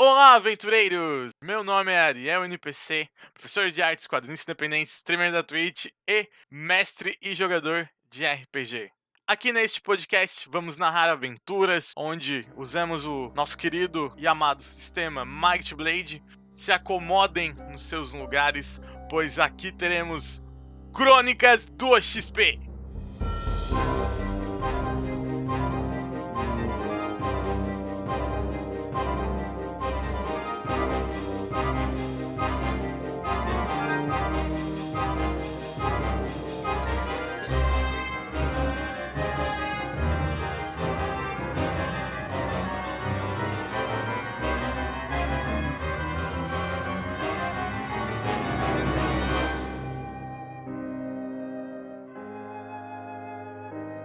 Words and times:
Olá, 0.00 0.34
aventureiros! 0.34 1.32
Meu 1.42 1.64
nome 1.64 1.90
é 1.90 1.98
Ariel 1.98 2.44
NPC, 2.44 3.08
professor 3.34 3.68
de 3.68 3.82
artes, 3.82 4.06
quadrinhos 4.06 4.44
independentes, 4.44 4.94
streamer 4.94 5.32
da 5.32 5.42
Twitch 5.42 5.86
e 6.08 6.28
mestre 6.48 7.18
e 7.20 7.34
jogador 7.34 7.90
de 8.08 8.24
RPG. 8.24 8.92
Aqui 9.26 9.52
neste 9.52 9.80
podcast 9.80 10.48
vamos 10.48 10.76
narrar 10.76 11.10
aventuras 11.10 11.90
onde 11.96 12.46
usamos 12.56 13.04
o 13.04 13.32
nosso 13.34 13.58
querido 13.58 14.14
e 14.16 14.28
amado 14.28 14.62
sistema 14.62 15.24
Might 15.24 15.74
Blade. 15.74 16.22
Se 16.56 16.70
acomodem 16.70 17.52
nos 17.68 17.82
seus 17.82 18.14
lugares, 18.14 18.80
pois 19.10 19.36
aqui 19.36 19.72
teremos 19.72 20.40
Crônicas 20.94 21.68
do 21.70 22.00
XP. 22.00 22.67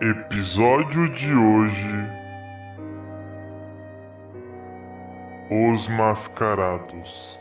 Episódio 0.03 1.07
de 1.13 1.33
hoje: 1.33 2.09
Os 5.49 5.87
Mascarados. 5.87 7.39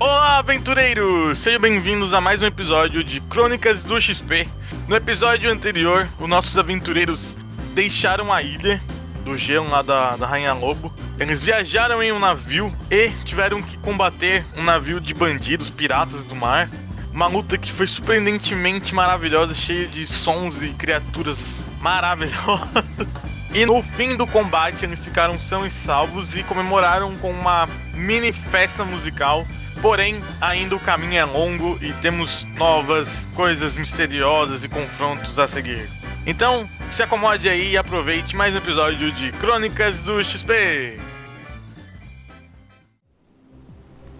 Olá, 0.00 0.38
aventureiros! 0.38 1.40
Sejam 1.40 1.60
bem-vindos 1.60 2.14
a 2.14 2.20
mais 2.22 2.42
um 2.42 2.46
episódio 2.46 3.04
de 3.04 3.20
Crônicas 3.20 3.84
do 3.84 4.00
XP. 4.00 4.48
No 4.88 4.96
episódio 4.96 5.52
anterior, 5.52 6.08
os 6.18 6.26
nossos 6.26 6.56
aventureiros 6.56 7.34
deixaram 7.74 8.32
a 8.32 8.42
ilha 8.42 8.80
do 9.28 9.36
gelo 9.36 9.68
lá 9.68 9.82
da, 9.82 10.16
da 10.16 10.26
Rainha 10.26 10.54
Lobo. 10.54 10.92
Eles 11.18 11.42
viajaram 11.42 12.02
em 12.02 12.10
um 12.10 12.18
navio 12.18 12.74
e 12.90 13.10
tiveram 13.24 13.62
que 13.62 13.76
combater 13.78 14.44
um 14.56 14.62
navio 14.62 15.00
de 15.00 15.12
bandidos, 15.14 15.68
piratas 15.68 16.24
do 16.24 16.34
mar. 16.34 16.68
Uma 17.12 17.26
luta 17.26 17.58
que 17.58 17.70
foi 17.70 17.86
surpreendentemente 17.86 18.94
maravilhosa, 18.94 19.54
cheia 19.54 19.86
de 19.86 20.06
sons 20.06 20.62
e 20.62 20.68
criaturas 20.70 21.58
maravilhosas. 21.80 22.68
E 23.54 23.64
no 23.64 23.82
fim 23.82 24.14
do 24.14 24.26
combate, 24.26 24.84
eles 24.84 25.02
ficaram 25.02 25.38
são 25.38 25.66
e 25.66 25.70
salvos 25.70 26.36
e 26.36 26.42
comemoraram 26.42 27.16
com 27.16 27.30
uma 27.30 27.66
mini 27.94 28.30
festa 28.30 28.84
musical. 28.84 29.46
Porém, 29.80 30.20
ainda 30.40 30.74
o 30.74 30.80
caminho 30.80 31.14
é 31.14 31.24
longo 31.24 31.78
e 31.80 31.92
temos 31.94 32.46
novas 32.56 33.28
coisas 33.34 33.76
misteriosas 33.76 34.64
e 34.64 34.68
confrontos 34.68 35.38
a 35.38 35.46
seguir. 35.46 35.88
Então, 36.26 36.68
se 36.90 37.02
acomode 37.02 37.48
aí 37.48 37.72
e 37.72 37.78
aproveite 37.78 38.34
mais 38.34 38.52
um 38.54 38.58
episódio 38.58 39.12
de 39.12 39.30
Crônicas 39.32 40.02
do 40.02 40.22
XP. 40.22 40.98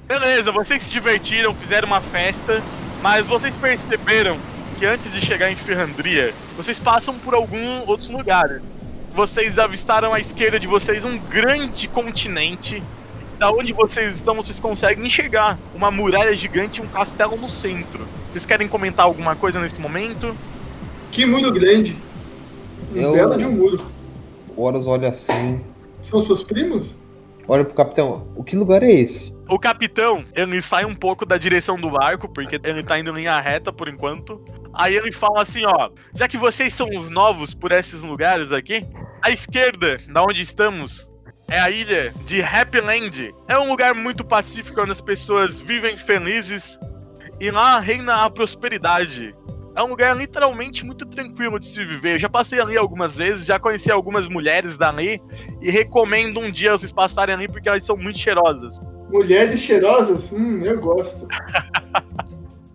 Beleza, 0.06 0.52
vocês 0.52 0.84
se 0.84 0.90
divertiram, 0.90 1.54
fizeram 1.54 1.88
uma 1.88 2.00
festa, 2.00 2.62
mas 3.02 3.26
vocês 3.26 3.54
perceberam 3.56 4.38
que 4.78 4.86
antes 4.86 5.12
de 5.12 5.20
chegar 5.20 5.50
em 5.50 5.56
Ferrandria, 5.56 6.32
vocês 6.56 6.78
passam 6.78 7.18
por 7.18 7.34
alguns 7.34 7.86
outros 7.86 8.08
lugares. 8.08 8.62
Vocês 9.12 9.58
avistaram 9.58 10.14
à 10.14 10.20
esquerda 10.20 10.60
de 10.60 10.68
vocês 10.68 11.04
um 11.04 11.18
grande 11.18 11.88
continente. 11.88 12.80
Da 13.38 13.50
onde 13.52 13.72
vocês 13.72 14.16
estão, 14.16 14.34
vocês 14.34 14.58
conseguem 14.58 15.06
enxergar 15.06 15.56
uma 15.74 15.90
muralha 15.90 16.36
gigante 16.36 16.80
e 16.80 16.84
um 16.84 16.88
castelo 16.88 17.36
no 17.36 17.48
centro. 17.48 18.06
Vocês 18.30 18.44
querem 18.44 18.66
comentar 18.66 19.06
alguma 19.06 19.36
coisa 19.36 19.60
nesse 19.60 19.80
momento? 19.80 20.34
Que 21.12 21.24
muro 21.24 21.52
grande. 21.52 21.96
Um 22.92 23.00
Eu- 23.00 23.12
belo 23.12 23.36
de 23.38 23.44
um 23.44 23.52
muro. 23.52 23.86
O 24.56 24.62
Horus 24.62 24.86
olha 24.86 25.10
assim, 25.10 25.60
São 26.02 26.20
seus 26.20 26.42
primos? 26.42 26.96
olha 27.46 27.64
pro 27.64 27.74
capitão. 27.74 28.26
O 28.34 28.42
que 28.42 28.56
lugar 28.56 28.82
é 28.82 28.90
esse? 28.92 29.32
O 29.48 29.58
capitão, 29.58 30.24
ele 30.34 30.60
sai 30.60 30.84
um 30.84 30.94
pouco 30.94 31.24
da 31.24 31.38
direção 31.38 31.76
do 31.76 31.90
barco, 31.90 32.28
porque 32.28 32.60
ele 32.64 32.82
tá 32.82 32.98
indo 32.98 33.10
em 33.10 33.14
linha 33.14 33.40
reta 33.40 33.72
por 33.72 33.88
enquanto. 33.88 34.42
Aí 34.74 34.94
ele 34.96 35.12
fala 35.12 35.42
assim, 35.42 35.62
ó, 35.64 35.90
já 36.14 36.26
que 36.28 36.36
vocês 36.36 36.74
são 36.74 36.88
os 36.90 37.08
novos 37.08 37.54
por 37.54 37.70
esses 37.72 38.02
lugares 38.02 38.52
aqui, 38.52 38.84
à 39.22 39.30
esquerda, 39.30 39.98
da 40.08 40.22
onde 40.22 40.42
estamos, 40.42 41.10
é 41.48 41.58
a 41.58 41.70
ilha 41.70 42.14
de 42.24 42.42
Happy 42.42 42.80
Land. 42.80 43.34
É 43.48 43.58
um 43.58 43.68
lugar 43.68 43.94
muito 43.94 44.24
pacífico 44.24 44.80
onde 44.80 44.92
as 44.92 45.00
pessoas 45.00 45.60
vivem 45.60 45.96
felizes 45.96 46.78
e 47.40 47.50
lá 47.50 47.80
reina 47.80 48.24
a 48.24 48.30
prosperidade. 48.30 49.34
É 49.74 49.82
um 49.82 49.88
lugar 49.88 50.14
literalmente 50.16 50.84
muito 50.84 51.06
tranquilo 51.06 51.58
de 51.58 51.66
se 51.66 51.82
viver. 51.84 52.14
Eu 52.14 52.18
já 52.18 52.28
passei 52.28 52.60
ali 52.60 52.76
algumas 52.76 53.16
vezes, 53.16 53.46
já 53.46 53.58
conheci 53.58 53.90
algumas 53.90 54.28
mulheres 54.28 54.76
dali 54.76 55.20
e 55.62 55.70
recomendo 55.70 56.40
um 56.40 56.50
dia 56.50 56.72
vocês 56.72 56.92
passarem 56.92 57.34
ali 57.34 57.48
porque 57.48 57.68
elas 57.68 57.84
são 57.84 57.96
muito 57.96 58.18
cheirosas. 58.18 58.78
Mulheres 59.08 59.62
cheirosas? 59.62 60.32
Hum, 60.32 60.62
eu 60.64 60.78
gosto. 60.80 61.26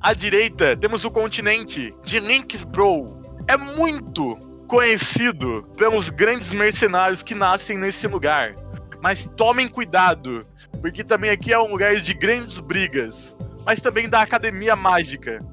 À 0.01 0.13
direita, 0.13 0.75
temos 0.75 1.05
o 1.05 1.11
continente 1.11 1.93
de 2.03 2.19
Linksbro. 2.19 3.05
É 3.47 3.55
muito 3.55 4.37
conhecido 4.73 5.63
pelos 5.77 6.09
grandes 6.09 6.51
mercenários 6.51 7.21
que 7.21 7.35
nascem 7.35 7.77
nesse 7.77 8.07
lugar. 8.07 8.55
Mas 9.03 9.29
tomem 9.37 9.67
cuidado, 9.67 10.39
porque 10.81 11.03
também 11.03 11.29
aqui 11.29 11.53
é 11.53 11.59
um 11.59 11.69
lugar 11.69 11.97
de 11.97 12.11
grandes 12.11 12.57
brigas, 12.57 13.37
mas 13.63 13.79
também 13.79 14.09
da 14.09 14.23
academia 14.23 14.75
mágica. 14.75 15.45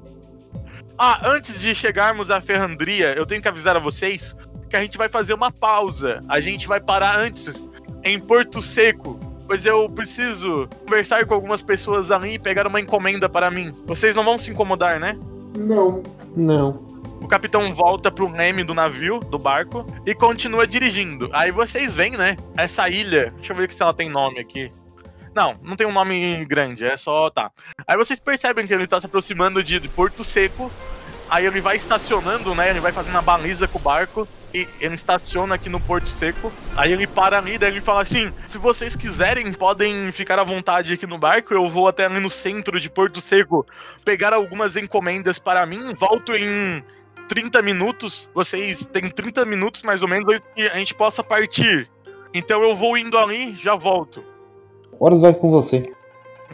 Ah, 0.97 1.21
antes 1.23 1.61
de 1.61 1.75
chegarmos 1.75 2.31
à 2.31 2.41
Ferrandria, 2.41 3.13
eu 3.13 3.23
tenho 3.23 3.39
que 3.39 3.47
avisar 3.47 3.75
a 3.75 3.79
vocês 3.79 4.35
que 4.67 4.75
a 4.75 4.81
gente 4.81 4.97
vai 4.97 5.07
fazer 5.07 5.35
uma 5.35 5.51
pausa. 5.51 6.19
A 6.27 6.41
gente 6.41 6.67
vai 6.67 6.81
parar 6.81 7.19
antes 7.19 7.69
em 8.03 8.19
Porto 8.19 8.59
Seco, 8.59 9.19
pois 9.45 9.63
eu 9.67 9.87
preciso 9.87 10.67
conversar 10.79 11.27
com 11.27 11.35
algumas 11.35 11.61
pessoas 11.61 12.09
ali 12.09 12.33
e 12.33 12.39
pegar 12.39 12.65
uma 12.65 12.79
encomenda 12.79 13.29
para 13.29 13.51
mim. 13.51 13.71
Vocês 13.85 14.15
não 14.15 14.23
vão 14.23 14.39
se 14.39 14.49
incomodar, 14.49 14.99
né? 14.99 15.15
Não. 15.55 16.01
Não. 16.35 17.00
O 17.21 17.27
capitão 17.27 17.73
volta 17.73 18.11
pro 18.11 18.31
leme 18.31 18.63
do 18.63 18.73
navio, 18.73 19.19
do 19.19 19.37
barco, 19.37 19.85
e 20.05 20.13
continua 20.15 20.65
dirigindo. 20.65 21.29
Aí 21.31 21.51
vocês 21.51 21.95
veem, 21.95 22.13
né? 22.13 22.35
Essa 22.57 22.89
ilha. 22.89 23.31
Deixa 23.37 23.53
eu 23.53 23.57
ver 23.57 23.71
se 23.71 23.81
ela 23.81 23.93
tem 23.93 24.09
nome 24.09 24.39
aqui. 24.39 24.71
Não, 25.33 25.55
não 25.61 25.75
tem 25.75 25.87
um 25.87 25.93
nome 25.93 26.43
grande, 26.45 26.83
é 26.83 26.97
só. 26.97 27.29
Tá. 27.29 27.51
Aí 27.87 27.95
vocês 27.95 28.19
percebem 28.19 28.65
que 28.65 28.73
ele 28.73 28.87
tá 28.87 28.99
se 28.99 29.05
aproximando 29.05 29.63
de, 29.63 29.79
de 29.79 29.87
Porto 29.87 30.23
Seco. 30.23 30.71
Aí 31.29 31.45
ele 31.45 31.61
vai 31.61 31.77
estacionando, 31.77 32.53
né? 32.53 32.71
Ele 32.71 32.81
vai 32.81 32.91
fazendo 32.91 33.17
a 33.17 33.21
baliza 33.21 33.67
com 33.67 33.79
o 33.79 33.81
barco. 33.81 34.27
E 34.53 34.67
ele 34.81 34.95
estaciona 34.95 35.55
aqui 35.55 35.69
no 35.69 35.79
Porto 35.79 36.09
Seco. 36.09 36.51
Aí 36.75 36.91
ele 36.91 37.07
para 37.07 37.37
ali, 37.37 37.57
daí 37.57 37.71
ele 37.71 37.79
fala 37.79 38.01
assim: 38.01 38.33
se 38.49 38.57
vocês 38.57 38.97
quiserem, 38.97 39.53
podem 39.53 40.11
ficar 40.11 40.39
à 40.39 40.43
vontade 40.43 40.91
aqui 40.91 41.07
no 41.07 41.17
barco. 41.17 41.53
Eu 41.53 41.69
vou 41.69 41.87
até 41.87 42.05
ali 42.05 42.19
no 42.19 42.29
centro 42.29 42.77
de 42.79 42.89
Porto 42.89 43.21
Seco 43.21 43.65
pegar 44.03 44.33
algumas 44.33 44.75
encomendas 44.75 45.39
para 45.39 45.65
mim. 45.65 45.93
Volto 45.93 46.35
em 46.35 46.83
30 47.31 47.61
minutos. 47.61 48.29
Vocês 48.33 48.85
têm 48.87 49.09
30 49.09 49.45
minutos 49.45 49.83
mais 49.83 50.01
ou 50.01 50.07
menos 50.09 50.37
que 50.53 50.63
a 50.63 50.75
gente 50.75 50.93
possa 50.93 51.23
partir. 51.23 51.89
Então 52.33 52.61
eu 52.61 52.75
vou 52.75 52.97
indo 52.97 53.17
ali, 53.17 53.55
já 53.55 53.73
volto. 53.73 54.21
Horus 54.99 55.21
vai 55.21 55.33
com 55.33 55.49
você. 55.49 55.89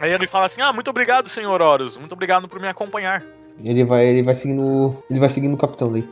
Aí 0.00 0.12
ele 0.12 0.28
fala 0.28 0.46
assim: 0.46 0.60
Ah, 0.60 0.72
muito 0.72 0.88
obrigado, 0.88 1.28
senhor 1.28 1.60
Horus. 1.60 1.98
Muito 1.98 2.12
obrigado 2.12 2.48
por 2.48 2.60
me 2.60 2.68
acompanhar. 2.68 3.24
Ele 3.64 3.84
vai, 3.84 4.06
ele 4.06 4.22
vai 4.22 4.36
seguindo. 4.36 4.96
Ele 5.10 5.18
vai 5.18 5.28
seguindo 5.28 5.54
o 5.54 5.58
capitão 5.58 5.88
ali. 5.88 6.08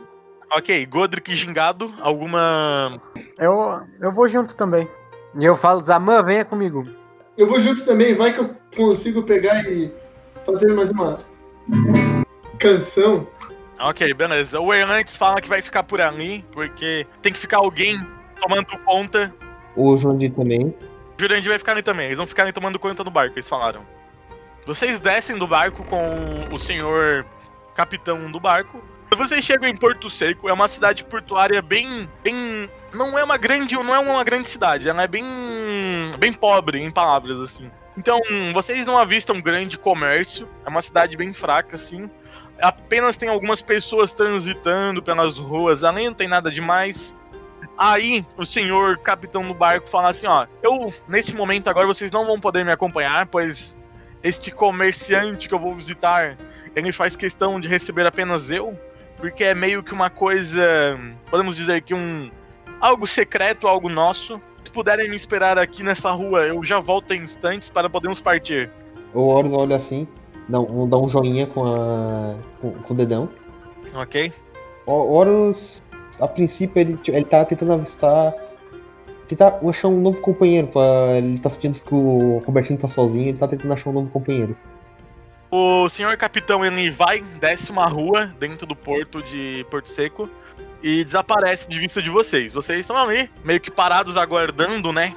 Ok, 0.51 0.85
Godric 0.85 1.33
Gingado, 1.33 1.93
alguma. 2.01 3.01
Eu, 3.39 3.81
eu 4.01 4.11
vou 4.11 4.27
junto 4.27 4.53
também. 4.53 4.85
E 5.39 5.45
eu 5.45 5.55
falo, 5.55 5.79
Zaman, 5.79 6.23
venha 6.23 6.43
comigo. 6.43 6.85
Eu 7.37 7.47
vou 7.47 7.61
junto 7.61 7.85
também, 7.85 8.15
vai 8.15 8.33
que 8.33 8.39
eu 8.39 8.53
consigo 8.75 9.23
pegar 9.23 9.65
e 9.65 9.89
fazer 10.45 10.73
mais 10.73 10.89
uma 10.91 11.17
canção. 12.59 13.27
Ok, 13.79 14.13
beleza. 14.13 14.59
O 14.59 14.73
Erlantes 14.73 15.15
fala 15.15 15.41
que 15.41 15.47
vai 15.47 15.61
ficar 15.61 15.83
por 15.83 16.01
ali, 16.01 16.43
porque 16.51 17.05
tem 17.21 17.31
que 17.31 17.39
ficar 17.39 17.57
alguém 17.57 17.99
tomando 18.41 18.77
conta. 18.79 19.33
O 19.75 19.95
Jondi 19.97 20.29
também. 20.29 20.73
O 21.17 21.21
Jurandir 21.21 21.49
vai 21.49 21.57
ficar 21.57 21.71
ali 21.71 21.81
também, 21.81 22.05
eles 22.05 22.17
vão 22.17 22.27
ficar 22.27 22.43
ali 22.43 22.53
tomando 22.53 22.77
conta 22.77 23.03
do 23.03 23.09
barco, 23.09 23.37
eles 23.37 23.49
falaram. 23.49 23.81
Vocês 24.65 24.99
descem 24.99 25.37
do 25.37 25.47
barco 25.47 25.83
com 25.83 26.47
o 26.51 26.57
senhor 26.57 27.25
capitão 27.73 28.29
do 28.31 28.39
barco. 28.39 28.83
Vocês 29.15 29.43
chegam 29.43 29.69
em 29.69 29.75
Porto 29.75 30.09
Seco, 30.09 30.49
é 30.49 30.53
uma 30.53 30.67
cidade 30.67 31.05
portuária 31.05 31.61
bem, 31.61 32.09
bem, 32.21 32.69
não 32.93 33.17
é 33.17 33.23
uma 33.23 33.37
grande, 33.37 33.75
não 33.75 33.95
é 33.95 33.99
uma 33.99 34.23
grande 34.23 34.49
cidade, 34.49 34.89
ela 34.89 35.01
é 35.01 35.07
bem, 35.07 35.23
bem 36.19 36.33
pobre 36.33 36.81
em 36.81 36.91
palavras 36.91 37.39
assim. 37.39 37.71
Então, 37.97 38.19
vocês 38.53 38.85
não 38.85 38.97
avistam 38.97 39.39
grande 39.39 39.77
comércio, 39.77 40.47
é 40.65 40.69
uma 40.69 40.81
cidade 40.81 41.15
bem 41.15 41.33
fraca 41.33 41.77
assim. 41.77 42.09
Apenas 42.61 43.15
tem 43.15 43.29
algumas 43.29 43.61
pessoas 43.61 44.13
transitando 44.13 45.01
pelas 45.01 45.37
ruas, 45.37 45.83
além 45.83 46.07
não 46.07 46.13
tem 46.13 46.27
nada 46.27 46.49
demais. 46.49 47.15
Aí 47.77 48.25
o 48.35 48.45
senhor 48.45 48.97
capitão 48.97 49.47
do 49.47 49.53
barco 49.53 49.87
fala 49.87 50.09
assim, 50.09 50.27
ó, 50.27 50.47
eu 50.63 50.93
nesse 51.07 51.35
momento 51.35 51.69
agora 51.69 51.85
vocês 51.85 52.09
não 52.09 52.25
vão 52.25 52.39
poder 52.39 52.65
me 52.65 52.71
acompanhar, 52.71 53.27
pois 53.27 53.77
este 54.23 54.51
comerciante 54.51 55.47
que 55.47 55.53
eu 55.53 55.59
vou 55.59 55.75
visitar, 55.75 56.37
ele 56.75 56.91
faz 56.91 57.15
questão 57.15 57.59
de 57.59 57.67
receber 57.67 58.05
apenas 58.05 58.49
eu, 58.49 58.77
porque 59.17 59.43
é 59.43 59.53
meio 59.53 59.83
que 59.83 59.93
uma 59.93 60.09
coisa, 60.09 60.59
podemos 61.29 61.55
dizer 61.55 61.81
que 61.81 61.93
um 61.93 62.31
algo 62.79 63.05
secreto, 63.07 63.67
algo 63.67 63.89
nosso. 63.89 64.41
Se 64.63 64.71
puderem 64.71 65.09
me 65.09 65.15
esperar 65.15 65.57
aqui 65.57 65.83
nessa 65.83 66.11
rua, 66.11 66.45
eu 66.45 66.63
já 66.63 66.79
volto 66.79 67.13
em 67.13 67.21
instantes 67.21 67.69
para 67.69 67.89
podermos 67.89 68.19
partir. 68.19 68.69
O 69.13 69.21
Horus 69.27 69.53
olha 69.53 69.77
assim, 69.77 70.07
dá 70.47 70.59
um, 70.59 70.87
dá 70.87 70.97
um 70.97 71.09
joinha 71.09 71.47
com, 71.47 71.65
a, 71.65 72.35
com, 72.61 72.71
com 72.71 72.93
o 72.93 72.97
dedão. 72.97 73.29
Ok? 73.93 74.31
O 74.85 74.91
Horus, 74.91 75.83
a 76.19 76.27
princípio, 76.27 76.79
ele, 76.79 76.99
ele 77.07 77.25
tá 77.25 77.43
tentando 77.45 77.73
avistar. 77.73 78.33
Tentar 79.27 79.59
achar 79.67 79.89
um 79.89 79.99
novo 79.99 80.21
companheiro. 80.21 80.67
Pra, 80.67 81.17
ele 81.17 81.39
tá 81.39 81.49
sentindo 81.49 81.79
que 81.79 81.93
o 81.93 82.41
Robertinho 82.45 82.79
tá 82.79 82.87
sozinho, 82.87 83.29
ele 83.29 83.37
tá 83.37 83.47
tentando 83.47 83.73
achar 83.73 83.89
um 83.89 83.93
novo 83.93 84.09
companheiro. 84.09 84.55
O 85.49 85.87
senhor 85.89 86.15
capitão 86.17 86.65
ele 86.65 86.89
vai, 86.89 87.21
desce 87.39 87.71
uma 87.71 87.85
rua 87.85 88.33
dentro 88.39 88.65
do 88.67 88.75
porto 88.75 89.23
de 89.23 89.65
Porto 89.69 89.89
Seco 89.89 90.29
e 90.83 91.03
desaparece 91.03 91.67
de 91.69 91.79
vista 91.79 92.01
de 92.01 92.09
vocês. 92.09 92.53
Vocês 92.53 92.81
estão 92.81 92.97
ali, 92.97 93.29
meio 93.43 93.59
que 93.59 93.71
parados 93.71 94.17
aguardando, 94.17 94.91
né? 94.91 95.15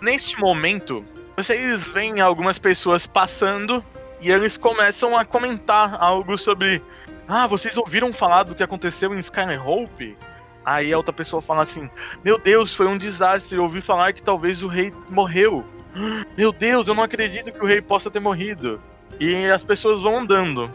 Neste 0.00 0.38
momento, 0.40 1.04
vocês 1.36 1.84
veem 1.92 2.20
algumas 2.20 2.58
pessoas 2.58 3.06
passando 3.06 3.84
e 4.20 4.30
eles 4.30 4.56
começam 4.56 5.16
a 5.16 5.24
comentar 5.24 6.02
algo 6.02 6.36
sobre. 6.36 6.82
Ah, 7.28 7.46
vocês 7.46 7.76
ouviram 7.76 8.12
falar 8.12 8.44
do 8.44 8.54
que 8.54 8.62
aconteceu 8.62 9.14
em 9.14 9.18
Skyhope? 9.18 10.16
Aí 10.64 10.92
a 10.92 10.96
outra 10.96 11.12
pessoa 11.12 11.42
fala 11.42 11.62
assim: 11.62 11.88
Meu 12.24 12.38
Deus, 12.38 12.74
foi 12.74 12.86
um 12.86 12.98
desastre. 12.98 13.56
Eu 13.56 13.64
ouvi 13.64 13.80
falar 13.80 14.12
que 14.12 14.22
talvez 14.22 14.62
o 14.62 14.68
rei 14.68 14.92
morreu. 15.08 15.64
Meu 16.36 16.52
Deus, 16.52 16.88
eu 16.88 16.94
não 16.94 17.02
acredito 17.02 17.52
que 17.52 17.62
o 17.62 17.66
rei 17.66 17.80
possa 17.80 18.10
ter 18.10 18.20
morrido. 18.20 18.80
E 19.20 19.46
as 19.46 19.62
pessoas 19.62 20.02
vão 20.02 20.18
andando. 20.18 20.70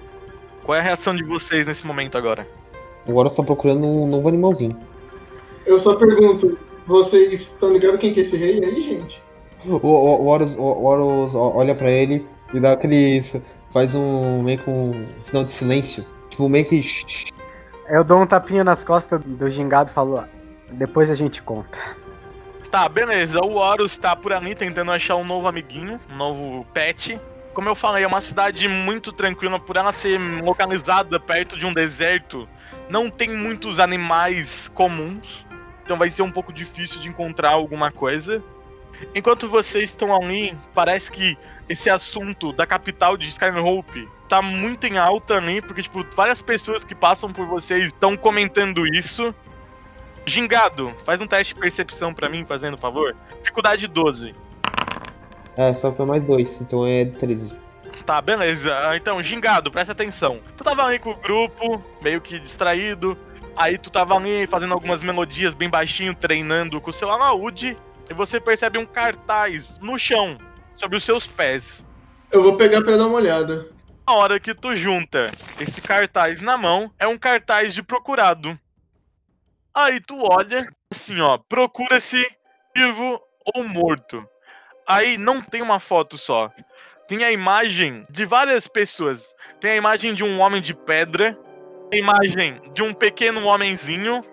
Qual 0.63 0.75
é 0.75 0.79
a 0.79 0.83
reação 0.83 1.15
de 1.15 1.23
vocês 1.23 1.65
nesse 1.65 1.85
momento 1.85 2.17
agora? 2.17 2.47
O 3.05 3.15
Horus 3.15 3.35
tá 3.35 3.43
procurando 3.43 3.85
um 3.85 4.07
novo 4.07 4.27
animalzinho. 4.27 4.77
Eu 5.65 5.77
só 5.79 5.95
pergunto, 5.95 6.57
vocês 6.85 7.31
estão 7.33 7.73
ligados 7.73 7.99
quem 7.99 8.13
que 8.13 8.19
é 8.19 8.23
esse 8.23 8.38
rei 8.38 8.63
aí, 8.63 8.81
gente? 8.81 9.21
O, 9.65 9.75
o, 9.75 10.21
o, 10.21 10.25
Horus, 10.27 10.55
o, 10.55 10.61
o 10.61 10.85
Horus 10.85 11.35
olha 11.35 11.75
pra 11.75 11.91
ele 11.91 12.25
e 12.53 12.59
dá 12.59 12.74
aquele. 12.74 13.24
faz 13.74 13.94
um 13.95 14.42
meio 14.44 14.59
com 14.59 14.92
um 14.92 15.07
sinal 15.24 15.44
de 15.44 15.51
silêncio. 15.51 16.06
Tipo, 16.30 16.50
meio 16.50 16.65
que. 16.65 16.83
Eu 17.89 18.03
dou 18.03 18.21
um 18.21 18.27
tapinha 18.27 18.63
nas 18.63 18.83
costas 18.83 19.21
do 19.24 19.50
gingado 19.50 19.89
e 19.89 19.94
falo, 19.94 20.18
"Ah, 20.18 20.27
depois 20.71 21.09
a 21.09 21.15
gente 21.15 21.42
conta. 21.42 21.77
Tá, 22.71 22.88
beleza. 22.88 23.39
O 23.42 23.56
Horus 23.56 23.98
tá 23.98 24.15
por 24.15 24.31
ali 24.31 24.56
tentando 24.56 24.92
achar 24.92 25.18
um 25.18 25.25
novo 25.25 25.48
amiguinho, 25.48 26.00
um 26.09 26.15
novo 26.15 26.65
pet. 26.74 27.19
Como 27.53 27.68
eu 27.68 27.75
falei, 27.75 28.06
é 28.06 28.07
uma 28.07 28.21
cidade 28.21 28.65
muito 28.69 29.12
tranquila 29.12 29.59
por 29.59 29.75
ela 29.75 29.92
ser 29.92 30.18
localizada 30.42 31.19
perto 31.19 31.57
de 31.57 31.65
um 31.65 31.74
deserto. 31.74 32.48
Não 32.89 33.09
tem 33.09 33.30
muitos 33.30 33.77
animais 33.77 34.71
comuns, 34.74 35.45
então 35.83 35.98
vai 35.98 36.09
ser 36.09 36.21
um 36.21 36.31
pouco 36.31 36.53
difícil 36.53 37.01
de 37.01 37.09
encontrar 37.09 37.50
alguma 37.50 37.92
coisa. 37.92 38.42
Enquanto 39.13 39.48
vocês 39.50 39.89
estão 39.89 40.15
ali, 40.15 40.57
parece 40.74 41.12
que 41.12 41.38
esse 41.68 41.89
assunto 41.89 42.51
da 42.51 42.65
capital 42.65 43.15
de 43.15 43.30
Skyhope 43.30 44.07
tá 44.27 44.42
muito 44.42 44.86
em 44.88 44.98
alta 44.98 45.36
ali, 45.36 45.62
porque 45.62 45.81
tipo, 45.83 46.06
várias 46.15 46.42
pessoas 46.42 46.83
que 46.83 46.95
passam 46.95 47.31
por 47.31 47.45
vocês 47.45 47.88
estão 47.88 48.15
comentando 48.18 48.86
isso. 48.88 49.33
Gingado, 50.25 50.94
faz 51.03 51.19
um 51.19 51.27
teste 51.27 51.53
de 51.53 51.59
percepção 51.59 52.13
pra 52.13 52.30
mim, 52.30 52.45
fazendo 52.45 52.77
favor. 52.77 53.15
Dificuldade 53.39 53.88
12. 53.88 54.36
É, 55.57 55.74
só 55.75 55.92
foi 55.92 56.06
mais 56.06 56.24
dois, 56.24 56.50
então 56.62 56.86
é 56.86 57.06
13. 57.06 57.51
Tá, 58.06 58.21
beleza. 58.21 58.74
Ah, 58.88 58.95
Então, 58.95 59.21
Gingado, 59.21 59.71
presta 59.71 59.92
atenção. 59.92 60.39
Tu 60.57 60.63
tava 60.63 60.83
ali 60.83 61.00
com 61.00 61.12
o 61.12 61.15
grupo, 61.15 61.83
meio 62.01 62.21
que 62.21 62.39
distraído. 62.39 63.18
Aí 63.56 63.77
tu 63.77 63.89
tava 63.89 64.15
ali 64.15 64.48
fazendo 64.48 64.74
algumas 64.74 65.03
melodias 65.03 65.53
bem 65.53 65.69
baixinho, 65.69 66.15
treinando 66.15 66.80
com 66.80 66.89
o 66.89 66.94
seu 66.94 67.09
alaúde. 67.09 67.77
E 68.09 68.13
você 68.13 68.39
percebe 68.39 68.77
um 68.77 68.86
cartaz 68.86 69.80
no 69.80 69.98
chão, 69.98 70.38
sobre 70.75 70.98
os 70.98 71.03
seus 71.03 71.27
pés. 71.27 71.86
Eu 72.31 72.42
vou 72.42 72.57
pegar 72.57 72.81
pra 72.81 72.98
dar 72.98 73.07
uma 73.07 73.18
olhada. 73.18 73.69
Na 74.07 74.15
hora 74.15 74.39
que 74.39 74.53
tu 74.53 74.75
junta 74.75 75.27
esse 75.59 75.81
cartaz 75.81 76.42
na 76.42 76.57
mão, 76.57 76.92
é 76.98 77.07
um 77.07 77.18
cartaz 77.18 77.74
de 77.74 77.83
procurado. 77.83 78.59
Aí 79.74 80.01
tu 80.01 80.19
olha, 80.21 80.68
assim 80.92 81.19
ó, 81.21 81.38
procura-se 81.38 82.25
vivo 82.75 83.21
ou 83.53 83.63
morto. 83.63 84.27
Aí 84.88 85.18
não 85.18 85.42
tem 85.42 85.62
uma 85.62 85.80
foto 85.80 86.18
só. 86.18 86.51
Tem 87.07 87.24
a 87.24 87.31
imagem 87.31 88.06
de 88.09 88.25
várias 88.25 88.68
pessoas. 88.68 89.33
Tem 89.59 89.71
a 89.71 89.75
imagem 89.75 90.13
de 90.13 90.24
um 90.24 90.39
homem 90.39 90.62
de 90.62 90.74
pedra, 90.74 91.38
a 91.94 91.95
imagem 91.95 92.62
de 92.74 92.81
um 92.81 92.94
pequeno 92.94 93.45
homenzinho, 93.45 94.24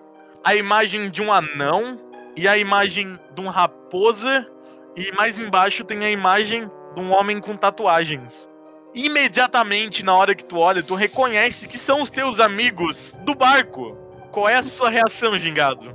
a 0.43 0.55
imagem 0.55 1.09
de 1.09 1.21
um 1.21 1.31
anão 1.31 2.08
e 2.39 2.47
a 2.47 2.57
imagem 2.57 3.19
de 3.35 3.41
uma 3.41 3.51
raposa 3.51 4.47
e 4.95 5.11
mais 5.11 5.37
embaixo 5.41 5.83
tem 5.83 6.05
a 6.05 6.09
imagem 6.09 6.71
de 6.95 7.01
um 7.01 7.11
homem 7.11 7.41
com 7.41 7.53
tatuagens. 7.57 8.47
Imediatamente 8.95 10.05
na 10.05 10.15
hora 10.15 10.33
que 10.33 10.45
tu 10.45 10.57
olha, 10.57 10.81
tu 10.81 10.95
reconhece 10.95 11.67
que 11.67 11.77
são 11.77 12.01
os 12.01 12.09
teus 12.09 12.39
amigos 12.39 13.13
do 13.25 13.35
barco. 13.35 13.97
Qual 14.31 14.47
é 14.47 14.55
a 14.55 14.63
sua 14.63 14.89
reação, 14.89 15.37
Gingado? 15.37 15.93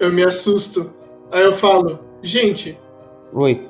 Eu 0.00 0.10
me 0.10 0.24
assusto. 0.24 0.94
Aí 1.30 1.44
eu 1.44 1.52
falo, 1.52 2.00
gente, 2.22 2.80
Oi, 3.34 3.68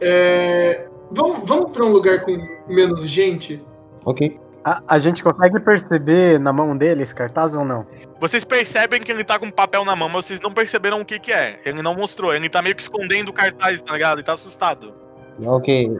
é... 0.00 0.86
vamos, 1.10 1.40
vamos 1.44 1.72
pra 1.72 1.84
um 1.84 1.90
lugar 1.90 2.20
com 2.24 2.38
menos 2.68 3.02
gente? 3.08 3.60
ok. 4.04 4.38
A, 4.64 4.80
a 4.86 4.98
gente 4.98 5.22
consegue 5.22 5.58
perceber 5.60 6.38
na 6.38 6.52
mão 6.52 6.76
dele 6.76 7.02
esse 7.02 7.14
cartaz 7.14 7.54
ou 7.54 7.64
não? 7.64 7.84
Vocês 8.20 8.44
percebem 8.44 9.00
que 9.00 9.10
ele 9.10 9.24
tá 9.24 9.38
com 9.38 9.50
papel 9.50 9.84
na 9.84 9.96
mão, 9.96 10.08
mas 10.08 10.26
vocês 10.26 10.40
não 10.40 10.52
perceberam 10.52 11.00
o 11.00 11.04
que 11.04 11.18
que 11.18 11.32
é. 11.32 11.58
Ele 11.64 11.82
não 11.82 11.94
mostrou, 11.94 12.32
ele 12.32 12.48
tá 12.48 12.62
meio 12.62 12.76
que 12.76 12.82
escondendo 12.82 13.30
o 13.30 13.32
cartaz, 13.32 13.82
tá 13.82 13.92
ligado? 13.92 14.18
Ele 14.18 14.26
tá 14.26 14.34
assustado. 14.34 14.94
Ok. 15.44 15.90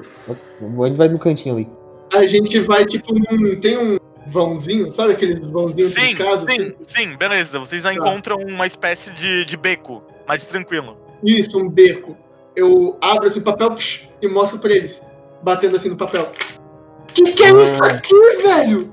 Ele 0.61 0.97
vai 0.97 1.09
no 1.09 1.19
cantinho 1.19 1.57
ali. 1.57 1.69
A 2.15 2.25
gente 2.27 2.61
vai, 2.61 2.85
tipo, 2.85 3.13
num... 3.15 3.59
tem 3.59 3.77
um 3.79 3.99
vãozinho, 4.29 4.89
sabe 4.91 5.15
aqueles 5.15 5.45
vãozinhos 5.47 5.93
Sim, 5.95 6.15
de 6.15 6.17
casa? 6.17 6.47
sim, 6.47 6.53
assim? 6.53 6.75
sim, 6.87 7.17
beleza. 7.17 7.59
Vocês 7.59 7.83
já 7.83 7.89
Tá. 7.89 7.95
encontram 7.95 8.37
uma 8.39 8.67
espécie 8.67 9.11
de, 9.11 9.45
de 9.45 9.57
beco, 9.57 10.05
mais 10.29 10.47
tranquilo. 10.47 10.97
Isso, 11.25 11.59
um 11.59 11.69
beco. 11.69 12.17
Eu 12.55 12.97
abro 13.01 13.27
assim 13.27 13.41
o 13.41 13.43
papel 13.43 13.71
psh, 13.73 14.09
e 14.21 14.29
mostro 14.29 14.59
pra 14.59 14.71
eles, 14.71 15.03
batendo 15.43 15.75
assim 15.75 15.89
no 15.89 15.97
papel. 15.97 16.31
Que 17.15 17.33
que 17.33 17.45
é 17.45 17.51
isso 17.61 17.83
Ah. 17.83 17.87
aqui, 17.89 18.43
velho? 18.43 18.91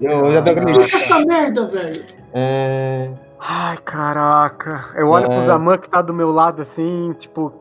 Eu, 0.00 0.26
eu 0.26 0.32
já 0.32 0.40
dou 0.40 0.52
aquele. 0.52 0.72
Que 0.72 0.88
que 0.88 0.96
é 0.96 0.98
essa 1.00 1.18
merda, 1.24 1.66
velho? 1.68 2.04
É. 2.34 3.10
Ai, 3.38 3.76
caraca. 3.84 4.84
Eu 4.94 5.08
olho 5.08 5.24
É. 5.24 5.28
pro 5.36 5.46
Zaman 5.46 5.78
que 5.78 5.88
tá 5.88 6.02
do 6.02 6.12
meu 6.12 6.30
lado 6.30 6.62
assim, 6.62 7.14
tipo. 7.18 7.52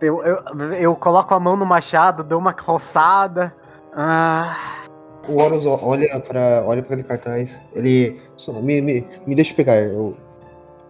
Eu, 0.00 0.22
eu, 0.24 0.38
eu 0.74 0.94
coloco 0.96 1.32
a 1.34 1.40
mão 1.40 1.56
no 1.56 1.64
machado, 1.64 2.22
dou 2.24 2.38
uma 2.38 2.54
roçada. 2.58 3.54
Ah, 3.94 4.56
O 5.28 5.40
Horus 5.40 5.64
olha 5.64 6.20
pra, 6.20 6.62
olha 6.66 6.82
pra 6.82 6.94
aquele 6.94 7.02
cartaz. 7.08 7.58
Ele. 7.74 8.20
só- 8.36 8.52
Me, 8.52 8.80
me, 8.82 9.06
me 9.26 9.34
deixa 9.34 9.54
pegar. 9.54 9.76
Eu, 9.76 10.16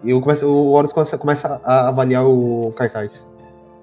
eu 0.04 0.20
começo, 0.20 0.46
o 0.46 0.72
Horus 0.72 0.92
começa, 0.92 1.16
começa 1.18 1.60
a 1.64 1.88
avaliar 1.88 2.24
o 2.26 2.72
cartaz. 2.76 3.25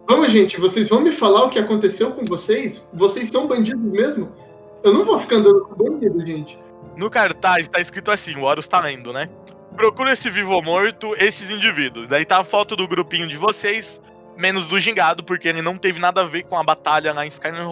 Vamos, 0.07 0.31
gente, 0.31 0.59
vocês 0.59 0.89
vão 0.89 0.99
me 0.99 1.11
falar 1.11 1.45
o 1.45 1.49
que 1.49 1.57
aconteceu 1.57 2.11
com 2.11 2.25
vocês? 2.25 2.87
Vocês 2.93 3.29
são 3.29 3.47
bandidos 3.47 3.81
mesmo? 3.81 4.31
Eu 4.83 4.93
não 4.93 5.05
vou 5.05 5.17
ficar 5.17 5.37
andando 5.37 5.61
com 5.61 5.75
bandido, 5.75 6.25
gente. 6.25 6.59
No 6.97 7.09
cartaz 7.09 7.67
tá 7.67 7.79
escrito 7.79 8.11
assim, 8.11 8.35
o 8.35 8.43
Horus 8.43 8.67
tá 8.67 8.81
lendo, 8.81 9.13
né? 9.13 9.29
Procura 9.75 10.11
esse 10.11 10.29
vivo 10.29 10.51
ou 10.51 10.61
morto, 10.61 11.15
esses 11.17 11.49
indivíduos. 11.49 12.07
Daí 12.07 12.25
tá 12.25 12.39
a 12.41 12.43
foto 12.43 12.75
do 12.75 12.87
grupinho 12.87 13.27
de 13.27 13.37
vocês, 13.37 13.99
menos 14.37 14.67
do 14.67 14.77
gingado, 14.77 15.23
porque 15.23 15.47
ele 15.47 15.61
não 15.61 15.77
teve 15.77 15.99
nada 15.99 16.21
a 16.21 16.25
ver 16.25 16.43
com 16.43 16.57
a 16.57 16.63
batalha 16.63 17.13
lá 17.13 17.25
em 17.25 17.29
Skyrim 17.29 17.65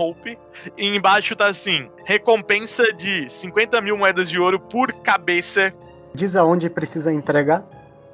E 0.77 0.87
embaixo 0.87 1.35
tá 1.35 1.47
assim, 1.47 1.89
recompensa 2.05 2.91
de 2.93 3.29
50 3.29 3.81
mil 3.81 3.97
moedas 3.97 4.29
de 4.29 4.39
ouro 4.39 4.59
por 4.59 4.91
cabeça. 4.93 5.73
diz 6.15 6.35
aonde 6.35 6.69
precisa 6.69 7.11
entregar. 7.11 7.63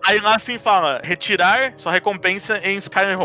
Aí 0.05 0.19
lá 0.19 0.35
assim 0.35 0.57
fala, 0.57 1.01
retirar 1.03 1.73
sua 1.77 1.91
recompensa 1.91 2.59
em 2.63 2.77
Skyrim 2.77 3.15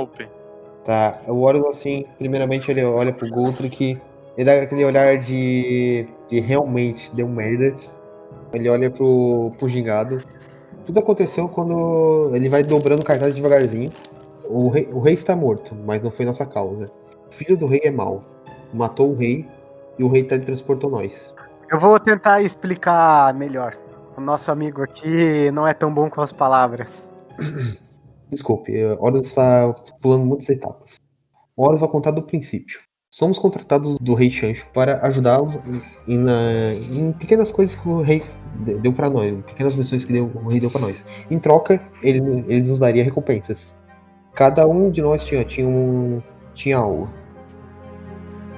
Tá, 0.85 1.21
o 1.29 1.41
Horus 1.43 1.65
assim, 1.67 2.05
primeiramente 2.19 2.71
ele 2.71 2.83
olha 2.85 3.13
pro 3.13 3.29
Goltrick, 3.29 4.01
ele 4.37 4.45
dá 4.45 4.63
aquele 4.63 4.85
olhar 4.85 5.19
de, 5.19 6.07
de 6.29 6.41
realmente 6.41 7.11
deu 7.15 7.29
merda. 7.29 7.73
Ele 8.53 8.69
olha 8.69 8.91
pro, 8.91 9.53
pro 9.59 9.69
gingado. 9.69 10.23
Tudo 10.87 10.99
aconteceu 10.99 11.49
quando 11.49 12.33
ele 12.35 12.49
vai 12.49 12.63
dobrando 12.63 13.03
o 13.03 13.05
cartaz 13.05 13.35
devagarzinho. 13.35 13.93
O 14.45 14.69
rei, 14.69 14.89
o 14.93 15.01
rei 15.01 15.15
está 15.15 15.37
morto, 15.37 15.75
mas 15.75 16.03
não 16.03 16.11
foi 16.11 16.27
nossa 16.27 16.45
causa. 16.45 16.91
O 17.31 17.35
filho 17.35 17.57
do 17.57 17.67
rei 17.67 17.83
é 17.85 17.91
mau. 17.91 18.23
Matou 18.73 19.11
o 19.11 19.17
rei 19.17 19.47
e 19.99 20.05
o 20.05 20.09
rei 20.09 20.25
teletransportou 20.25 20.91
nós. 20.91 21.33
Eu 21.71 21.79
vou 21.79 21.99
tentar 22.01 22.43
explicar 22.43 23.33
melhor. 23.35 23.77
O 24.17 24.21
nosso 24.21 24.51
amigo 24.51 24.83
aqui 24.83 25.51
não 25.53 25.67
é 25.67 25.73
tão 25.73 25.93
bom 25.93 26.11
com 26.11 26.21
as 26.21 26.33
palavras. 26.33 27.11
Desculpe, 28.33 28.75
eh, 28.75 28.97
Horus 28.99 29.27
está 29.27 29.75
pulando 30.01 30.25
muitas 30.25 30.49
etapas. 30.49 30.99
Horus 31.55 31.79
vai 31.81 31.89
contar 31.91 32.13
do 32.13 32.23
princípio. 32.23 32.81
Somos 33.11 33.39
contratados 33.39 33.99
do 34.01 34.15
rei 34.15 34.31
Chancho 34.31 34.67
para 34.73 35.07
ajudá-los 35.07 35.59
em, 36.09 36.25
em 36.99 37.13
pequenas 37.13 37.51
coisas 37.51 37.75
que 37.77 37.87
o 37.87 38.01
rei 38.01 38.25
de- 38.65 38.77
deu 38.77 38.91
para 38.95 39.11
nós, 39.11 39.45
pequenas 39.45 39.77
missões 39.77 40.03
que 40.03 40.13
deu- 40.15 40.31
o 40.35 40.49
rei 40.49 40.59
deu 40.61 40.71
para 40.71 40.81
nós. 40.81 41.05
Em 41.31 41.39
troca, 41.39 41.79
ele, 42.03 42.21
ele 42.49 42.67
nos 42.67 42.79
daria 42.79 43.05
recompensas. 43.05 43.77
Cada 44.33 44.67
um 44.67 44.91
de 44.91 45.03
nós 45.03 45.23
tinha, 45.25 45.45
tinha, 45.45 45.69
um, 45.69 46.23
tinha 46.55 46.79
algo. 46.79 47.11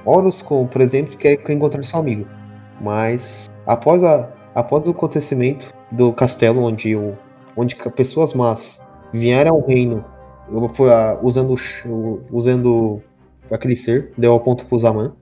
Horus, 0.05 0.41
por 0.41 0.79
exemplo, 0.79 1.17
quer 1.17 1.33
encontrar 1.51 1.83
seu 1.83 1.99
amigo. 1.99 2.25
Mas 2.79 3.51
após, 3.65 4.01
a, 4.05 4.29
após 4.53 4.87
o 4.87 4.91
acontecimento 4.91 5.67
do 5.91 6.13
castelo, 6.13 6.61
onde, 6.63 6.95
o, 6.95 7.17
onde 7.57 7.75
pessoas 7.91 8.33
más 8.33 8.79
vieram 9.19 9.55
ao 9.55 9.61
reino 9.65 10.03
usando, 11.21 11.55
usando 12.31 13.01
aquele 13.51 13.75
ser, 13.75 14.11
deu 14.17 14.31
ao 14.33 14.39
ponto 14.39 14.65
pro 14.65 14.79
Zaman, 14.79 15.13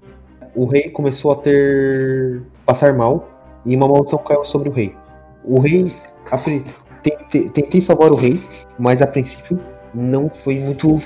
o 0.55 0.65
rei 0.65 0.89
começou 0.89 1.31
a 1.31 1.35
ter. 1.37 2.41
passar 2.65 2.93
mal 2.93 3.27
e 3.65 3.75
uma 3.75 3.87
maldição 3.87 4.19
caiu 4.19 4.45
sobre 4.45 4.69
o 4.69 4.71
rei. 4.71 4.95
O 5.43 5.59
rei. 5.59 5.91
a 6.31 6.37
pri- 6.37 6.63
te- 7.03 7.17
te- 7.29 7.49
Tentei 7.49 7.81
salvar 7.81 8.11
o 8.11 8.15
rei, 8.15 8.41
mas 8.79 9.01
a 9.01 9.07
princípio 9.07 9.59
não 9.93 10.29
foi 10.29 10.59
muito. 10.59 11.01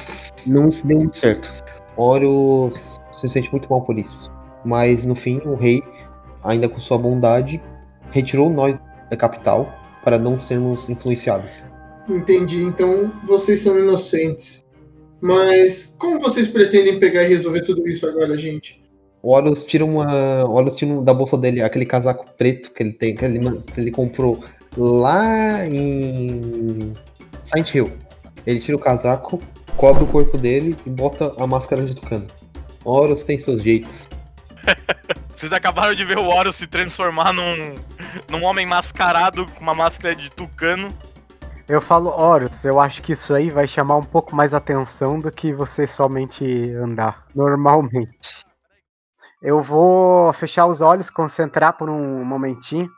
não 0.46 0.70
se 0.72 0.86
deu 0.86 0.98
muito 1.00 1.18
certo. 1.18 1.52
Horus 1.96 3.00
se 3.12 3.28
sente 3.28 3.50
muito 3.52 3.68
mal 3.70 3.82
por 3.82 3.98
isso. 3.98 4.32
Mas 4.64 5.06
no 5.06 5.16
fim, 5.16 5.42
o 5.46 5.56
rei, 5.56 5.82
ainda 6.44 6.70
com 6.70 6.80
sua 6.80 6.98
bondade, 6.98 7.60
retirou 8.12 8.50
nós 8.50 8.78
da 9.10 9.18
capital 9.18 9.68
para 10.04 10.18
não 10.20 10.40
sermos 10.40 10.88
influenciados. 10.90 11.64
Entendi. 12.10 12.62
Então 12.64 13.12
vocês 13.26 13.62
são 13.62 13.78
inocentes. 13.80 14.66
Mas 15.20 15.96
como 15.98 16.20
vocês 16.20 16.48
pretendem 16.48 17.00
pegar 17.00 17.24
e 17.24 17.28
resolver 17.28 17.62
tudo 17.62 17.88
isso 17.88 18.08
agora, 18.08 18.38
gente? 18.38 18.82
O 19.22 19.32
Horus 19.32 19.66
tira 19.66 19.84
uma. 19.84 20.46
O 20.46 20.54
Horus 20.54 20.76
tira 20.76 21.02
da 21.02 21.14
bolsa 21.14 21.38
dele 21.38 21.62
aquele 21.62 21.86
casaco 21.86 22.26
preto 22.38 22.72
que 22.72 22.84
ele 22.84 22.94
tem, 22.94 23.16
que 23.16 23.26
ele, 23.26 23.40
que 23.62 23.82
ele 23.82 23.92
comprou 23.92 24.44
lá 24.78 25.66
em 25.66 26.94
Silent 27.44 27.74
Hill. 27.74 27.92
Ele 28.46 28.60
tira 28.60 28.78
o 28.78 28.80
casaco, 28.80 29.40
cobre 29.76 30.04
o 30.04 30.08
corpo 30.08 30.38
dele 30.38 30.76
e 30.86 30.90
bota 30.90 31.34
a 31.38 31.48
máscara 31.48 31.84
de 31.84 31.96
tucano. 31.96 32.28
O 32.86 32.92
Horus 32.92 33.24
tem 33.24 33.40
seus 33.40 33.62
jeitos. 33.62 33.92
Vocês 35.34 35.52
acabaram 35.52 35.94
de 35.94 36.06
ver 36.06 36.18
o 36.18 36.28
Horus 36.28 36.56
se 36.56 36.68
transformar 36.68 37.34
num, 37.34 37.76
num 38.30 38.44
homem 38.44 38.66
mascarado 38.66 39.46
com 39.46 39.62
uma 39.62 39.76
máscara 39.76 40.16
de 40.16 40.30
tucano. 40.32 40.90
Eu 41.70 41.82
falo, 41.82 42.10
Horus, 42.10 42.64
eu 42.64 42.80
acho 42.80 43.04
que 43.04 43.12
isso 43.12 43.34
aí 43.34 43.50
vai 43.50 43.68
chamar 43.68 43.98
um 43.98 44.04
pouco 44.04 44.34
mais 44.34 44.54
atenção 44.54 45.20
do 45.20 45.30
que 45.30 45.52
você 45.52 45.86
somente 45.86 46.72
andar 46.72 47.26
normalmente. 47.36 48.46
Eu 49.42 49.62
vou 49.62 50.32
fechar 50.32 50.66
os 50.66 50.80
olhos, 50.80 51.10
concentrar 51.10 51.74
por 51.74 51.90
um 51.90 52.24
momentinho, 52.24 52.90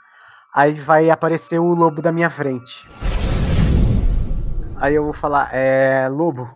aí 0.53 0.79
vai 0.79 1.09
aparecer 1.09 1.57
o 1.57 1.73
lobo 1.73 1.99
da 1.99 2.11
minha 2.11 2.29
frente. 2.29 2.85
Aí 4.79 4.93
eu 4.93 5.03
vou 5.03 5.13
falar, 5.13 5.49
é. 5.51 6.07
Lobo, 6.07 6.47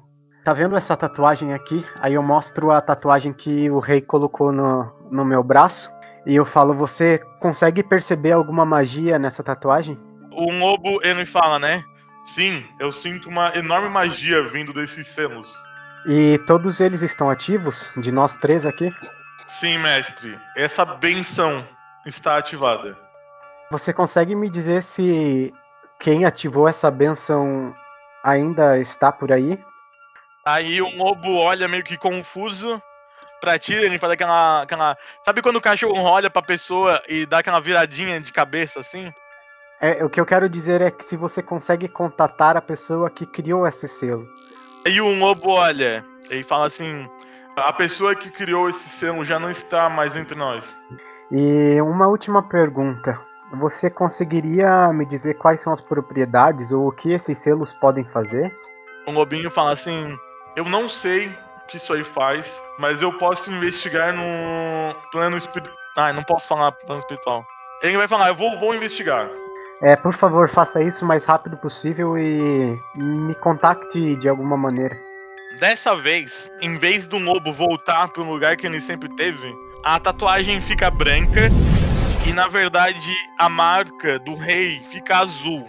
tá 0.45 0.53
vendo 0.53 0.77
essa 0.77 0.95
tatuagem 0.95 1.51
aqui? 1.51 1.83
Aí 1.95 2.13
eu 2.13 2.21
mostro 2.21 2.69
a 2.69 2.79
tatuagem 2.79 3.33
que 3.33 3.71
o 3.71 3.79
rei 3.79 4.01
colocou 4.01 4.51
no, 4.51 4.85
no 5.09 5.25
meu 5.25 5.43
braço. 5.43 5.91
E 6.27 6.35
eu 6.35 6.45
falo, 6.45 6.75
você 6.75 7.19
consegue 7.39 7.81
perceber 7.81 8.33
alguma 8.33 8.63
magia 8.63 9.17
nessa 9.17 9.43
tatuagem? 9.43 9.99
O 10.31 10.51
lobo, 10.51 10.99
ele 11.03 11.25
fala, 11.25 11.57
né? 11.57 11.83
Sim, 12.25 12.65
eu 12.79 12.91
sinto 12.91 13.29
uma 13.29 13.55
enorme 13.55 13.89
magia 13.89 14.43
vindo 14.43 14.73
desses 14.73 15.07
selos. 15.07 15.53
E 16.07 16.37
todos 16.45 16.79
eles 16.79 17.01
estão 17.01 17.29
ativos? 17.29 17.91
De 17.97 18.11
nós 18.11 18.37
três 18.37 18.65
aqui? 18.65 18.93
Sim, 19.47 19.77
mestre, 19.79 20.39
essa 20.55 20.83
benção 20.85 21.67
está 22.05 22.37
ativada. 22.37 22.97
Você 23.71 23.93
consegue 23.93 24.35
me 24.35 24.49
dizer 24.49 24.83
se 24.83 25.53
quem 25.99 26.25
ativou 26.25 26.67
essa 26.67 26.89
benção 26.89 27.73
ainda 28.23 28.79
está 28.79 29.11
por 29.11 29.31
aí? 29.31 29.59
Aí 30.45 30.81
o 30.81 30.97
lobo 30.97 31.35
olha 31.37 31.67
meio 31.67 31.83
que 31.83 31.97
confuso 31.97 32.81
pra 33.39 33.59
ti, 33.59 33.73
ele 33.73 33.97
faz 33.97 34.13
aquela, 34.13 34.61
aquela. 34.63 34.97
Sabe 35.23 35.41
quando 35.41 35.57
o 35.57 35.61
cachorro 35.61 36.01
olha 36.01 36.29
pra 36.29 36.41
pessoa 36.41 37.01
e 37.07 37.25
dá 37.25 37.39
aquela 37.39 37.59
viradinha 37.59 38.19
de 38.19 38.31
cabeça 38.31 38.79
assim? 38.79 39.11
É, 39.83 40.01
o 40.01 40.09
que 40.09 40.17
eu 40.17 40.25
quero 40.25 40.47
dizer 40.47 40.79
é 40.79 40.89
que 40.89 41.03
se 41.03 41.17
você 41.17 41.43
consegue 41.43 41.89
contatar 41.89 42.55
a 42.55 42.61
pessoa 42.61 43.09
que 43.09 43.25
criou 43.25 43.67
esse 43.67 43.85
selo. 43.85 44.25
Aí 44.87 45.01
o 45.01 45.19
lobo 45.19 45.49
olha 45.49 46.05
e 46.31 46.41
fala 46.41 46.67
assim: 46.67 47.05
A 47.57 47.73
pessoa 47.73 48.15
que 48.15 48.29
criou 48.29 48.69
esse 48.69 48.87
selo 48.87 49.25
já 49.25 49.37
não 49.37 49.51
está 49.51 49.89
mais 49.89 50.15
entre 50.15 50.35
nós. 50.35 50.63
E 51.29 51.81
uma 51.81 52.07
última 52.07 52.41
pergunta. 52.47 53.19
Você 53.59 53.89
conseguiria 53.89 54.93
me 54.93 55.05
dizer 55.05 55.33
quais 55.33 55.61
são 55.61 55.73
as 55.73 55.81
propriedades 55.81 56.71
ou 56.71 56.87
o 56.87 56.91
que 56.93 57.11
esses 57.11 57.37
selos 57.39 57.73
podem 57.73 58.05
fazer? 58.05 58.57
O 59.05 59.11
lobinho 59.11 59.51
fala 59.51 59.73
assim: 59.73 60.17
Eu 60.55 60.63
não 60.63 60.87
sei 60.87 61.27
o 61.27 61.67
que 61.67 61.75
isso 61.75 61.91
aí 61.91 62.05
faz, 62.05 62.49
mas 62.79 63.01
eu 63.01 63.11
posso 63.17 63.51
investigar 63.51 64.13
no 64.13 64.95
plano 65.11 65.35
espiritual. 65.35 65.75
Ah, 65.97 66.11
eu 66.11 66.13
não 66.13 66.23
posso 66.23 66.47
falar 66.47 66.71
plano 66.71 67.01
espiritual. 67.01 67.45
Ele 67.81 67.97
vai 67.97 68.07
falar: 68.07 68.29
Eu 68.29 68.35
vou, 68.35 68.57
vou 68.57 68.73
investigar. 68.73 69.29
É, 69.81 69.95
por 69.95 70.13
favor, 70.13 70.49
faça 70.49 70.81
isso 70.81 71.03
o 71.03 71.07
mais 71.07 71.25
rápido 71.25 71.57
possível 71.57 72.17
e 72.17 72.77
me 72.95 73.35
contacte 73.35 74.15
de 74.17 74.29
alguma 74.29 74.55
maneira. 74.55 74.95
Dessa 75.59 75.95
vez, 75.95 76.49
em 76.61 76.77
vez 76.77 77.07
do 77.07 77.17
lobo 77.17 77.51
voltar 77.53 78.07
pro 78.09 78.23
lugar 78.23 78.55
que 78.55 78.65
ele 78.65 78.79
sempre 78.81 79.09
teve, 79.15 79.53
a 79.83 79.99
tatuagem 79.99 80.59
fica 80.61 80.89
branca 80.89 81.41
e 82.27 82.33
na 82.33 82.47
verdade 82.47 83.11
a 83.37 83.49
marca 83.49 84.17
do 84.19 84.35
rei 84.35 84.81
fica 84.85 85.17
azul, 85.19 85.67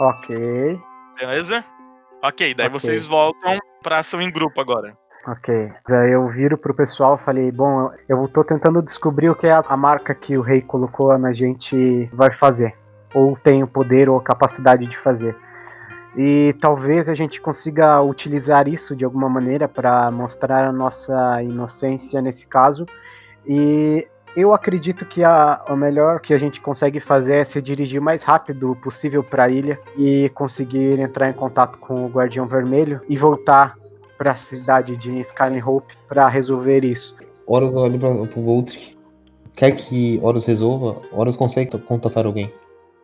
Ok, 0.00 0.80
beleza? 1.18 1.62
Ok, 2.22 2.54
daí 2.54 2.66
Ok. 2.68 2.80
vocês 2.80 3.04
voltam 3.04 3.58
pra 3.82 3.98
ação 3.98 4.20
em 4.22 4.30
grupo 4.32 4.58
agora. 4.60 4.94
ok. 5.26 5.70
Eu 6.10 6.26
viro 6.30 6.56
pro 6.56 6.72
pessoal 6.74 7.18
e 7.20 7.24
falei, 7.24 7.52
bom, 7.52 7.90
eu 8.08 8.26
tô 8.28 8.42
tentando 8.42 8.80
descobrir 8.82 9.28
o 9.28 9.34
que 9.34 9.46
é 9.46 9.52
a 9.52 9.76
marca 9.76 10.14
que 10.14 10.38
o 10.38 10.40
rei 10.40 10.62
colocou 10.62 11.16
na 11.18 11.34
gente 11.34 12.08
vai 12.14 12.32
fazer. 12.32 12.74
Ou 13.14 13.36
tem 13.36 13.62
o 13.62 13.66
poder 13.66 14.08
ou 14.08 14.16
a 14.16 14.22
capacidade 14.22 14.86
de 14.86 14.96
fazer. 14.98 15.36
E 16.16 16.54
talvez 16.60 17.08
a 17.08 17.14
gente 17.14 17.40
consiga 17.40 18.00
utilizar 18.02 18.66
isso 18.68 18.96
de 18.96 19.04
alguma 19.04 19.28
maneira 19.28 19.68
para 19.68 20.10
mostrar 20.10 20.66
a 20.66 20.72
nossa 20.72 21.42
inocência 21.42 22.20
nesse 22.20 22.46
caso. 22.46 22.84
E 23.46 24.06
eu 24.36 24.52
acredito 24.52 25.04
que 25.04 25.24
a, 25.24 25.62
o 25.68 25.76
melhor 25.76 26.20
que 26.20 26.34
a 26.34 26.38
gente 26.38 26.60
consegue 26.60 27.00
fazer 27.00 27.34
é 27.34 27.44
se 27.44 27.60
dirigir 27.62 28.00
o 28.00 28.04
mais 28.04 28.22
rápido 28.22 28.76
possível 28.82 29.22
para 29.22 29.44
a 29.44 29.48
ilha 29.48 29.78
e 29.96 30.28
conseguir 30.30 30.98
entrar 30.98 31.28
em 31.30 31.32
contato 31.32 31.78
com 31.78 32.04
o 32.04 32.08
Guardião 32.08 32.46
Vermelho 32.46 33.00
e 33.08 33.16
voltar 33.16 33.74
para 34.18 34.32
a 34.32 34.36
cidade 34.36 34.96
de 34.96 35.20
Skyline 35.20 35.62
Hope 35.62 35.94
para 36.08 36.28
resolver 36.28 36.84
isso. 36.84 37.16
Horus 37.46 37.74
olha 37.74 37.98
pra- 37.98 38.26
pro 38.26 38.42
Voltric. 38.42 38.96
Quer 39.56 39.72
que 39.72 40.18
Horus 40.22 40.44
resolva? 40.44 41.00
Horus 41.12 41.36
consegue 41.36 41.76
contatar 41.78 42.26
alguém. 42.26 42.52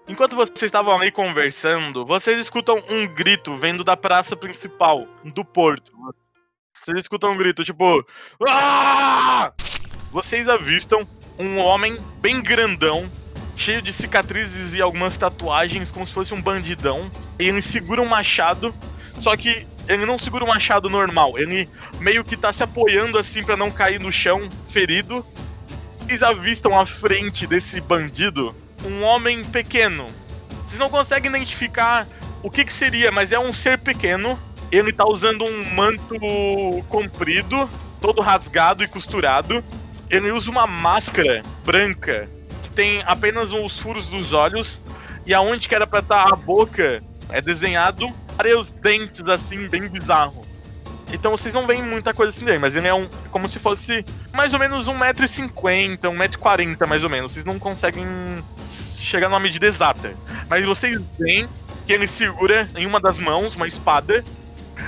Enquanto 0.09 0.37
vocês 0.37 0.63
estavam 0.63 0.97
ali 0.97 1.11
conversando, 1.11 2.07
vocês 2.07 2.39
escutam 2.39 2.81
um 2.89 3.09
grito 3.09 3.57
vindo 3.57 3.83
da 3.83 3.97
praça 3.97 4.37
principal 4.37 5.05
do 5.25 5.45
porto. 5.45 5.91
Vocês 6.73 7.01
escutam 7.01 7.33
um 7.33 7.37
grito 7.37 7.65
tipo. 7.65 8.07
"Ah!" 8.49 9.53
Vocês 10.13 10.49
avistam 10.49 11.07
um 11.37 11.59
homem 11.59 11.99
bem 12.21 12.41
grandão, 12.41 13.11
cheio 13.57 13.83
de 13.83 13.93
cicatrizes 13.93 14.75
e 14.75 14.81
algumas 14.81 15.17
tatuagens, 15.17 15.91
como 15.91 16.07
se 16.07 16.13
fosse 16.13 16.33
um 16.33 16.41
bandidão. 16.41 17.11
E 17.37 17.49
ele 17.49 17.61
segura 17.61 18.01
um 18.01 18.07
machado, 18.07 18.73
só 19.19 19.37
que 19.37 19.67
ele 19.89 20.07
não 20.07 20.21
segura 20.21 20.45
um 20.45 20.49
machado 20.49 20.89
normal, 20.89 21.37
ele 21.37 21.69
meio 21.99 22.23
que 22.23 22.37
tá 22.37 22.53
se 22.53 22.63
apoiando 22.63 23.19
assim 23.19 23.43
pra 23.43 23.57
não 23.57 23.73
cair 23.73 23.99
no 23.99 24.13
chão, 24.13 24.49
ferido. 24.71 25.27
Vocês 25.99 26.23
avistam 26.23 26.79
à 26.79 26.87
frente 26.87 27.45
desse 27.45 27.81
bandido 27.81 28.55
um 28.85 29.03
homem 29.03 29.45
pequeno. 29.45 30.07
Vocês 30.65 30.79
não 30.79 30.89
conseguem 30.89 31.31
identificar 31.31 32.07
o 32.43 32.51
que, 32.51 32.65
que 32.65 32.73
seria, 32.73 33.11
mas 33.11 33.33
é 33.33 33.39
um 33.39 33.53
ser 33.53 33.79
pequeno. 33.79 34.39
Ele 34.71 34.93
tá 34.93 35.07
usando 35.07 35.45
um 35.45 35.75
manto 35.75 36.17
comprido, 36.89 37.69
todo 38.01 38.21
rasgado 38.21 38.85
e 38.85 38.89
costurado. 38.89 39.65
Ele 40.11 40.31
usa 40.31 40.51
uma 40.51 40.67
máscara 40.67 41.43
branca 41.65 42.29
que 42.63 42.71
tem 42.71 43.03
apenas 43.07 43.53
os 43.53 43.79
furos 43.79 44.07
dos 44.07 44.33
olhos 44.33 44.81
e 45.25 45.35
aonde 45.35 45.69
que 45.69 45.75
era 45.75 45.87
pra 45.87 46.01
estar 46.01 46.33
a 46.33 46.37
boca 46.37 47.01
é 47.29 47.41
desenhado 47.41 48.13
vários 48.37 48.71
dentes 48.71 49.29
assim 49.29 49.67
bem 49.69 49.89
bizarro. 49.89 50.46
Então 51.17 51.31
vocês 51.31 51.55
não 51.55 51.67
veem 51.67 51.83
muita 51.83 52.13
coisa 52.13 52.31
assim 52.31 52.45
dele, 52.45 52.59
mas 52.59 52.77
ele 52.77 52.87
é 52.87 52.95
um. 52.95 53.09
como 53.31 53.49
se 53.49 53.59
fosse 53.59 54.05
mais 54.35 54.53
ou 54.53 54.59
menos 54.59 54.87
1,50m, 54.87 55.99
1,40m 55.99 56.87
mais 56.87 57.03
ou 57.03 57.09
menos. 57.09 57.33
Vocês 57.33 57.45
não 57.45 57.59
conseguem 57.59 58.07
chegar 59.01 59.31
numa 59.31 59.41
medida 59.41 59.67
exata. 59.67 60.15
Mas 60.49 60.65
vocês 60.67 61.01
veem 61.19 61.49
que 61.87 61.93
ele 61.95 62.07
segura 62.07 62.69
em 62.77 62.85
uma 62.85 63.01
das 63.01 63.19
mãos 63.19 63.55
uma 63.55 63.67
espada. 63.67 64.23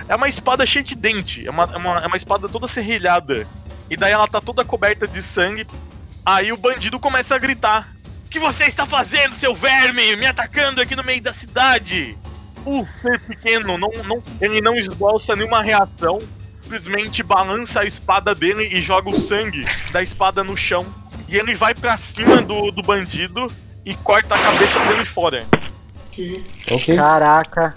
É 0.06 0.14
uma 0.14 0.28
espada 0.28 0.66
cheia 0.66 0.84
de 0.84 0.94
dente. 0.94 1.46
É 1.46 1.50
uma, 1.50 1.64
é 1.64 1.76
uma, 1.76 1.98
é 2.00 2.06
uma 2.06 2.16
espada 2.16 2.46
toda 2.46 2.68
serrilhada. 2.68 3.46
E 3.88 3.96
daí 3.96 4.12
ela 4.12 4.28
tá 4.28 4.38
toda 4.38 4.62
coberta 4.66 5.08
de 5.08 5.22
sangue. 5.22 5.66
Aí 6.26 6.52
o 6.52 6.58
bandido 6.58 7.00
começa 7.00 7.34
a 7.34 7.38
gritar: 7.38 7.88
O 8.26 8.28
que 8.28 8.38
você 8.38 8.64
está 8.64 8.84
fazendo, 8.84 9.34
seu 9.34 9.54
verme? 9.54 10.14
Me 10.16 10.26
atacando 10.26 10.82
aqui 10.82 10.94
no 10.94 11.02
meio 11.02 11.22
da 11.22 11.32
cidade! 11.32 12.18
O 12.68 12.86
ser 13.00 13.20
pequeno, 13.20 13.78
não, 13.78 13.90
não, 14.04 14.22
ele 14.40 14.60
não 14.60 14.74
esboça 14.76 15.34
nenhuma 15.34 15.62
reação. 15.62 16.18
Simplesmente 16.60 17.22
balança 17.22 17.80
a 17.80 17.84
espada 17.84 18.34
dele 18.34 18.64
e 18.64 18.82
joga 18.82 19.08
o 19.08 19.18
sangue 19.18 19.64
da 19.90 20.02
espada 20.02 20.44
no 20.44 20.54
chão. 20.56 20.84
E 21.26 21.36
ele 21.36 21.54
vai 21.54 21.74
pra 21.74 21.96
cima 21.96 22.42
do, 22.42 22.70
do 22.70 22.82
bandido 22.82 23.46
e 23.86 23.94
corta 23.94 24.34
a 24.34 24.38
cabeça 24.42 24.78
dele 24.84 25.04
fora. 25.04 25.46
Que- 26.12 26.44
Ok. 26.70 26.94
Caraca. 26.94 27.74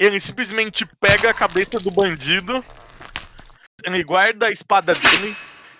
Ele 0.00 0.18
simplesmente 0.18 0.84
pega 1.00 1.30
a 1.30 1.34
cabeça 1.34 1.78
do 1.78 1.90
bandido, 1.90 2.64
ele 3.84 4.02
guarda 4.02 4.46
a 4.46 4.50
espada 4.50 4.94
dele 4.94 5.36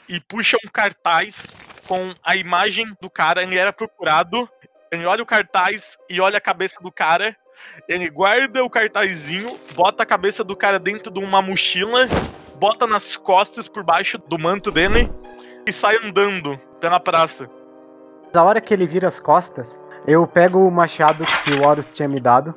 e 0.09 0.21
puxa 0.21 0.57
um 0.65 0.69
cartaz 0.71 1.47
com 1.89 2.15
a 2.23 2.37
imagem 2.37 2.87
do 3.01 3.11
cara. 3.11 3.43
Ele 3.43 3.57
era 3.57 3.73
procurado. 3.73 4.49
Ele 4.93 5.07
olha 5.07 5.23
o 5.23 5.27
cartaz 5.27 5.97
e 6.09 6.21
olha 6.21 6.39
a 6.39 6.41
cabeça 6.41 6.77
do 6.83 6.91
cara. 6.93 7.35
Ele 7.89 8.09
guarda 8.09 8.65
o 8.65 8.71
cartazinho, 8.71 9.57
bota 9.75 10.03
a 10.03 10.07
cabeça 10.07 10.45
do 10.45 10.57
cara 10.57 10.79
dentro 10.79 11.11
de 11.11 11.19
uma 11.19 11.43
mochila, 11.43 12.07
bota 12.59 12.87
nas 12.87 13.17
costas 13.17 13.67
por 13.67 13.83
baixo 13.83 14.19
do 14.19 14.39
manto 14.39 14.71
dele 14.71 15.11
e 15.67 15.73
sai 15.73 15.97
andando 16.05 16.59
pela 16.79 17.01
praça. 17.01 17.49
Na 18.33 18.45
hora 18.45 18.61
que 18.61 18.73
ele 18.73 18.87
vira 18.87 19.09
as 19.09 19.19
costas, 19.19 19.77
eu 20.07 20.27
pego 20.27 20.61
o 20.61 20.71
machado 20.71 21.25
que 21.45 21.53
o 21.53 21.67
Horus 21.67 21.91
tinha 21.91 22.09
me 22.09 22.21
dado. 22.21 22.55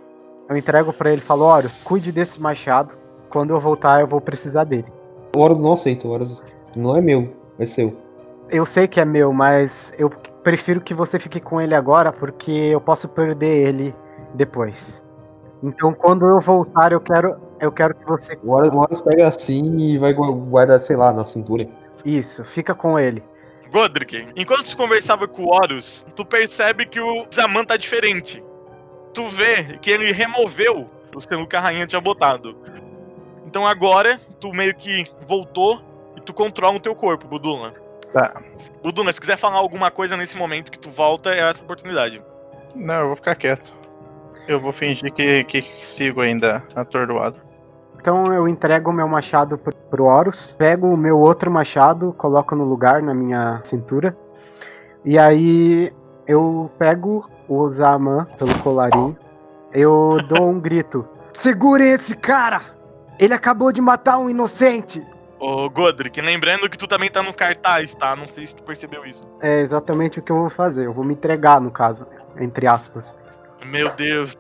Eu 0.48 0.56
entrego 0.56 0.94
pra 0.94 1.12
ele 1.12 1.22
e 1.22 1.26
falo, 1.26 1.46
Horus, 1.46 1.74
cuide 1.84 2.12
desse 2.12 2.40
machado. 2.40 2.96
Quando 3.30 3.52
eu 3.52 3.60
voltar, 3.60 4.02
eu 4.02 4.08
vou 4.08 4.22
precisar 4.22 4.66
dele. 4.66 4.86
O 5.36 5.40
Horus 5.40 5.60
não 5.60 5.74
aceita, 5.74 6.08
o 6.08 6.12
Horus 6.12 6.44
não 6.76 6.96
é 6.96 7.02
meu, 7.02 7.36
é 7.58 7.66
seu. 7.66 7.98
Eu 8.52 8.66
sei 8.66 8.88
que 8.88 9.00
é 9.00 9.06
meu, 9.06 9.34
mas 9.34 9.92
eu 9.98 10.10
prefiro 10.10 10.82
que 10.82 10.94
você 10.94 11.18
fique 11.18 11.40
com 11.40 11.60
ele 11.60 11.74
agora, 11.74 12.12
porque 12.12 12.52
eu 12.52 12.80
posso 12.80 13.08
perder 13.08 13.68
ele 13.68 13.96
depois. 14.34 15.04
Então, 15.62 15.94
quando 15.94 16.26
eu 16.28 16.40
voltar, 16.42 16.92
eu 16.92 17.00
quero, 17.00 17.38
eu 17.60 17.72
quero 17.72 17.96
que 17.96 18.06
você. 18.06 18.38
O 18.44 18.52
Horus, 18.52 18.70
o 18.74 18.78
Horus 18.80 19.02
pega 19.02 19.28
assim 19.30 19.78
e 19.80 19.98
vai 19.98 20.14
gu- 20.14 20.34
guardar, 20.34 20.82
sei 20.82 20.96
lá, 20.96 21.14
na 21.14 21.24
cintura. 21.24 21.66
Isso, 22.04 22.44
fica 22.46 22.76
com 22.76 23.00
ele. 23.00 23.24
Godric, 23.72 24.28
enquanto 24.36 24.70
tu 24.70 24.78
conversava 24.78 25.28
com 25.28 25.44
o 25.44 25.48
Horus, 25.56 26.06
tu 26.16 26.26
percebe 26.26 26.86
que 26.86 27.00
o 27.00 27.26
Zaman 27.34 27.64
tá 27.66 27.78
diferente. 27.78 28.44
Tu 29.14 29.28
vê 29.30 29.78
que 29.80 29.90
ele 29.90 30.12
removeu 30.12 30.90
o 31.16 31.22
selo 31.22 31.48
que 31.48 31.56
a 31.56 31.62
rainha 31.62 31.88
tinha 31.88 32.02
botado. 32.02 32.56
Então 33.48 33.66
agora, 33.66 34.20
tu 34.40 34.52
meio 34.52 34.76
que 34.76 35.06
voltou 35.26 35.82
e 36.18 36.22
tu 36.22 36.34
controla 36.34 36.76
o 36.78 36.80
teu 36.80 36.94
corpo, 36.96 37.28
Buduna. 37.28 37.74
Tá. 38.12 38.34
Buduna, 38.84 39.14
se 39.14 39.22
quiser 39.22 39.38
falar 39.38 39.58
alguma 39.58 39.90
coisa 39.90 40.18
nesse 40.18 40.38
momento 40.38 40.72
que 40.72 40.78
tu 40.80 40.90
volta, 40.90 41.34
é 41.34 41.40
essa 41.50 41.64
oportunidade. 41.64 42.22
Não, 42.76 42.96
eu 42.96 43.08
vou 43.08 43.16
ficar 43.16 43.36
quieto. 43.36 43.72
Eu 44.48 44.60
vou 44.60 44.74
fingir 44.74 45.12
que, 45.14 45.44
que 45.44 45.62
sigo 45.62 46.22
ainda 46.22 46.64
atordoado. 46.76 47.38
Então 48.00 48.34
eu 48.34 48.48
entrego 48.48 48.90
o 48.90 48.94
meu 48.94 49.08
machado 49.08 49.58
pro, 49.58 49.74
pro 49.74 50.06
Horus, 50.06 50.52
pego 50.52 50.88
o 50.88 50.98
meu 50.98 51.18
outro 51.18 51.50
machado, 51.50 52.14
coloco 52.18 52.54
no 52.54 52.66
lugar 52.66 53.02
na 53.02 53.14
minha 53.14 53.62
cintura. 53.64 54.16
E 55.06 55.18
aí 55.18 55.92
eu 56.28 56.70
pego 56.78 57.30
o 57.48 57.70
Zaman 57.70 58.26
pelo 58.38 58.54
colarinho. 58.60 59.18
Eu 59.72 60.18
dou 60.28 60.50
um 60.50 60.60
grito. 60.60 61.08
Segurem 61.34 61.94
esse 61.94 62.16
cara! 62.16 62.62
Ele 63.18 63.34
acabou 63.34 63.72
de 63.72 63.80
matar 63.82 64.18
um 64.18 64.30
inocente! 64.30 65.02
Ô, 65.40 65.70
Godric, 65.70 66.22
lembrando 66.22 66.70
que 66.70 66.78
tu 66.78 66.88
também 66.88 67.10
tá 67.10 67.22
no 67.22 67.34
cartaz, 67.34 67.94
tá? 67.96 68.16
Não 68.16 68.28
sei 68.28 68.48
se 68.48 68.56
tu 68.56 68.64
percebeu 68.64 69.06
isso. 69.06 69.24
É 69.42 69.62
exatamente 69.62 70.20
o 70.20 70.22
que 70.22 70.32
eu 70.32 70.38
vou 70.38 70.50
fazer. 70.50 70.86
Eu 70.86 70.94
vou 70.94 71.04
me 71.04 71.14
entregar, 71.14 71.60
no 71.60 71.72
caso, 71.72 72.08
entre 72.38 72.66
aspas. 72.66 73.18
Meu 73.66 73.90
Deus. 73.92 74.36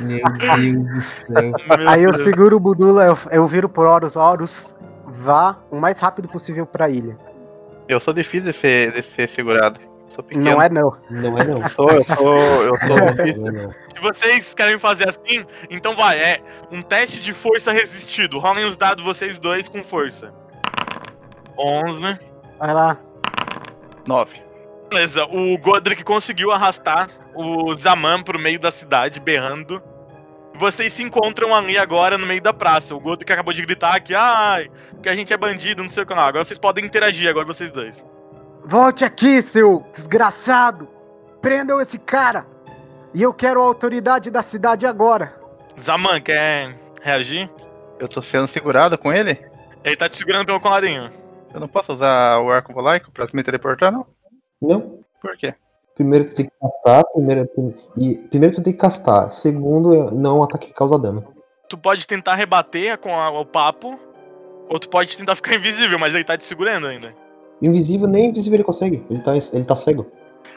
Meu 0.00 0.22
Deus 0.32 0.84
do 0.84 1.00
céu. 1.00 1.52
Meu 1.78 1.88
Aí 1.88 2.02
eu 2.02 2.12
Deus. 2.12 2.24
seguro 2.24 2.56
o 2.56 2.60
Budula, 2.60 3.04
eu, 3.04 3.18
eu 3.30 3.46
viro 3.46 3.68
por 3.68 3.86
Horus, 3.86 4.16
Horus, 4.16 4.76
vá 5.06 5.56
o 5.70 5.76
mais 5.76 5.98
rápido 5.98 6.28
possível 6.28 6.66
pra 6.66 6.88
ilha. 6.88 7.16
Eu 7.88 8.00
sou 8.00 8.14
difícil 8.14 8.50
de 8.50 8.56
ser, 8.56 8.92
de 8.92 9.02
ser 9.02 9.28
segurado. 9.28 9.80
Sou 10.08 10.22
pequeno. 10.22 10.50
Não 10.50 10.62
é 10.62 10.68
não. 10.68 10.96
Não 11.10 11.38
é 11.38 11.44
não. 11.44 11.62
Eu 11.62 11.68
sou, 11.68 11.90
eu 11.90 12.04
sou, 12.04 12.36
eu 12.36 12.78
sou 12.86 12.96
difícil. 13.14 13.42
Não 13.42 13.48
é 13.48 13.66
não. 13.66 13.74
Se 13.94 14.00
vocês 14.00 14.54
querem 14.54 14.78
fazer 14.78 15.08
assim, 15.08 15.44
então 15.70 15.96
vai, 15.96 16.18
é 16.18 16.40
um 16.70 16.82
teste 16.82 17.20
de 17.20 17.32
força 17.32 17.72
resistido. 17.72 18.38
Rolem 18.38 18.64
os 18.64 18.76
dados 18.76 19.04
vocês 19.04 19.38
dois 19.38 19.68
com 19.68 19.82
força. 19.82 20.34
11. 21.58 22.18
Vai 22.58 22.74
lá. 22.74 22.98
Nove. 24.06 24.42
Beleza, 24.90 25.24
o 25.24 25.56
Godric 25.58 26.04
conseguiu 26.04 26.52
arrastar 26.52 27.08
o 27.34 27.74
Zaman 27.74 28.22
pro 28.22 28.38
meio 28.38 28.58
da 28.58 28.70
cidade, 28.70 29.20
berrando. 29.20 29.82
Vocês 30.54 30.92
se 30.92 31.02
encontram 31.02 31.54
ali 31.54 31.78
agora 31.78 32.18
no 32.18 32.26
meio 32.26 32.42
da 32.42 32.52
praça. 32.52 32.94
O 32.94 33.00
Godric 33.00 33.32
acabou 33.32 33.54
de 33.54 33.62
gritar 33.62 34.00
que, 34.00 34.14
ai, 34.14 34.70
que 35.02 35.08
a 35.08 35.14
gente 35.14 35.32
é 35.32 35.36
bandido, 35.36 35.82
não 35.82 35.90
sei 35.90 36.02
o 36.02 36.06
que 36.06 36.14
lá. 36.14 36.26
Agora 36.26 36.44
vocês 36.44 36.58
podem 36.58 36.84
interagir, 36.84 37.28
agora 37.28 37.46
vocês 37.46 37.70
dois. 37.70 38.04
Volte 38.64 39.04
aqui, 39.04 39.42
seu 39.42 39.84
desgraçado! 39.92 40.88
Prendam 41.40 41.80
esse 41.80 41.98
cara! 41.98 42.46
E 43.12 43.22
eu 43.22 43.34
quero 43.34 43.60
a 43.60 43.64
autoridade 43.64 44.30
da 44.30 44.42
cidade 44.42 44.86
agora! 44.86 45.34
Zaman, 45.80 46.20
quer 46.20 46.76
reagir? 47.02 47.50
Eu 47.98 48.08
tô 48.08 48.22
sendo 48.22 48.46
segurado 48.46 48.96
com 48.96 49.12
ele? 49.12 49.38
Ele 49.82 49.96
tá 49.96 50.08
te 50.08 50.16
segurando 50.16 50.46
pelo 50.46 50.60
colarinho. 50.60 51.10
Eu 51.52 51.60
não 51.60 51.68
posso 51.68 51.92
usar 51.92 52.38
o 52.38 52.50
arco 52.50 52.72
volaico 52.72 53.10
pra 53.10 53.26
me 53.32 53.42
teleportar, 53.42 53.90
não? 53.90 54.06
Não. 54.60 55.00
Por 55.20 55.36
quê? 55.36 55.54
Primeiro 55.94 56.26
tu 56.30 56.34
tem 56.34 56.46
que 56.46 56.52
castar, 56.60 57.04
primeiro, 57.12 57.48
e, 57.96 58.14
primeiro 58.28 58.54
tu 58.56 58.62
tem 58.62 58.72
que 58.72 58.78
castar. 58.78 59.30
Segundo, 59.32 60.10
não 60.10 60.36
é 60.36 60.40
um 60.40 60.42
ataque 60.44 60.68
que 60.68 60.74
causa 60.74 60.98
dano. 60.98 61.24
Tu 61.68 61.76
pode 61.76 62.06
tentar 62.06 62.34
rebater 62.34 62.98
com 62.98 63.14
a- 63.14 63.30
o 63.30 63.44
papo, 63.44 63.98
ou 64.68 64.78
tu 64.78 64.88
pode 64.88 65.16
tentar 65.16 65.36
ficar 65.36 65.54
invisível, 65.56 65.98
mas 65.98 66.14
ele 66.14 66.24
tá 66.24 66.36
te 66.36 66.44
segurando 66.46 66.86
ainda. 66.86 67.14
Invisível, 67.60 68.08
nem 68.08 68.30
invisível 68.30 68.54
ele 68.56 68.64
consegue. 68.64 69.04
Ele 69.10 69.20
tá, 69.22 69.36
ele 69.36 69.64
tá 69.64 69.76
cego. 69.76 70.10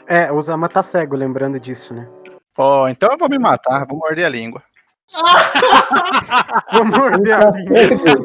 É, 0.08 0.32
o 0.32 0.40
Zama 0.42 0.68
tá 0.68 0.82
cego, 0.82 1.14
lembrando 1.16 1.60
disso, 1.60 1.94
né? 1.94 2.08
Ó, 2.58 2.88
então 2.88 3.08
eu 3.12 3.18
vou 3.18 3.28
me 3.28 3.38
matar, 3.38 3.86
vou 3.86 3.98
morder 3.98 4.24
a 4.26 4.28
língua. 4.28 4.62
Vou 6.72 6.84
morder 6.84 7.34
a 7.34 7.50
língua. 7.50 7.76
Cego. 7.76 8.24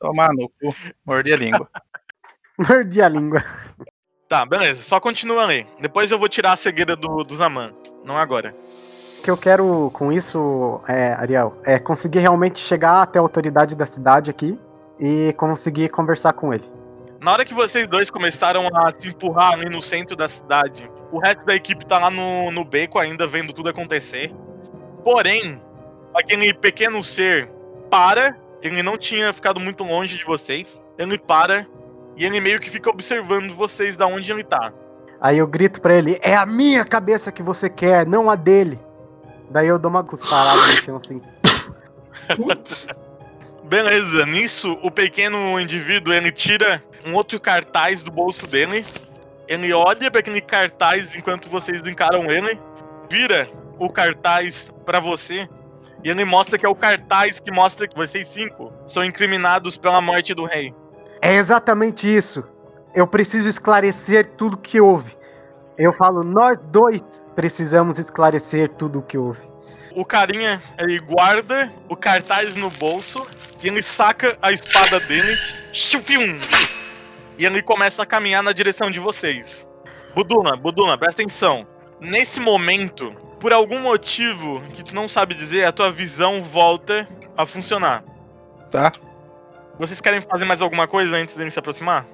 Tomar 0.00 0.32
no 0.34 0.48
cu, 0.48 0.74
morder 1.06 1.34
a 1.34 1.36
língua. 1.36 1.68
Mordi 2.58 3.02
a 3.02 3.08
língua. 3.08 3.42
Tá, 4.28 4.44
beleza, 4.46 4.82
só 4.82 4.98
continua 4.98 5.44
ali. 5.44 5.66
Depois 5.80 6.10
eu 6.10 6.18
vou 6.18 6.28
tirar 6.28 6.52
a 6.52 6.56
cegueira 6.56 6.96
do, 6.96 7.22
do 7.22 7.36
Zaman. 7.36 7.72
Não 8.04 8.16
agora. 8.16 8.54
O 9.18 9.22
que 9.22 9.30
eu 9.30 9.36
quero 9.36 9.90
com 9.92 10.12
isso, 10.12 10.80
é, 10.88 11.12
Ariel, 11.14 11.56
é 11.64 11.78
conseguir 11.78 12.20
realmente 12.20 12.58
chegar 12.58 13.02
até 13.02 13.18
a 13.18 13.22
autoridade 13.22 13.74
da 13.74 13.86
cidade 13.86 14.30
aqui 14.30 14.58
e 14.98 15.32
conseguir 15.34 15.88
conversar 15.88 16.32
com 16.32 16.52
ele. 16.52 16.64
Na 17.20 17.32
hora 17.32 17.44
que 17.44 17.54
vocês 17.54 17.88
dois 17.88 18.10
começaram 18.10 18.68
a 18.68 18.92
se 18.98 19.08
empurrar 19.08 19.54
ali 19.54 19.70
no 19.70 19.80
centro 19.80 20.14
da 20.14 20.28
cidade, 20.28 20.90
o 21.10 21.18
resto 21.18 21.44
da 21.46 21.54
equipe 21.54 21.86
tá 21.86 21.98
lá 21.98 22.10
no, 22.10 22.50
no 22.50 22.64
beco 22.64 22.98
ainda 22.98 23.26
vendo 23.26 23.52
tudo 23.52 23.70
acontecer. 23.70 24.30
Porém, 25.02 25.60
aquele 26.14 26.52
pequeno 26.52 27.02
ser 27.02 27.48
para, 27.90 28.36
ele 28.62 28.82
não 28.82 28.98
tinha 28.98 29.32
ficado 29.32 29.58
muito 29.58 29.84
longe 29.84 30.18
de 30.18 30.24
vocês. 30.24 30.82
Ele 30.98 31.18
para 31.18 31.66
e 32.16 32.24
ele 32.24 32.40
meio 32.40 32.60
que 32.60 32.70
fica 32.70 32.90
observando 32.90 33.54
vocês 33.54 33.96
da 33.96 34.06
onde 34.06 34.30
ele 34.30 34.44
tá. 34.44 34.72
Aí 35.20 35.38
eu 35.38 35.46
grito 35.46 35.80
pra 35.80 35.94
ele: 35.94 36.18
É 36.22 36.34
a 36.34 36.46
minha 36.46 36.84
cabeça 36.84 37.32
que 37.32 37.42
você 37.42 37.68
quer, 37.68 38.06
não 38.06 38.30
a 38.30 38.36
dele. 38.36 38.78
Daí 39.50 39.68
eu 39.68 39.78
dou 39.78 39.90
uma 39.90 40.04
cusparada 40.04 40.60
no 40.60 40.72
chão 40.72 41.00
assim. 41.02 41.22
Putz. 42.36 42.88
Beleza, 43.64 44.26
nisso 44.26 44.78
o 44.82 44.90
pequeno 44.90 45.58
indivíduo 45.58 46.12
ele 46.12 46.30
tira 46.30 46.82
um 47.06 47.14
outro 47.14 47.40
cartaz 47.40 48.02
do 48.02 48.10
bolso 48.10 48.46
dele. 48.46 48.84
Ele 49.48 49.72
olha 49.72 50.10
para 50.10 50.20
aquele 50.20 50.40
cartaz 50.40 51.14
enquanto 51.14 51.48
vocês 51.48 51.80
encaram 51.86 52.30
ele, 52.30 52.58
vira 53.10 53.48
o 53.78 53.90
cartaz 53.90 54.72
para 54.84 55.00
você 55.00 55.48
e 56.04 56.10
ele 56.10 56.24
mostra 56.24 56.58
que 56.58 56.66
é 56.66 56.68
o 56.68 56.74
cartaz 56.74 57.40
que 57.40 57.50
mostra 57.50 57.88
que 57.88 57.96
vocês 57.96 58.28
cinco 58.28 58.70
são 58.86 59.02
incriminados 59.02 59.78
pela 59.78 60.00
morte 60.02 60.34
do 60.34 60.44
rei. 60.44 60.74
É 61.24 61.36
exatamente 61.36 62.06
isso. 62.06 62.44
Eu 62.94 63.06
preciso 63.06 63.48
esclarecer 63.48 64.32
tudo 64.36 64.58
que 64.58 64.78
houve. 64.78 65.16
Eu 65.78 65.90
falo, 65.90 66.22
nós 66.22 66.58
dois 66.66 67.02
precisamos 67.34 67.98
esclarecer 67.98 68.68
tudo 68.74 68.98
o 68.98 69.02
que 69.02 69.16
houve. 69.16 69.40
O 69.96 70.04
carinha, 70.04 70.62
ele 70.78 71.00
guarda 71.00 71.72
o 71.88 71.96
cartaz 71.96 72.54
no 72.54 72.68
bolso 72.68 73.26
e 73.62 73.68
ele 73.68 73.82
saca 73.82 74.36
a 74.42 74.52
espada 74.52 75.00
dele. 75.00 75.34
Chufium! 75.72 76.38
E 77.38 77.46
ele 77.46 77.62
começa 77.62 78.02
a 78.02 78.06
caminhar 78.06 78.42
na 78.42 78.52
direção 78.52 78.90
de 78.90 79.00
vocês. 79.00 79.66
Buduna, 80.14 80.58
Buduna, 80.58 80.98
presta 80.98 81.22
atenção. 81.22 81.66
Nesse 81.98 82.38
momento, 82.38 83.12
por 83.40 83.50
algum 83.50 83.80
motivo 83.80 84.60
que 84.74 84.84
tu 84.84 84.94
não 84.94 85.08
sabe 85.08 85.32
dizer, 85.32 85.64
a 85.64 85.72
tua 85.72 85.90
visão 85.90 86.42
volta 86.42 87.08
a 87.34 87.46
funcionar. 87.46 88.04
Tá. 88.70 88.92
Vocês 89.78 90.00
querem 90.00 90.20
fazer 90.20 90.44
mais 90.44 90.62
alguma 90.62 90.86
coisa 90.86 91.16
antes 91.16 91.34
dele 91.34 91.50
se 91.50 91.58
aproximar? 91.58 92.06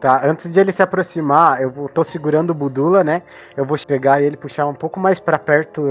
Tá, 0.00 0.24
antes 0.24 0.52
de 0.52 0.60
ele 0.60 0.70
se 0.70 0.82
aproximar, 0.82 1.60
eu 1.60 1.70
vou, 1.70 1.88
tô 1.88 2.04
segurando 2.04 2.50
o 2.50 2.54
Budula, 2.54 3.02
né? 3.02 3.22
Eu 3.56 3.64
vou 3.64 3.76
pegar 3.84 4.22
ele, 4.22 4.36
puxar 4.36 4.66
um 4.66 4.74
pouco 4.74 5.00
mais 5.00 5.18
pra 5.18 5.38
perto 5.38 5.82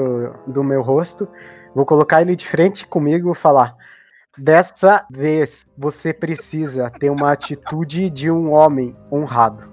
do 0.46 0.64
meu 0.64 0.82
rosto. 0.82 1.28
Vou 1.76 1.86
colocar 1.86 2.22
ele 2.22 2.36
de 2.36 2.48
frente 2.48 2.88
comigo 2.88 3.18
e 3.18 3.22
vou 3.24 3.34
falar: 3.34 3.76
Dessa 4.38 5.06
vez 5.10 5.66
você 5.78 6.14
precisa 6.14 6.90
ter 6.90 7.10
uma 7.10 7.32
atitude 7.32 8.10
de 8.10 8.32
um 8.32 8.54
homem 8.54 8.96
honrado. 9.12 9.70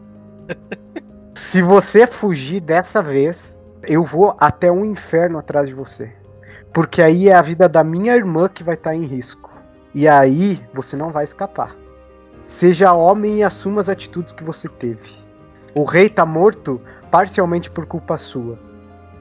Se 1.36 1.62
você 1.62 2.06
fugir 2.06 2.60
dessa 2.60 3.02
vez, 3.02 3.56
eu 3.86 4.02
vou 4.04 4.36
até 4.40 4.72
um 4.72 4.84
inferno 4.84 5.38
atrás 5.38 5.68
de 5.68 5.74
você. 5.74 6.12
Porque 6.72 7.00
aí 7.02 7.28
é 7.28 7.34
a 7.34 7.42
vida 7.42 7.68
da 7.68 7.84
minha 7.84 8.16
irmã 8.16 8.48
que 8.48 8.64
vai 8.64 8.74
estar 8.74 8.94
em 8.94 9.04
risco. 9.04 9.53
E 9.94 10.08
aí 10.08 10.60
você 10.74 10.96
não 10.96 11.10
vai 11.10 11.24
escapar. 11.24 11.74
Seja 12.46 12.92
homem 12.92 13.38
e 13.38 13.42
assuma 13.42 13.80
as 13.80 13.88
atitudes 13.88 14.32
que 14.32 14.42
você 14.42 14.68
teve. 14.68 15.16
O 15.74 15.84
rei 15.84 16.08
tá 16.08 16.26
morto 16.26 16.80
parcialmente 17.10 17.70
por 17.70 17.86
culpa 17.86 18.18
sua. 18.18 18.58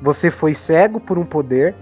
Você 0.01 0.29
foi 0.29 0.53
cego 0.53 0.99
por 0.99 1.17
um 1.17 1.25
poder, 1.25 1.75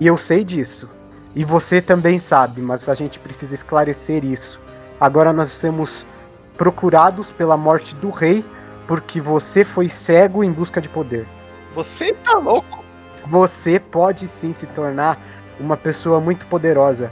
e 0.00 0.06
eu 0.06 0.16
sei 0.16 0.44
disso. 0.44 0.88
E 1.34 1.44
você 1.44 1.80
também 1.80 2.18
sabe, 2.18 2.60
mas 2.60 2.88
a 2.88 2.94
gente 2.94 3.18
precisa 3.18 3.54
esclarecer 3.54 4.24
isso. 4.24 4.60
Agora 5.00 5.32
nós 5.32 5.50
somos 5.50 6.06
procurados 6.56 7.30
pela 7.30 7.56
morte 7.56 7.94
do 7.96 8.10
rei 8.10 8.44
porque 8.86 9.20
você 9.20 9.64
foi 9.64 9.88
cego 9.88 10.44
em 10.44 10.52
busca 10.52 10.80
de 10.80 10.88
poder. 10.88 11.26
Você 11.74 12.12
tá 12.12 12.38
louco? 12.38 12.84
Você 13.26 13.78
pode 13.78 14.28
sim 14.28 14.52
se 14.52 14.66
tornar 14.66 15.18
uma 15.58 15.76
pessoa 15.76 16.20
muito 16.20 16.46
poderosa, 16.46 17.10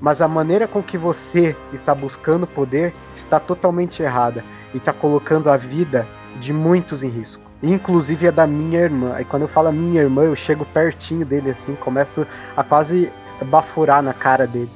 mas 0.00 0.20
a 0.20 0.28
maneira 0.28 0.66
com 0.66 0.82
que 0.82 0.98
você 0.98 1.56
está 1.72 1.94
buscando 1.94 2.46
poder 2.46 2.94
está 3.14 3.40
totalmente 3.40 4.02
errada 4.02 4.44
e 4.74 4.78
está 4.78 4.92
colocando 4.92 5.50
a 5.50 5.56
vida 5.56 6.06
de 6.40 6.52
muitos 6.52 7.02
em 7.02 7.08
risco, 7.08 7.42
inclusive 7.62 8.28
a 8.28 8.30
da 8.30 8.46
minha 8.46 8.80
irmã. 8.80 9.16
E 9.20 9.24
quando 9.24 9.42
eu 9.42 9.48
falo 9.48 9.72
minha 9.72 10.02
irmã, 10.02 10.24
eu 10.24 10.36
chego 10.36 10.64
pertinho 10.66 11.24
dele 11.24 11.50
assim, 11.50 11.74
começo 11.76 12.26
a 12.56 12.62
quase 12.62 13.10
bafurar 13.46 14.02
na 14.02 14.12
cara 14.12 14.46
dele. 14.46 14.70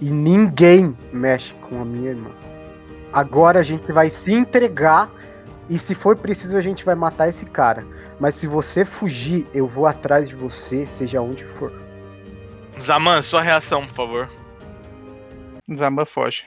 E 0.00 0.10
ninguém 0.10 0.96
mexe 1.12 1.54
com 1.68 1.80
a 1.80 1.84
minha 1.84 2.10
irmã. 2.10 2.30
Agora 3.12 3.60
a 3.60 3.62
gente 3.62 3.92
vai 3.92 4.10
se 4.10 4.32
entregar 4.32 5.08
e 5.68 5.78
se 5.78 5.94
for 5.94 6.16
preciso 6.16 6.56
a 6.56 6.60
gente 6.60 6.84
vai 6.84 6.94
matar 6.94 7.28
esse 7.28 7.46
cara. 7.46 7.84
Mas 8.18 8.34
se 8.34 8.46
você 8.46 8.84
fugir, 8.84 9.46
eu 9.54 9.66
vou 9.66 9.86
atrás 9.86 10.28
de 10.28 10.34
você, 10.34 10.86
seja 10.86 11.20
onde 11.20 11.44
for. 11.44 11.72
Zaman, 12.82 13.22
sua 13.22 13.42
reação, 13.42 13.86
por 13.86 13.94
favor. 13.94 14.28
Zamba 15.72 16.04
foge. 16.04 16.46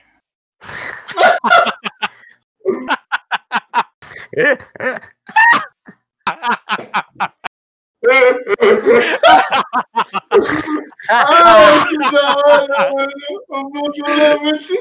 Ai, 11.10 11.88
que 11.88 11.98
da 12.12 12.36
hora, 12.36 12.93
mano. 12.93 13.08
O 13.50 13.69
Budula 13.69 14.24
é 14.24 14.36
muito. 14.36 14.74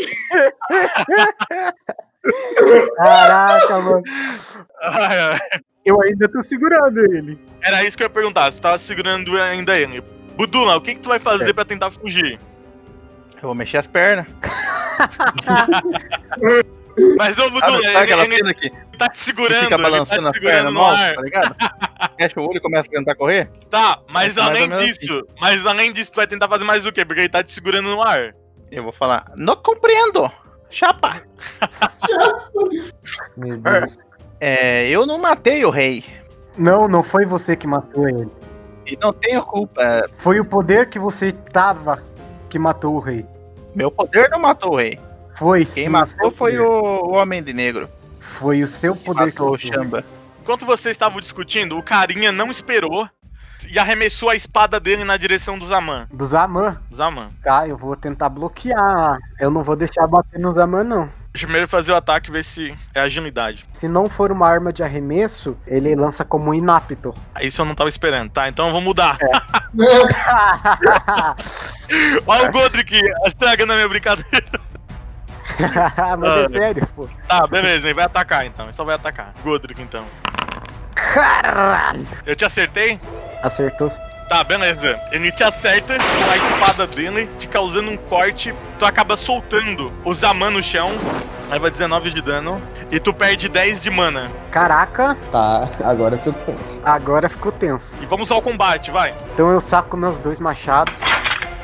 Caraca, 2.97 3.81
mano. 3.81 4.03
Ai, 4.83 5.19
ai. 5.21 5.38
Eu 5.85 6.01
ainda 6.03 6.29
tô 6.29 6.43
segurando 6.43 6.99
ele. 7.12 7.38
Era 7.62 7.85
isso 7.85 7.97
que 7.97 8.03
eu 8.03 8.07
ia 8.07 8.11
perguntar, 8.11 8.51
você 8.51 8.61
tava 8.61 8.79
segurando 8.79 9.40
ainda 9.40 9.79
ele. 9.79 10.03
Budula, 10.37 10.77
o 10.77 10.81
que, 10.81 10.94
que 10.94 11.01
tu 11.01 11.09
vai 11.09 11.18
fazer 11.18 11.51
É. 11.51 11.53
pra 11.53 11.64
tentar 11.64 11.90
fugir? 11.90 12.38
Eu 13.37 13.42
vou 13.49 13.55
mexer 13.55 13.79
as 13.79 13.87
pernas. 13.87 14.27
Mas 17.18 17.37
ô 17.38 17.51
Budula, 17.51 17.73
Sabe, 17.73 17.85
sabe 17.85 17.97
aquela 17.97 18.25
ele, 18.25 18.35
ele 18.35 18.42
cena 18.42 18.55
que 18.55 18.70
tá 18.97 19.09
te 19.09 19.18
segurando, 19.18 19.62
fica 19.62 19.75
ele 19.75 19.83
tá 19.83 19.90
balançando 19.90 20.23
te 20.23 20.27
as 20.29 20.33
segurando 20.35 20.55
pernas 20.57 20.73
no 20.75 20.81
mal, 20.81 20.90
ar. 20.90 21.14
tá 21.16 21.23
ligado? 21.23 21.57
Fecha 22.18 22.40
o 22.40 22.44
olho 22.49 22.57
e 22.57 22.61
começa 22.61 22.88
a 22.88 22.92
tentar 22.92 23.14
correr? 23.16 23.51
Tá, 23.68 23.99
mas 24.09 24.37
É 24.37 24.40
além 24.40 24.68
disso, 24.70 25.27
mas 25.40 25.66
além 25.66 25.92
disso, 25.92 26.12
tu 26.12 26.16
vai 26.16 26.27
tentar 26.29 26.47
fazer 26.49 26.62
mais 26.64 26.87
o 26.87 26.92
quê? 26.92 27.05
Porque 27.05 27.23
ele 27.23 27.29
tá 27.29 27.42
te 27.42 27.51
segurando 27.51 27.88
no 27.88 28.01
ar. 28.01 28.35
Eu 28.70 28.85
vou 28.85 28.92
falar, 28.92 29.25
não 29.37 29.57
compreendo. 29.57 30.31
Chapa. 30.70 31.23
Meu 33.37 33.59
Deus. 33.59 33.99
É, 34.40 34.88
eu 34.88 35.05
não 35.07 35.18
matei 35.18 35.64
o 35.64 35.70
rei. 35.70 36.05
Não, 36.57 36.87
não 36.88 37.03
foi 37.03 37.25
você 37.27 37.57
que 37.57 37.66
matou 37.66 38.09
ele. 38.09 38.29
E 38.87 38.97
não 39.01 39.12
tenho 39.12 39.44
culpa. 39.44 40.09
Foi 40.18 40.40
o 40.40 40.44
poder 40.44 40.88
que 40.88 40.99
você 40.99 41.33
tava 41.33 42.03
que 42.49 42.59
matou 42.59 42.94
o 42.94 43.01
rei. 43.01 43.25
Meu 43.75 43.90
poder 43.90 44.29
não 44.31 44.38
matou 44.38 44.73
o 44.73 44.77
rei. 44.77 44.99
Foi 45.35 45.64
Quem 45.64 45.85
sim, 45.85 45.88
matou 45.88 46.31
foi 46.31 46.59
o, 46.59 46.66
o 46.66 47.14
Homem 47.14 47.42
de 47.42 47.53
Negro. 47.53 47.88
Foi 48.20 48.62
o 48.62 48.68
seu 48.68 48.94
Que 48.94 49.05
poder 49.05 49.33
que 49.33 49.40
matou 49.40 49.49
o 49.49 49.53
matou. 49.53 49.73
Chamba. 49.73 50.05
Enquanto 50.42 50.66
vocês 50.66 50.94
estavam 50.94 51.20
discutindo, 51.20 51.77
o 51.77 51.83
carinha 51.83 52.31
não 52.31 52.51
esperou 52.51 53.09
e 53.70 53.79
arremessou 53.79 54.29
a 54.29 54.37
espada 54.37 54.79
dele 54.79 55.05
na 55.05 55.16
direção 55.16 55.59
do 55.59 55.66
Zaman. 55.66 56.07
Do 56.12 56.27
Zaman. 56.27 56.79
Zaman. 56.92 57.31
Tá, 57.42 57.66
eu 57.66 57.77
vou 57.77 57.97
tentar 57.97 58.29
bloquear. 58.29 59.18
Eu 59.40 59.51
não 59.51 59.62
vou 59.62 59.75
deixar 59.75 60.07
bater 60.07 60.38
no 60.38 60.53
Zaman, 60.53 60.85
não. 60.85 61.23
Primeiro 61.35 61.66
fazer 61.66 61.90
o 61.90 61.97
ataque 61.97 62.31
e 62.31 62.33
ver 62.33 62.44
se 62.44 62.73
é 62.94 63.01
agilidade. 63.01 63.66
Se 63.73 63.88
não 63.88 64.09
for 64.09 64.31
uma 64.31 64.49
arma 64.49 64.73
de 64.73 64.85
arremesso, 64.85 65.57
ele 65.66 65.92
lança 65.97 66.25
como 66.25 66.55
inapto. 66.55 67.12
Isso 67.42 67.61
eu 67.61 67.64
não 67.66 67.75
tava 67.75 67.88
esperando, 67.88 68.31
tá? 68.31 68.49
Então 68.49 68.66
eu 68.68 68.73
vou 68.73 68.81
mudar. 68.81 69.18
É. 69.20 69.27
Olha 72.27 72.49
o 72.49 72.53
Godric 72.53 73.01
estragando 73.27 73.73
a 73.73 73.77
minha 73.77 73.88
brincadeira. 73.88 74.47
Mas 76.18 76.31
Ah. 76.31 76.44
é 76.44 76.49
sério, 76.49 76.87
pô. 76.94 77.09
Tá, 77.29 77.47
beleza, 77.49 77.87
ele 77.87 77.94
vai 77.94 78.05
atacar 78.05 78.47
então. 78.47 78.66
Ele 78.66 78.73
só 78.73 78.85
vai 78.85 78.94
atacar. 78.94 79.35
Godric 79.42 79.83
então. 79.83 80.05
Caralho! 80.94 82.07
Eu 82.25 82.37
te 82.37 82.44
acertei? 82.44 83.01
Acertou. 83.42 83.90
Tá, 84.28 84.42
beleza. 84.42 84.98
Ele 85.12 85.30
te 85.30 85.44
acerta 85.44 85.96
com 85.98 86.30
a 86.30 86.37
espada 86.37 86.87
dele, 86.87 87.28
te 87.38 87.46
causando 87.48 87.90
um 87.90 87.96
corte. 87.96 88.54
Tu 88.78 88.84
acaba 88.84 89.16
soltando 89.16 89.92
o 90.04 90.14
Zaman 90.14 90.50
no 90.50 90.62
chão. 90.62 90.90
Leva 91.50 91.70
19 91.70 92.10
de 92.10 92.22
dano. 92.22 92.60
E 92.90 92.98
tu 92.98 93.12
perde 93.12 93.48
10 93.48 93.82
de 93.82 93.90
mana. 93.90 94.30
Caraca, 94.50 95.16
Tá, 95.30 95.68
agora 95.84 96.18
eu 96.24 96.32
tô 96.32 96.54
agora 96.84 97.28
ficou 97.28 97.52
tenso. 97.52 97.88
E 98.00 98.06
vamos 98.06 98.30
ao 98.30 98.40
combate, 98.40 98.90
vai. 98.90 99.14
Então 99.34 99.50
eu 99.50 99.60
saco 99.60 99.96
meus 99.96 100.18
dois 100.18 100.38
machados. 100.38 100.98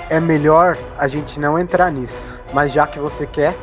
É 0.08 0.18
melhor 0.20 0.76
a 0.98 1.08
gente 1.08 1.38
não 1.40 1.58
entrar 1.58 1.90
nisso. 1.90 2.40
Mas 2.52 2.72
já 2.72 2.86
que 2.86 2.98
você 2.98 3.26
quer, 3.26 3.56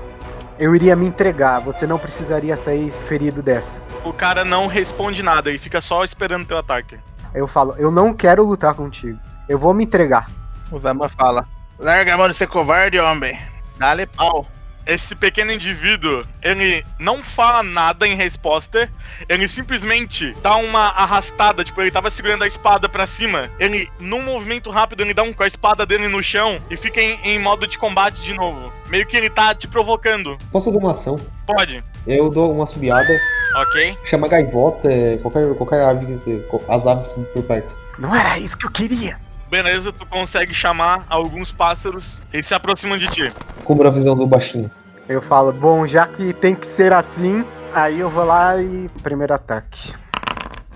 eu 0.57 0.73
iria 0.73 0.95
me 0.95 1.05
entregar. 1.05 1.60
Você 1.60 1.86
não 1.86 1.99
precisaria 1.99 2.57
sair 2.57 2.91
ferido 3.07 3.43
dessa. 3.43 3.79
O 4.03 4.13
cara 4.13 4.43
não 4.43 4.65
responde 4.67 5.21
nada 5.21 5.51
e 5.51 5.60
fica 5.60 5.81
só 5.81 6.03
esperando 6.03 6.47
teu 6.47 6.57
ataque. 6.57 6.97
Eu 7.38 7.47
falo, 7.47 7.76
eu 7.78 7.91
não 7.91 8.13
quero 8.13 8.43
lutar 8.43 8.73
contigo. 8.73 9.19
Eu 9.47 9.60
vou 9.60 9.73
me 9.73 9.84
entregar. 9.84 10.30
O 10.71 10.80
Zamba 10.80 11.08
fala: 11.08 11.47
Larga 11.80 12.15
a 12.15 12.17
mão 12.17 12.28
de 12.28 12.34
ser 12.34 12.47
covarde, 12.47 13.00
homem. 13.00 13.39
Dá-lhe 13.78 14.06
pau. 14.08 14.45
Esse 14.88 15.13
pequeno 15.15 15.52
indivíduo, 15.52 16.26
ele 16.41 16.84
não 16.97 17.17
fala 17.17 17.62
nada 17.62 18.08
em 18.08 18.15
resposta, 18.15 18.89
ele 19.28 19.47
simplesmente 19.47 20.34
dá 20.41 20.56
uma 20.56 20.88
arrastada, 20.89 21.63
tipo, 21.63 21.82
ele 21.82 21.91
tava 21.91 22.10
segurando 22.10 22.43
a 22.43 22.47
espada 22.47 22.88
pra 22.88 23.06
cima, 23.06 23.50
ele, 23.60 23.89
num 24.00 24.21
movimento 24.23 24.69
rápido, 24.71 25.02
ele 25.04 25.13
dá 25.13 25.23
um 25.23 25.34
com 25.34 25.43
a 25.43 25.47
espada 25.47 25.86
dele 25.86 26.08
no 26.08 26.23
chão 26.23 26.58
e 26.69 26.78
fica 26.78 27.02
em, 27.02 27.19
em 27.23 27.38
modo 27.38 27.67
de 27.67 27.78
combate 27.78 28.21
de 28.21 28.34
novo. 28.34 28.71
Meio 28.88 29.06
que 29.06 29.17
ele 29.17 29.30
tá 29.30 29.54
te 29.54 29.67
provocando. 29.67 30.38
Posso 30.52 30.67
fazer 30.67 30.78
uma 30.78 30.91
ação? 30.93 31.17
Pode, 31.45 31.84
Eu 32.06 32.30
dou 32.30 32.54
uma 32.54 32.65
subiada, 32.65 33.19
ok? 33.56 33.97
chama 34.06 34.28
gaivota, 34.30 34.88
qualquer, 35.21 35.54
qualquer 35.56 35.84
ave, 35.84 36.06
que 36.06 36.13
você- 36.13 36.45
as 36.69 36.88
aves 36.88 37.08
por 37.34 37.43
perto. 37.43 37.76
Não 38.00 38.15
era 38.15 38.39
isso 38.39 38.58
que 38.58 38.65
eu 38.65 38.71
queria. 38.71 39.19
Beleza, 39.49 39.93
tu 39.93 40.05
consegue 40.05 40.53
chamar 40.53 41.05
alguns 41.10 41.51
pássaros, 41.51 42.19
eles 42.33 42.45
se 42.45 42.53
aproximam 42.53 42.97
de 42.97 43.07
ti. 43.07 43.31
Cubra 43.63 43.88
a 43.89 43.91
visão 43.91 44.15
do 44.15 44.27
baixinho. 44.27 44.69
Eu 45.07 45.21
falo, 45.21 45.53
bom, 45.53 45.88
já 45.88 46.05
que 46.05 46.33
tem 46.33 46.53
que 46.53 46.67
ser 46.67 46.91
assim, 46.91 47.45
aí 47.73 47.99
eu 47.99 48.10
vou 48.10 48.25
lá 48.25 48.62
e. 48.62 48.89
Primeiro 49.01 49.33
ataque. 49.33 49.93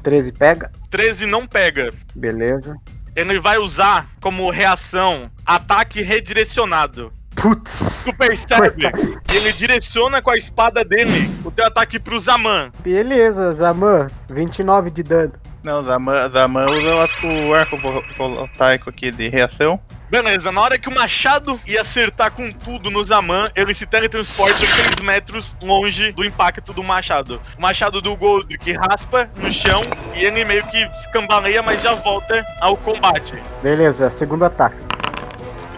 13 0.03 0.31
pega? 0.31 0.71
13 0.89 1.25
não 1.25 1.45
pega. 1.45 1.91
Beleza. 2.15 2.75
Ele 3.15 3.39
vai 3.39 3.57
usar 3.57 4.07
como 4.21 4.49
reação 4.49 5.29
ataque 5.45 6.01
redirecionado. 6.01 7.11
Putz, 7.35 8.03
Tu 8.05 8.13
percebe 8.13 8.85
ele 9.33 9.53
direciona 9.53 10.21
com 10.21 10.29
a 10.29 10.37
espada 10.37 10.83
dele 10.83 11.29
o 11.43 11.49
teu 11.49 11.65
ataque 11.65 11.97
pro 11.97 12.19
Zaman. 12.19 12.71
beleza, 12.79 13.53
Zaman, 13.53 14.07
29 14.29 14.91
de 14.91 15.03
dano. 15.03 15.33
Não, 15.63 15.83
Zaman, 15.83 16.29
Zaman 16.29 16.65
usa 16.65 16.95
o 17.27 17.49
o 17.49 17.53
arco 17.53 17.77
vo- 17.77 18.03
voltaico 18.17 18.89
aqui 18.89 19.11
de 19.11 19.29
reação. 19.29 19.79
Beleza, 20.09 20.51
na 20.51 20.59
hora 20.59 20.77
que 20.77 20.89
o 20.89 20.93
machado 20.93 21.57
ia 21.65 21.81
acertar 21.81 22.31
com 22.31 22.51
tudo 22.51 22.89
no 22.91 23.01
Zaman, 23.03 23.49
ele 23.55 23.73
se 23.73 23.85
teletransporta 23.85 24.53
3 24.57 24.99
metros 25.01 25.55
longe 25.61 26.11
do 26.11 26.25
impacto 26.25 26.73
do 26.73 26.83
machado. 26.83 27.39
O 27.57 27.61
machado 27.61 28.01
do 28.01 28.13
Goldrick 28.15 28.73
raspa 28.73 29.29
no 29.37 29.49
chão 29.51 29.79
e 30.15 30.25
ele 30.25 30.43
meio 30.43 30.63
que 30.67 30.89
se 30.99 31.09
cambaleia, 31.13 31.61
mas 31.61 31.81
já 31.81 31.93
volta 31.93 32.43
ao 32.59 32.75
combate. 32.75 33.35
Beleza, 33.63 34.09
segundo 34.09 34.43
ataque. 34.43 34.75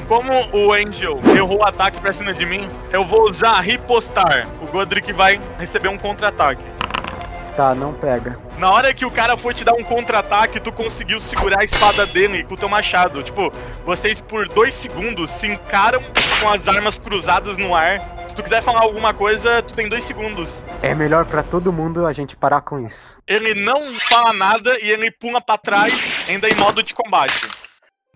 Como 0.08 0.32
o 0.52 0.74
Angel 0.74 1.20
errou 1.36 1.60
o 1.60 1.64
ataque 1.64 2.00
pra 2.00 2.12
cima 2.12 2.34
de 2.34 2.46
mim, 2.46 2.68
eu 2.92 3.06
vou 3.06 3.30
usar 3.30 3.60
ripostar. 3.62 4.48
O 4.62 4.66
Godric 4.68 5.14
vai 5.14 5.40
receber 5.58 5.88
um 5.88 5.98
contra-ataque. 5.98 6.62
Tá, 7.56 7.76
não 7.76 7.94
pega. 7.94 8.40
Na 8.58 8.72
hora 8.72 8.94
que 8.94 9.06
o 9.06 9.12
cara 9.12 9.38
foi 9.38 9.54
te 9.54 9.64
dar 9.64 9.74
um 9.74 9.84
contra-ataque, 9.84 10.60
tu 10.60 10.72
conseguiu 10.72 11.20
segurar 11.20 11.62
a 11.62 11.64
espada 11.64 12.06
dele 12.08 12.44
com 12.44 12.56
o 12.56 12.58
teu 12.58 12.68
machado. 12.68 13.22
Tipo, 13.22 13.52
vocês 13.86 14.20
por 14.20 14.48
dois 14.50 14.74
segundos 14.74 15.30
se 15.30 15.48
encaram 15.48 16.02
com 16.42 16.50
as 16.50 16.68
armas 16.68 16.98
cruzadas 16.98 17.58
no 17.58 17.76
ar. 17.76 18.02
Se 18.28 18.36
tu 18.36 18.42
quiser 18.42 18.64
falar 18.64 18.82
alguma 18.82 19.14
coisa, 19.14 19.62
tu 19.62 19.76
tem 19.76 19.88
dois 19.88 20.04
segundos. 20.04 20.66
É 20.82 20.96
melhor 20.96 21.26
pra 21.26 21.44
todo 21.44 21.72
mundo 21.72 22.08
a 22.08 22.14
gente 22.14 22.36
parar 22.36 22.62
com 22.62 22.84
isso. 22.84 23.18
Ele 23.28 23.54
não 23.54 23.94
fala 24.00 24.34
nada 24.34 24.76
e 24.82 24.90
ele 24.90 25.12
pula 25.12 25.40
pra 25.40 25.58
trás, 25.58 25.94
ainda 26.28 26.50
em 26.50 26.56
modo 26.56 26.82
de 26.82 26.96
combate. 26.96 27.48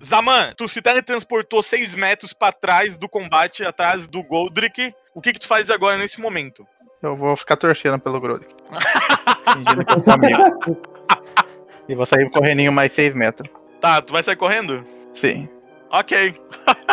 Zaman, 0.04 0.54
tu 0.56 0.70
se 0.70 0.82
teletransportou 0.82 1.62
6 1.62 1.96
metros 1.96 2.34
pra 2.34 2.52
trás 2.52 2.98
do 2.98 3.10
combate, 3.10 3.64
atrás 3.64 4.08
do 4.08 4.24
Goldrick. 4.24 4.94
O 5.14 5.22
que 5.22 5.34
que 5.34 5.40
tu 5.40 5.48
faz 5.48 5.70
agora 5.70 5.98
nesse 5.98 6.22
momento? 6.22 6.68
Eu 7.02 7.16
vou 7.16 7.36
ficar 7.38 7.56
torcendo 7.56 8.00
pelo 8.00 8.20
Grodic. 8.20 8.54
Fingindo 9.54 9.86
que 9.86 9.94
eu 9.94 10.04
sou 10.04 10.14
amigo. 10.14 10.82
E 11.88 11.96
vou 11.96 12.06
sair 12.06 12.30
correndinho 12.30 12.72
mais 12.72 12.92
6 12.92 13.14
metros. 13.14 13.50
Tá, 13.80 14.02
tu 14.02 14.12
vai 14.12 14.24
sair 14.24 14.36
correndo? 14.36 14.84
Sim. 15.14 15.48
Ok. 15.92 16.36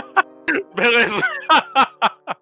Beleza. 0.74 1.20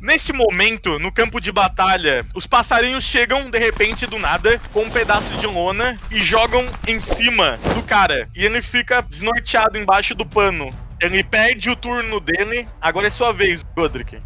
Neste 0.00 0.32
momento, 0.32 0.98
no 0.98 1.10
campo 1.12 1.40
de 1.40 1.50
batalha, 1.50 2.24
os 2.34 2.46
passarinhos 2.46 3.02
chegam 3.02 3.50
de 3.50 3.58
repente 3.58 4.06
do 4.06 4.18
nada 4.18 4.60
com 4.72 4.82
um 4.82 4.90
pedaço 4.90 5.34
de 5.36 5.46
lona 5.46 5.98
e 6.10 6.18
jogam 6.18 6.64
em 6.86 7.00
cima 7.00 7.58
do 7.74 7.82
cara. 7.82 8.28
E 8.34 8.44
ele 8.44 8.62
fica 8.62 9.02
desnorteado 9.02 9.78
embaixo 9.78 10.14
do 10.14 10.24
pano. 10.24 10.72
Ele 11.00 11.24
perde 11.24 11.70
o 11.70 11.76
turno 11.76 12.20
dele. 12.20 12.68
Agora 12.80 13.08
é 13.08 13.10
sua 13.10 13.32
vez, 13.32 13.62
Godric. 13.74 14.20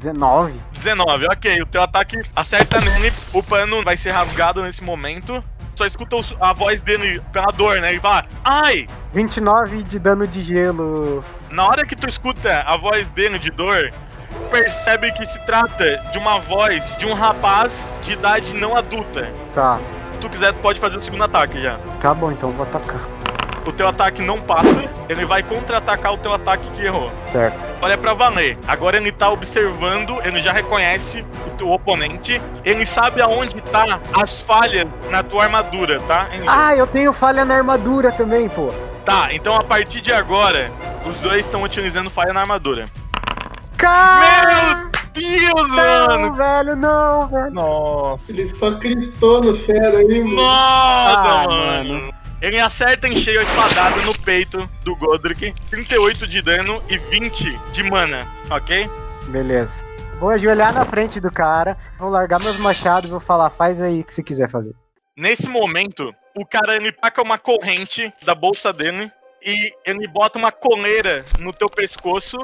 19. 0.00 0.60
19, 0.72 1.26
ok. 1.26 1.62
O 1.62 1.66
teu 1.66 1.82
ataque 1.82 2.20
acerta 2.34 2.80
nele. 2.80 3.12
O 3.32 3.42
pano 3.42 3.82
vai 3.82 3.96
ser 3.96 4.10
rasgado 4.10 4.62
nesse 4.62 4.82
momento. 4.82 5.42
Só 5.74 5.86
escuta 5.86 6.16
a 6.40 6.52
voz 6.52 6.80
dele 6.82 7.22
pela 7.32 7.52
dor, 7.52 7.80
né? 7.80 7.90
Ele 7.90 8.00
fala: 8.00 8.24
Ai! 8.44 8.88
29 9.12 9.82
de 9.84 9.98
dano 9.98 10.26
de 10.26 10.42
gelo. 10.42 11.24
Na 11.50 11.66
hora 11.66 11.86
que 11.86 11.94
tu 11.94 12.08
escuta 12.08 12.62
a 12.66 12.76
voz 12.76 13.08
dele 13.10 13.38
de 13.38 13.50
dor, 13.50 13.92
percebe 14.50 15.12
que 15.12 15.24
se 15.26 15.38
trata 15.46 15.98
de 16.12 16.18
uma 16.18 16.38
voz 16.40 16.96
de 16.98 17.06
um 17.06 17.14
rapaz 17.14 17.92
de 18.02 18.12
idade 18.12 18.54
não 18.56 18.76
adulta. 18.76 19.32
Tá, 19.54 19.78
Se 20.12 20.18
tu 20.18 20.28
quiser, 20.28 20.52
tu 20.52 20.60
pode 20.60 20.80
fazer 20.80 20.96
o 20.96 21.00
segundo 21.00 21.24
ataque 21.24 21.60
já. 21.62 21.78
tá 22.00 22.12
bom, 22.12 22.32
então 22.32 22.50
vou 22.50 22.66
atacar. 22.66 23.00
O 23.66 23.72
teu 23.72 23.86
ataque 23.86 24.22
não 24.22 24.40
passa, 24.40 24.82
ele 25.08 25.26
vai 25.26 25.42
contra-atacar 25.42 26.12
o 26.14 26.18
teu 26.18 26.32
ataque 26.32 26.68
que 26.70 26.82
errou. 26.82 27.12
Certo. 27.30 27.58
Olha 27.80 27.96
pra 27.96 28.12
valer. 28.12 28.58
Agora 28.66 28.96
ele 28.96 29.12
tá 29.12 29.30
observando, 29.30 30.18
ele 30.24 30.40
já 30.40 30.52
reconhece 30.52 31.24
o 31.46 31.50
teu 31.56 31.70
oponente, 31.70 32.40
ele 32.64 32.84
sabe 32.84 33.22
aonde 33.22 33.60
tá 33.62 34.00
as 34.20 34.40
falhas 34.40 34.86
na 35.10 35.22
tua 35.22 35.44
armadura, 35.44 36.00
tá? 36.08 36.26
Angel? 36.32 36.44
Ah, 36.48 36.74
eu 36.76 36.86
tenho 36.86 37.12
falha 37.12 37.44
na 37.44 37.54
armadura 37.56 38.10
também, 38.10 38.48
pô. 38.48 38.72
Tá, 39.04 39.28
então 39.32 39.54
a 39.56 39.62
partir 39.64 40.00
de 40.00 40.12
agora, 40.12 40.70
os 41.08 41.18
dois 41.20 41.44
estão 41.46 41.62
utilizando 41.62 42.10
falha 42.10 42.32
na 42.32 42.40
armadura. 42.40 42.88
Cara! 43.76 44.76
Meu 44.84 44.88
Deus, 45.14 45.68
Não, 45.68 45.76
mano! 45.76 46.34
velho, 46.34 46.76
não, 46.76 47.28
velho. 47.28 47.50
Nossa. 47.52 48.30
Ele 48.30 48.48
só 48.48 48.70
gritou 48.72 49.40
no 49.42 49.54
fera 49.54 49.98
aí, 49.98 50.20
mano. 50.20 50.34
Nossa, 50.36 51.18
Ah, 51.18 51.46
mano. 51.48 52.12
Ele 52.40 52.60
acerta 52.60 53.08
em 53.08 53.16
cheio 53.16 53.40
a 53.40 53.42
espadada 53.42 54.00
no 54.02 54.16
peito 54.20 54.70
do 54.84 54.94
Godric, 54.94 55.52
38 55.70 56.26
de 56.26 56.40
dano 56.40 56.80
e 56.88 56.96
20 56.96 57.58
de 57.72 57.82
mana, 57.82 58.28
ok? 58.48 58.88
Beleza. 59.26 59.74
Vou 60.20 60.30
ajoelhar 60.30 60.72
na 60.72 60.84
frente 60.84 61.18
do 61.18 61.32
cara, 61.32 61.76
vou 61.98 62.08
largar 62.08 62.40
meus 62.40 62.58
machados 62.58 63.08
e 63.08 63.12
vou 63.12 63.20
falar, 63.20 63.50
faz 63.50 63.82
aí 63.82 64.00
o 64.00 64.04
que 64.04 64.14
você 64.14 64.22
quiser 64.22 64.48
fazer. 64.48 64.72
Nesse 65.16 65.48
momento, 65.48 66.14
o 66.36 66.46
cara 66.46 66.76
ele 66.76 66.92
taca 66.92 67.20
uma 67.22 67.38
corrente 67.38 68.12
da 68.24 68.36
bolsa 68.36 68.72
dele 68.72 69.10
e 69.44 69.72
ele 69.84 70.06
bota 70.06 70.38
uma 70.38 70.52
coleira 70.52 71.24
no 71.40 71.52
teu 71.52 71.68
pescoço 71.68 72.36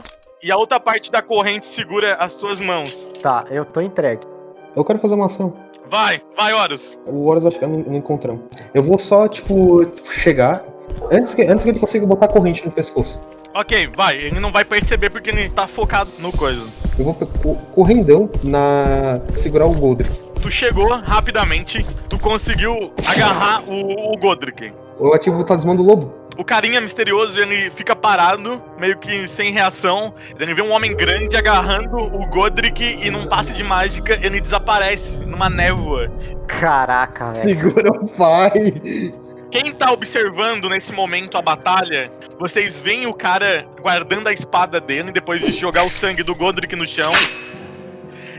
e 0.42 0.50
a 0.50 0.56
outra 0.56 0.80
parte 0.80 1.10
da 1.10 1.22
corrente 1.22 1.68
segura 1.68 2.16
as 2.16 2.32
suas 2.32 2.60
mãos. 2.60 3.08
Tá, 3.22 3.44
eu 3.48 3.64
tô 3.64 3.80
entregue. 3.80 4.26
Eu 4.74 4.84
quero 4.84 4.98
fazer 4.98 5.14
uma 5.14 5.26
ação. 5.26 5.54
Vai, 5.90 6.20
vai, 6.36 6.52
Horus. 6.52 6.98
O 7.06 7.26
Horus 7.26 7.42
vai 7.42 7.52
ficar 7.52 7.66
no, 7.66 7.78
no 7.78 7.96
encontrão. 7.96 8.40
Eu 8.72 8.82
vou 8.82 8.98
só, 8.98 9.28
tipo, 9.28 9.86
chegar. 10.12 10.64
Antes 11.10 11.34
que, 11.34 11.42
antes 11.42 11.62
que 11.64 11.70
ele 11.70 11.78
consiga 11.78 12.06
botar 12.06 12.28
corrente 12.28 12.64
no 12.64 12.70
pescoço. 12.70 13.20
Ok, 13.54 13.88
vai. 13.94 14.16
Ele 14.16 14.40
não 14.40 14.50
vai 14.50 14.64
perceber 14.64 15.10
porque 15.10 15.30
ele 15.30 15.48
tá 15.48 15.66
focado 15.68 16.10
no 16.18 16.32
coisa. 16.32 16.62
Eu 16.98 17.04
vou 17.04 17.14
co- 17.14 17.54
correndão 17.74 18.28
na. 18.42 19.20
segurar 19.36 19.66
o 19.66 19.72
Goldrick. 19.74 20.14
Tu 20.42 20.50
chegou 20.50 20.88
rapidamente, 20.96 21.84
tu 22.08 22.18
conseguiu 22.18 22.92
agarrar 23.06 23.62
o, 23.66 24.12
o 24.12 24.18
Godric. 24.18 24.72
Eu 25.00 25.14
ativo 25.14 25.38
o 25.40 25.44
talismã 25.44 25.74
do 25.74 25.82
lobo. 25.82 26.12
O 26.36 26.44
carinha 26.44 26.80
misterioso, 26.80 27.38
ele 27.38 27.70
fica 27.70 27.94
parado, 27.94 28.60
meio 28.78 28.96
que 28.98 29.28
sem 29.28 29.52
reação. 29.52 30.12
Ele 30.38 30.52
vê 30.52 30.62
um 30.62 30.72
homem 30.72 30.94
grande 30.94 31.36
agarrando 31.36 31.96
o 31.96 32.26
Godric 32.26 32.82
e 32.82 33.10
num 33.10 33.26
passe 33.26 33.54
de 33.54 33.62
mágica 33.62 34.18
ele 34.20 34.40
desaparece 34.40 35.24
numa 35.26 35.48
névoa. 35.48 36.10
Caraca, 36.48 37.32
velho. 37.32 37.60
Segura 37.60 37.90
o 37.90 38.08
pai! 38.08 39.14
Quem 39.48 39.72
tá 39.72 39.92
observando 39.92 40.68
nesse 40.68 40.92
momento 40.92 41.38
a 41.38 41.42
batalha, 41.42 42.10
vocês 42.40 42.80
veem 42.80 43.06
o 43.06 43.14
cara 43.14 43.64
guardando 43.80 44.26
a 44.26 44.32
espada 44.32 44.80
dele 44.80 45.12
depois 45.12 45.40
de 45.40 45.52
jogar 45.52 45.84
o 45.84 45.90
sangue 45.90 46.24
do 46.24 46.34
Godric 46.34 46.74
no 46.74 46.84
chão. 46.84 47.12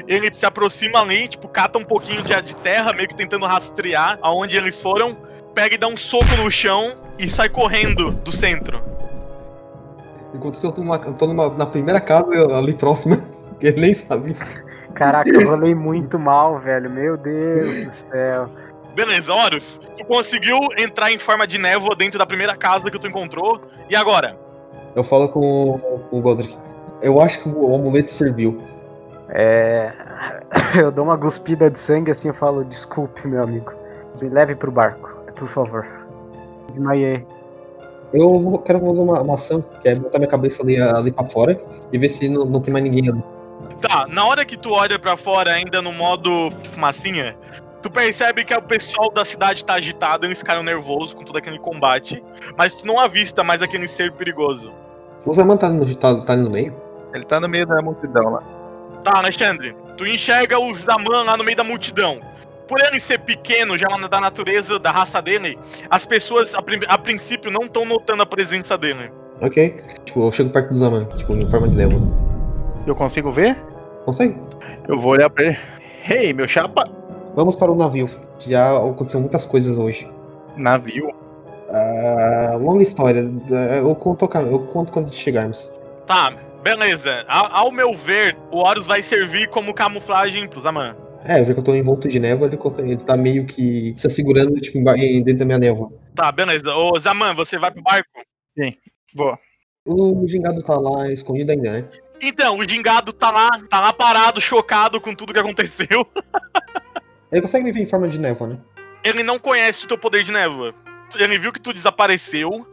Ele 0.06 0.32
se 0.34 0.46
aproxima 0.46 1.00
ali, 1.00 1.30
tipo, 1.30 1.48
cata 1.48 1.80
um 1.80 1.86
pouquinho 1.86 2.22
de, 2.22 2.40
de 2.42 2.56
terra, 2.58 2.92
meio 2.92 3.08
que 3.08 3.16
tentando 3.16 3.46
rastrear 3.46 4.20
aonde 4.22 4.58
eles 4.58 4.82
foram. 4.82 5.18
Pega 5.54 5.76
e 5.76 5.78
dá 5.78 5.88
um 5.88 5.96
soco 5.96 6.36
no 6.36 6.52
chão 6.52 7.05
e 7.20 7.30
sai 7.30 7.50
correndo 7.50 8.12
do 8.12 8.32
centro. 8.32 8.82
Enquanto 10.34 10.56
isso, 10.56 10.68
eu 10.68 10.72
tô, 10.72 10.82
numa, 10.82 10.98
eu 10.98 11.14
tô 11.14 11.28
numa- 11.28 11.50
na 11.50 11.66
primeira 11.66 12.02
casa 12.02 12.34
eu- 12.34 12.54
ali 12.56 12.74
próxima, 12.74 13.22
que 13.60 13.68
ele 13.68 13.82
nem 13.82 13.94
sabe. 13.94 14.36
Caraca, 14.94 15.30
eu 15.30 15.50
rolei 15.50 15.74
muito 15.76 16.18
mal, 16.20 16.60
velho. 16.60 16.90
Meu 16.90 17.18
Deus 17.18 17.86
do 17.86 17.92
céu. 17.92 18.50
Beleza, 18.96 19.34
Horus, 19.34 19.80
tu 19.98 20.06
conseguiu 20.06 20.58
entrar 20.78 21.12
em 21.12 21.20
forma 21.20 21.46
de 21.46 21.58
névoa 21.58 21.96
dentro 21.96 22.18
da 22.18 22.26
primeira 22.26 22.56
casa 22.56 22.90
que 22.90 22.98
tu 22.98 23.08
encontrou. 23.08 23.60
E 23.90 23.96
agora? 23.96 24.38
Eu 24.96 25.04
falo 25.04 25.28
com, 25.28 25.78
com 26.10 26.18
o 26.18 26.22
Goldrick. 26.22 26.58
Eu 27.02 27.20
acho 27.20 27.42
que 27.44 27.50
o 27.50 27.76
amuleto 27.76 28.10
serviu. 28.12 28.58
É. 29.30 29.92
Eu 30.80 30.92
dou 30.92 31.04
uma 31.04 31.18
cuspida 31.18 31.70
de 31.70 31.78
sangue 31.80 32.12
assim 32.12 32.30
eu 32.30 32.34
falo, 32.34 32.64
desculpe, 32.64 33.28
meu 33.28 33.44
amigo. 33.44 33.74
Me 34.22 34.30
leve 34.30 34.56
pro 34.56 34.72
barco, 34.72 35.10
por 35.36 35.50
favor. 35.50 35.86
Desmaiei. 36.76 37.26
Eu 38.14 38.40
vou- 38.40 38.60
quero 38.60 38.80
fazer 38.80 39.00
uma, 39.00 39.22
uma 39.22 39.36
ação, 39.36 39.64
que 39.82 39.90
é 39.90 39.96
botar 39.96 40.20
minha 40.20 40.30
cabeça 40.30 40.62
ali, 40.62 40.80
ali 40.80 41.12
pra 41.12 41.26
fora 41.26 41.60
e 41.92 41.98
ver 41.98 42.10
se 42.10 42.30
não, 42.30 42.46
não 42.46 42.62
tem 42.62 42.72
mais 42.72 42.86
ninguém 42.86 43.10
ali. 43.10 43.24
Tá, 43.82 44.06
na 44.10 44.26
hora 44.26 44.46
que 44.46 44.56
tu 44.58 44.72
olha 44.72 44.98
pra 45.00 45.18
fora, 45.18 45.52
ainda 45.52 45.82
no 45.82 45.92
modo 45.92 46.50
fumacinha, 46.72 47.36
tu 47.82 47.90
percebe 47.90 48.44
que 48.46 48.54
o 48.54 48.62
pessoal 48.62 49.10
da 49.12 49.26
cidade 49.26 49.66
tá 49.66 49.74
agitado, 49.76 50.26
eles 50.26 50.40
ficaram 50.40 50.64
nervosos 50.64 51.14
com 51.14 51.24
todo 51.24 51.38
aquele 51.38 51.60
combate, 51.60 52.24
mas 52.58 52.76
tu 52.76 52.86
não 52.88 53.00
avista 53.00 53.44
mais 53.44 53.62
aquele 53.62 53.88
ser 53.88 54.12
perigoso. 54.14 54.72
O 55.26 55.34
Zaman 55.34 55.58
tá, 55.58 55.68
no- 55.68 55.96
tá, 55.96 56.22
tá 56.22 56.34
ali 56.34 56.44
no 56.44 56.52
meio? 56.52 56.74
Ele 57.14 57.26
tá 57.26 57.40
no 57.40 57.50
meio 57.50 57.66
da 57.66 57.82
multidão 57.82 58.30
lá. 58.30 58.44
Tá, 59.04 59.18
Alexandre, 59.18 59.76
tu 59.98 60.06
enxerga 60.06 60.60
o 60.60 60.74
Zaman 60.76 61.24
lá 61.24 61.36
no 61.36 61.44
meio 61.44 61.58
da 61.58 61.64
multidão. 61.64 62.20
Por 62.68 62.80
ele 62.82 63.00
ser 63.00 63.20
pequeno, 63.20 63.78
já 63.78 63.88
da 64.10 64.20
natureza, 64.20 64.80
da 64.80 64.92
raça 64.92 65.22
dele, 65.22 65.58
as 65.90 66.06
pessoas 66.06 66.54
a, 66.56 66.62
prin- 66.62 66.82
a 66.88 66.98
princípio 66.98 67.52
não 67.52 67.62
estão 67.62 67.86
notando 67.86 68.24
a 68.24 68.26
presença 68.26 68.78
dele. 68.78 69.12
Ok. 69.42 69.82
Tipo, 70.06 70.28
eu 70.28 70.32
chego 70.32 70.50
perto 70.50 70.70
do 70.74 70.78
Zaman, 70.80 71.06
tipo, 71.18 71.34
em 71.34 71.50
forma 71.50 71.68
de 71.68 71.76
névoa. 71.76 72.02
Eu 72.88 72.96
consigo 72.96 73.32
ver? 73.32 73.56
Consegue? 74.06 74.36
Eu 74.88 75.00
vou 75.00 75.12
olhar 75.12 75.30
pra 75.30 75.44
ele. 75.46 75.58
Hey, 76.08 76.34
meu 76.34 76.48
chapa! 76.48 76.88
Vamos 77.36 77.56
para 77.56 77.72
o 77.72 77.76
navio. 77.76 78.10
Já 78.48 78.76
aconteceu 78.78 79.20
muitas 79.20 79.46
coisas 79.46 79.78
hoje. 79.78 80.08
Navio. 80.56 81.12
Ah, 81.70 82.56
longa 82.60 82.84
história. 82.84 83.30
Eu 83.50 83.94
conto, 83.96 84.30
eu 84.36 84.60
conto 84.68 84.92
quando 84.92 85.14
chegarmos. 85.14 85.70
Tá, 86.06 86.32
Beleza. 86.64 87.24
A- 87.28 87.60
ao 87.60 87.72
meu 87.72 87.94
ver, 87.94 88.36
o 88.50 88.58
Horus 88.58 88.88
vai 88.88 89.00
servir 89.04 89.48
como 89.50 89.72
camuflagem 89.72 90.48
pro 90.48 90.60
Zaman. 90.60 90.96
É, 91.28 91.44
já 91.44 91.54
que 91.54 91.60
eu 91.60 91.64
tô 91.64 91.74
envolto 91.74 92.08
de 92.08 92.20
névoa, 92.20 92.48
ele, 92.48 92.56
consegue- 92.58 92.92
ele 92.92 93.04
tá 93.04 93.18
meio 93.18 93.46
que 93.48 93.94
se 93.98 94.10
segurando 94.12 94.60
tipo, 94.62 94.78
em- 94.78 95.24
dentro 95.24 95.40
da 95.40 95.46
minha 95.46 95.58
névoa. 95.58 95.92
Tá, 96.14 96.32
beleza. 96.32 96.74
Ô, 96.76 97.00
Zaman, 97.00 97.34
você 97.34 97.58
vai 97.58 97.72
pro 97.72 97.82
barco? 97.82 98.10
Boa. 99.16 99.38
O 99.88 100.28
gingado 100.28 100.64
tá 100.64 100.76
lá 100.78 101.12
escondido 101.12 101.52
ainda, 101.52 101.72
né? 101.72 101.86
Então, 102.22 102.58
o 102.58 102.68
gingado 102.70 103.12
tá 103.12 103.30
lá, 103.32 103.50
tá 103.70 103.80
lá 103.82 103.92
parado, 103.92 104.40
chocado 104.40 105.02
com 105.02 105.14
tudo 105.14 105.34
que 105.34 105.40
aconteceu. 105.40 106.08
Ele 107.32 107.42
consegue 107.42 107.66
me 107.66 107.72
ver 107.72 107.82
em 107.82 107.88
forma 107.88 108.08
de 108.08 108.18
névoa, 108.18 108.48
né? 108.48 108.60
Ele 109.04 109.24
não 109.24 109.38
conhece 109.38 109.84
o 109.86 109.88
teu 109.88 109.98
poder 109.98 110.24
de 110.24 110.32
névoa. 110.32 110.74
Ele 111.18 111.38
viu 111.38 111.52
que 111.52 111.60
tu 111.60 111.74
desapareceu. 111.74 112.66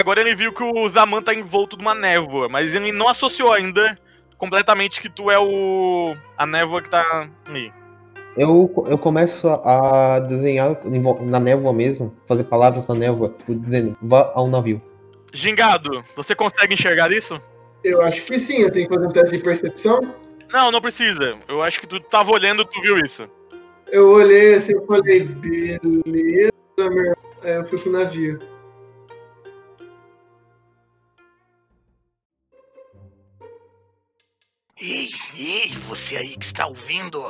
Agora 0.00 0.20
ele 0.20 0.34
viu 0.34 0.52
que 0.52 0.62
o 0.62 0.88
Zaman 0.88 1.22
tá 1.22 1.34
envolto 1.34 1.76
de 1.76 1.82
uma 1.82 1.94
névoa, 1.94 2.48
mas 2.48 2.74
ele 2.74 2.92
não 2.92 3.08
associou 3.08 3.52
ainda 3.52 3.98
completamente 4.36 5.00
que 5.00 5.08
tu 5.08 5.30
é 5.30 5.38
o. 5.38 6.14
a 6.36 6.46
névoa 6.46 6.80
que 6.82 6.88
tá 6.90 7.28
ali. 7.46 7.72
Eu, 8.38 8.72
eu 8.86 8.96
começo 8.96 9.48
a 9.48 10.20
desenhar 10.20 10.78
na 11.22 11.40
névoa 11.40 11.72
mesmo, 11.72 12.14
fazer 12.28 12.44
palavras 12.44 12.86
na 12.86 12.94
névoa, 12.94 13.34
tipo, 13.36 13.52
dizendo, 13.56 13.98
vá 14.00 14.30
ao 14.32 14.46
navio. 14.46 14.78
Gingado, 15.32 16.04
você 16.14 16.36
consegue 16.36 16.74
enxergar 16.74 17.10
isso? 17.10 17.42
Eu 17.82 18.00
acho 18.00 18.22
que 18.22 18.38
sim, 18.38 18.58
eu 18.58 18.70
tenho 18.70 18.88
que 18.88 18.94
fazer 18.94 19.06
um 19.08 19.12
teste 19.12 19.36
de 19.36 19.42
percepção. 19.42 20.14
Não, 20.52 20.70
não 20.70 20.80
precisa. 20.80 21.36
Eu 21.48 21.62
acho 21.64 21.80
que 21.80 21.86
tu 21.88 21.98
tava 21.98 22.30
olhando, 22.30 22.64
tu 22.64 22.80
viu 22.80 22.96
isso. 22.98 23.28
Eu 23.90 24.08
olhei 24.08 24.54
assim, 24.54 24.74
eu 24.74 24.86
falei, 24.86 25.24
beleza, 25.24 26.52
meu. 26.78 27.16
Aí 27.42 27.54
eu 27.56 27.66
fui 27.66 27.78
pro 27.78 27.90
navio. 27.90 28.38
Ei, 34.80 35.10
ei, 35.34 35.68
você 35.88 36.16
aí 36.16 36.36
que 36.36 36.44
está 36.44 36.64
ouvindo, 36.64 37.24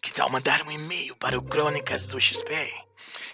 que 0.00 0.12
tal 0.12 0.30
mandar 0.30 0.62
um 0.62 0.70
e-mail 0.70 1.16
para 1.16 1.36
o 1.36 1.42
Crônicas 1.42 2.06
do 2.06 2.20
XP? 2.20 2.72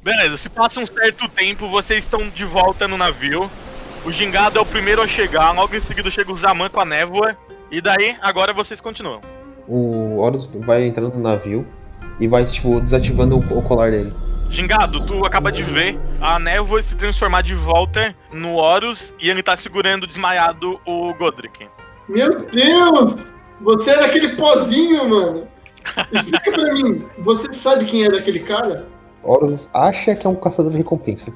Beleza, 0.00 0.38
se 0.38 0.48
passa 0.48 0.80
um 0.80 0.86
certo 0.86 1.28
tempo, 1.28 1.68
vocês 1.68 2.04
estão 2.04 2.28
de 2.28 2.44
volta 2.44 2.86
no 2.86 2.96
navio. 2.96 3.50
O 4.04 4.12
gingado 4.12 4.58
é 4.58 4.62
o 4.62 4.66
primeiro 4.66 5.02
a 5.02 5.08
chegar, 5.08 5.50
logo 5.52 5.74
em 5.74 5.80
seguida 5.80 6.10
chega 6.10 6.32
o 6.32 6.36
Zaman 6.36 6.68
com 6.68 6.80
a 6.80 6.84
névoa. 6.84 7.36
E 7.70 7.80
daí, 7.80 8.16
agora 8.20 8.52
vocês 8.52 8.80
continuam. 8.80 9.20
O 9.68 10.16
Horus 10.16 10.48
vai 10.64 10.86
entrando 10.86 11.14
no 11.14 11.20
navio 11.20 11.66
e 12.18 12.26
vai, 12.26 12.44
tipo, 12.46 12.80
desativando 12.80 13.36
o, 13.36 13.58
o 13.58 13.62
colar 13.62 13.90
dele. 13.90 14.12
Gingado, 14.50 15.04
tu 15.04 15.26
acaba 15.26 15.52
de 15.52 15.62
ver 15.62 15.98
a 16.20 16.38
névoa 16.38 16.80
se 16.82 16.96
transformar 16.96 17.42
de 17.42 17.54
volta 17.54 18.14
no 18.32 18.54
Horus 18.54 19.14
e 19.20 19.28
ele 19.28 19.42
tá 19.42 19.56
segurando 19.56 20.06
desmaiado 20.06 20.80
o 20.86 21.12
Godric. 21.14 21.68
Meu 22.08 22.46
Deus! 22.46 23.30
Você 23.60 23.90
era 23.90 24.06
aquele 24.06 24.36
pozinho, 24.36 25.08
mano. 25.08 25.46
Explica 26.12 26.50
pra 26.50 26.72
mim, 26.72 27.04
você 27.18 27.52
sabe 27.52 27.84
quem 27.84 28.04
era 28.04 28.18
aquele 28.18 28.40
cara? 28.40 28.86
Horus 29.22 29.68
acha 29.74 30.14
que 30.14 30.26
é 30.26 30.30
um 30.30 30.36
caçador 30.36 30.70
de 30.70 30.78
recompensa. 30.78 31.32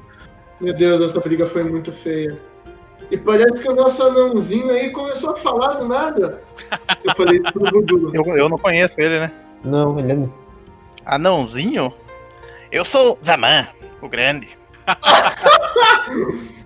Meu 0.59 0.73
Deus, 0.73 1.01
essa 1.01 1.19
briga 1.19 1.45
foi 1.45 1.63
muito 1.63 1.91
feia. 1.91 2.37
E 3.13 3.17
parece 3.17 3.61
que 3.61 3.69
o 3.69 3.75
nosso 3.75 4.01
anãozinho 4.01 4.71
aí 4.71 4.89
começou 4.89 5.33
a 5.33 5.35
falar 5.35 5.75
do 5.75 5.87
nada. 5.87 6.41
Eu 7.03 7.15
falei 7.15 7.37
isso 7.37 7.53
pro 7.53 7.69
Dudu. 7.69 8.09
Eu, 8.17 8.25
eu 8.35 8.49
não 8.49 8.57
conheço 8.57 8.99
ele, 8.99 9.19
né? 9.19 9.31
Não, 9.63 9.99
ele 9.99 10.13
é. 10.13 10.17
Anãozinho? 11.05 11.93
Eu 12.71 12.83
sou 12.83 13.19
Zaman, 13.23 13.67
o 14.01 14.09
grande. 14.09 14.49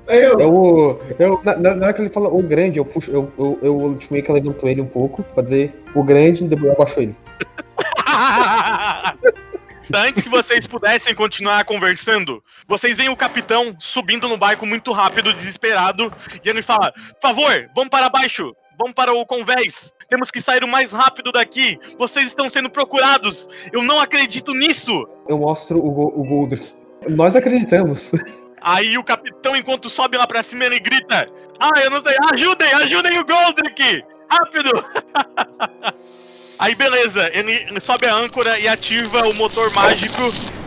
Eu, 0.08 0.40
Eu, 0.40 1.02
eu, 1.20 1.42
na, 1.44 1.58
na 1.58 1.76
na 1.76 1.86
hora 1.88 1.94
que 1.94 2.02
ele 2.02 2.10
fala 2.12 2.30
o 2.30 2.42
grande, 2.42 2.78
eu 2.78 2.86
puxo, 2.86 3.12
eu, 3.12 3.30
eu, 3.38 3.60
eu 3.62 3.98
tipo, 4.00 4.14
meio 4.14 4.26
que 4.26 4.32
levanto 4.32 4.70
ele 4.70 4.80
um 4.80 4.88
pouco 4.88 5.24
pra 5.24 5.44
dizer 5.44 5.76
o 5.94 6.02
grande 6.02 6.46
e 6.46 6.48
depois 6.48 6.68
eu 6.68 6.82
abaixo 6.82 6.98
ele. 6.98 7.14
Antes 9.94 10.22
que 10.22 10.30
vocês 10.30 10.68
pudessem 10.68 11.16
continuar 11.16 11.64
conversando, 11.64 12.44
vocês 12.68 12.98
veem 12.98 13.10
o 13.10 13.16
capitão 13.16 13.76
subindo 13.80 14.28
no 14.28 14.38
barco 14.38 14.66
muito 14.66 14.92
rápido, 14.92 15.34
desesperado, 15.34 16.12
e 16.44 16.50
ele 16.50 16.62
fala: 16.62 16.92
Por 16.92 17.22
favor, 17.22 17.70
vamos 17.74 17.90
para 17.90 18.10
baixo, 18.10 18.54
vamos 18.78 18.94
para 18.94 19.14
o 19.14 19.26
convés. 19.26 19.94
Temos 20.10 20.30
que 20.30 20.42
sair 20.42 20.64
o 20.64 20.68
mais 20.68 20.92
rápido 20.92 21.32
daqui. 21.32 21.78
Vocês 21.98 22.28
estão 22.28 22.50
sendo 22.50 22.70
procurados. 22.70 23.48
Eu 23.72 23.82
não 23.84 24.00
acredito 24.00 24.54
nisso. 24.54 25.08
Eu 25.28 25.38
mostro 25.38 25.80
o, 25.80 26.22
o 26.22 26.24
Goldrick. 26.24 26.74
Nós 27.10 27.36
acreditamos. 27.36 28.12
Aí 28.62 28.98
o 28.98 29.04
capitão, 29.04 29.56
enquanto 29.56 29.90
sobe 29.90 30.18
lá 30.18 30.28
pra 30.28 30.44
cima, 30.44 30.66
ele 30.66 30.80
grita: 30.80 31.30
Ah, 31.60 31.80
eu 31.82 31.92
não 31.92 32.02
sei, 32.02 32.16
ajudem, 32.34 32.74
ajudem 32.74 33.20
o 33.20 33.26
Goldrick! 33.26 34.04
Rápido! 34.30 34.72
Aí 36.60 36.74
beleza, 36.76 37.30
ele, 37.34 37.52
ele 37.54 37.80
sobe 37.80 38.08
a 38.08 38.16
âncora 38.16 38.60
e 38.60 38.68
ativa 38.68 39.28
o 39.28 39.34
motor 39.34 39.72
mágico 39.74 40.22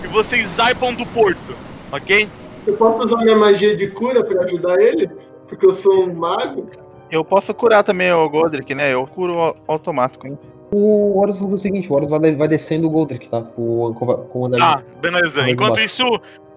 e 0.05 0.07
vocês 0.07 0.47
zarpam 0.55 0.95
do 0.95 1.05
porto, 1.07 1.57
ok? 1.91 2.29
eu 2.67 2.75
posso 2.77 3.07
usar 3.07 3.17
minha 3.25 3.37
magia 3.37 3.75
de 3.77 3.89
cura 3.89 4.23
pra 4.23 4.45
ajudar 4.45 4.81
ele? 4.81 5.09
Porque 5.49 5.67
eu 5.67 5.73
sou 5.73 6.05
um 6.09 6.15
mago? 6.15 6.71
Eu 7.11 7.25
posso 7.25 7.53
curar 7.53 7.83
também 7.83 8.13
o 8.13 8.29
Godric, 8.29 8.73
né? 8.75 8.93
Eu 8.95 9.05
curo 9.07 9.37
au- 9.37 9.57
automático, 9.67 10.27
hein? 10.29 10.39
O 10.71 11.19
Horus 11.19 11.37
vai 11.39 11.45
fazer 11.47 11.55
o 11.55 11.59
seguinte, 11.63 11.91
o 11.91 11.95
Horus 11.97 12.09
vai, 12.11 12.47
descendo 12.47 12.87
o 12.87 12.91
Goldrick, 12.91 13.29
tá? 13.29 13.39
O 13.57 13.93
com- 13.99 14.07
comandante. 14.29 14.61
Tá, 14.61 14.81
beleza. 15.01 15.51
Enquanto 15.51 15.81
isso, 15.81 16.05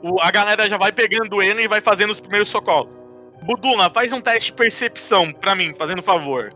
o- 0.03 0.19
a 0.21 0.29
galera 0.29 0.69
já 0.69 0.77
vai 0.77 0.91
pegando 0.91 1.41
ele 1.41 1.63
e 1.63 1.67
vai 1.67 1.81
fazendo 1.81 2.11
os 2.11 2.19
primeiros 2.19 2.49
socorros. 2.49 2.95
Budula, 3.41 3.89
faz 3.89 4.13
um 4.13 4.21
teste 4.21 4.51
de 4.51 4.57
percepção 4.57 5.31
pra 5.33 5.55
mim, 5.55 5.73
fazendo 5.75 6.03
favor. 6.03 6.53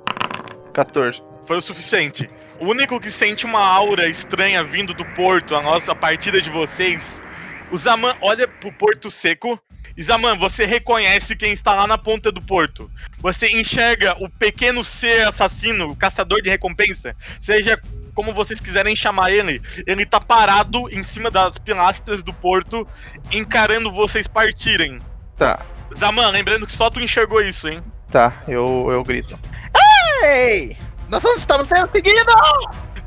14. 0.74 1.24
Foi 1.42 1.58
o 1.58 1.62
suficiente. 1.62 2.30
O 2.60 2.66
único 2.66 3.00
que 3.00 3.12
sente 3.12 3.46
uma 3.46 3.64
aura 3.64 4.08
estranha 4.08 4.64
vindo 4.64 4.94
do 4.94 5.06
porto, 5.06 5.56
a 5.56 5.62
nossa 5.62 5.94
partida 5.96 6.42
de 6.42 6.50
vocês, 6.50 7.22
o 7.72 7.78
Zaman 7.78 8.16
olha 8.22 8.48
pro 8.48 8.72
porto 8.72 9.12
seco. 9.12 9.60
E 9.96 10.04
Zaman, 10.04 10.38
você 10.38 10.64
reconhece 10.64 11.36
quem 11.36 11.52
está 11.52 11.74
lá 11.74 11.88
na 11.88 11.98
ponta 11.98 12.32
do 12.32 12.40
porto. 12.40 12.90
Você 13.18 13.48
enxerga 13.50 14.16
o 14.20 14.30
pequeno 14.30 14.84
ser 14.84 15.28
assassino, 15.28 15.90
o 15.90 15.96
caçador 15.96 16.40
de 16.42 16.52
recompensa, 16.52 17.16
seja 17.42 17.82
como 18.14 18.32
vocês 18.32 18.60
quiserem 18.60 18.96
chamar 18.96 19.32
ele. 19.32 19.60
Ele 19.88 20.06
tá 20.06 20.20
parado 20.20 20.88
em 20.92 21.04
cima 21.04 21.32
das 21.32 21.58
pilastras 21.58 22.22
do 22.22 22.32
porto, 22.32 22.88
encarando 23.32 23.92
vocês 23.92 24.28
partirem. 24.28 25.00
Tá, 25.36 25.60
Zaman, 25.98 26.30
lembrando 26.30 26.68
que 26.68 26.74
só 26.74 26.90
tu 26.92 27.00
enxergou 27.00 27.42
isso, 27.42 27.68
hein? 27.68 27.82
tá, 28.10 28.44
eu, 28.48 28.90
eu 28.92 29.04
grito. 29.04 29.38
Ei! 30.24 30.78
Nós 31.10 31.24
estamos 31.24 31.70
sendo 31.70 31.90
seguidos! 31.92 32.36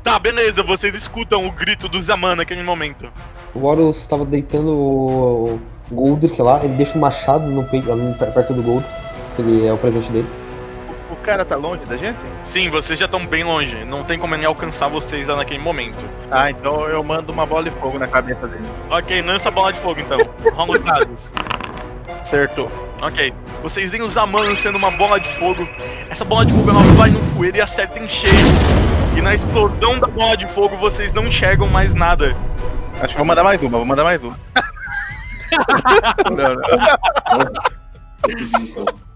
Tá, 0.01 0.17
beleza, 0.17 0.63
vocês 0.63 0.95
escutam 0.95 1.45
o 1.45 1.51
grito 1.51 1.87
do 1.87 2.01
Zaman 2.01 2.35
naquele 2.35 2.63
momento. 2.63 3.11
O 3.53 3.63
Horus 3.65 3.97
estava 3.97 4.25
deitando 4.25 4.71
o 4.71 5.61
Goldrick 5.91 6.41
lá, 6.41 6.59
ele 6.63 6.73
deixa 6.73 6.97
o 6.97 7.01
machado 7.01 7.45
no 7.45 7.63
peito, 7.63 7.91
ali 7.91 8.13
perto 8.15 8.53
do 8.53 8.63
Gold, 8.63 8.83
que 9.35 9.43
ele 9.43 9.67
é 9.67 9.71
o 9.71 9.77
presente 9.77 10.11
dele. 10.11 10.27
O 11.11 11.15
cara 11.17 11.45
tá 11.45 11.55
longe 11.55 11.85
da 11.85 11.95
gente? 11.95 12.17
Sim, 12.43 12.71
vocês 12.71 12.97
já 12.97 13.05
estão 13.05 13.23
bem 13.27 13.43
longe. 13.43 13.85
Não 13.85 14.03
tem 14.03 14.17
como 14.17 14.33
ele 14.33 14.45
alcançar 14.45 14.87
vocês 14.87 15.27
lá 15.27 15.35
naquele 15.35 15.59
momento. 15.59 16.03
Ah, 16.31 16.49
então 16.49 16.87
eu 16.87 17.03
mando 17.03 17.31
uma 17.31 17.45
bola 17.45 17.65
de 17.65 17.71
fogo 17.71 17.99
na 17.99 18.07
cabeça 18.07 18.47
dele. 18.47 18.63
Ok, 18.89 19.21
lança 19.21 19.49
a 19.49 19.51
bola 19.51 19.71
de 19.71 19.79
fogo 19.79 19.99
então. 19.99 20.17
Rola 20.53 20.71
os 20.71 20.81
dados. 20.81 21.31
Acertou. 22.21 22.71
Ok. 23.01 23.33
Vocês 23.63 23.91
veem 23.91 24.03
o 24.03 24.07
Zaman 24.07 24.41
lançando 24.41 24.75
uma 24.75 24.91
bola 24.91 25.19
de 25.19 25.27
fogo. 25.33 25.67
Essa 26.09 26.23
bola 26.23 26.45
de 26.45 26.53
fogo 26.53 26.69
ela 26.69 26.83
vai 26.93 27.09
no 27.09 27.19
fueiro 27.19 27.57
e 27.57 27.61
acerta 27.61 27.99
em 27.99 28.07
cheio. 28.07 28.33
E 29.17 29.21
na 29.21 29.35
explosão 29.35 29.99
da 29.99 30.07
bola 30.07 30.37
de 30.37 30.47
fogo 30.47 30.75
vocês 30.77 31.11
não 31.11 31.27
enxergam 31.27 31.67
mais 31.67 31.93
nada. 31.93 32.35
Acho 33.01 33.09
que 33.09 33.17
vou 33.17 33.25
mandar 33.25 33.43
mais 33.43 33.61
uma, 33.61 33.69
vou 33.69 33.85
mandar 33.85 34.03
mais 34.03 34.23
uma. 34.23 34.39
não, 36.29 36.55
não. 36.55 37.61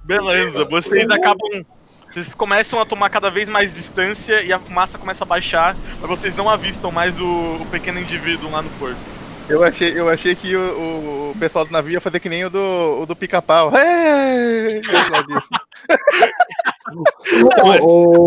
Beleza, 0.03 0.65
vocês 0.65 1.07
acabam. 1.09 1.65
Vocês 2.09 2.33
começam 2.33 2.79
a 2.79 2.85
tomar 2.85 3.09
cada 3.09 3.29
vez 3.29 3.49
mais 3.49 3.73
distância 3.73 4.41
e 4.41 4.53
a 4.53 4.59
fumaça 4.59 4.97
começa 4.97 5.23
a 5.23 5.27
baixar, 5.27 5.75
mas 5.99 6.09
vocês 6.09 6.35
não 6.35 6.49
avistam 6.49 6.91
mais 6.91 7.19
o, 7.19 7.25
o 7.25 7.67
pequeno 7.69 7.99
indivíduo 7.99 8.49
lá 8.49 8.61
no 8.61 8.69
porto. 8.71 9.14
Eu 9.47 9.63
achei, 9.63 9.97
eu 9.99 10.09
achei 10.09 10.35
que 10.35 10.55
o, 10.55 11.31
o- 11.31 11.35
pessoal 11.39 11.65
do 11.65 11.71
navio 11.71 11.93
ia 11.93 12.01
fazer 12.01 12.19
que 12.19 12.29
nem 12.29 12.45
o 12.45 12.49
do, 12.49 12.99
o 13.01 13.05
do 13.05 13.15
pica-pau. 13.15 13.75
É! 13.77 14.81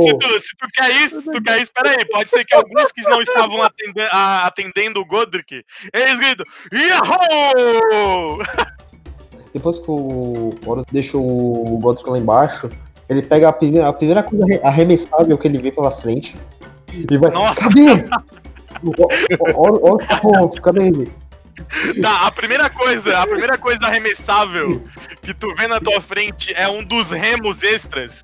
Se 0.01 0.19
tu, 0.19 0.29
se 0.41 0.57
tu 0.57 0.69
quer 0.73 0.91
isso, 1.03 1.23
se 1.23 1.31
tu 1.31 1.43
quer 1.43 1.61
isso, 1.61 1.73
peraí, 1.75 2.05
pode 2.11 2.31
ser 2.31 2.45
que 2.45 2.55
alguns 2.55 2.93
que 2.93 3.03
não 3.03 3.21
estavam 3.23 3.63
atende- 3.63 4.01
a- 4.13 4.47
atendendo 4.47 5.01
o 5.01 5.05
Godric, 5.05 5.65
eles 5.93 6.17
gritam, 6.17 6.47
Yahoo! 6.73 8.39
Depois 9.53 9.79
que 9.79 9.85
o 9.91 10.51
Horus 10.67 10.85
deixa 10.93 11.17
o 11.17 11.79
Godric 11.81 12.09
lá 12.11 12.19
embaixo, 12.19 12.69
ele 13.09 13.23
pega 13.23 13.49
a 13.49 13.53
primeira, 13.53 13.89
a 13.89 13.93
primeira 13.93 14.23
coisa 14.23 14.45
arre- 14.45 14.61
arremessável 14.63 15.39
que 15.39 15.49
ele 15.49 15.59
vê 15.59 15.73
pela 15.73 15.91
frente 15.97 16.37
e 16.93 17.17
vai. 17.19 17.31
Nossa. 17.31 17.61
Cadê? 17.61 18.05
Horus 19.55 20.07
tá 20.07 20.17
pronto, 20.19 20.63
cadê 20.63 20.89
ele? 20.89 21.13
Tá, 22.01 22.27
a 22.27 22.31
primeira 22.31 22.71
coisa, 22.71 23.19
a 23.19 23.27
primeira 23.27 23.59
coisa 23.59 23.87
arremessável 23.87 24.83
que 25.23 25.35
tu 25.35 25.55
vê 25.55 25.67
na 25.67 25.81
tua 25.81 26.01
frente 26.01 26.53
é 26.55 26.69
um 26.69 26.83
dos 26.83 27.11
remos 27.11 27.63
extras. 27.63 28.23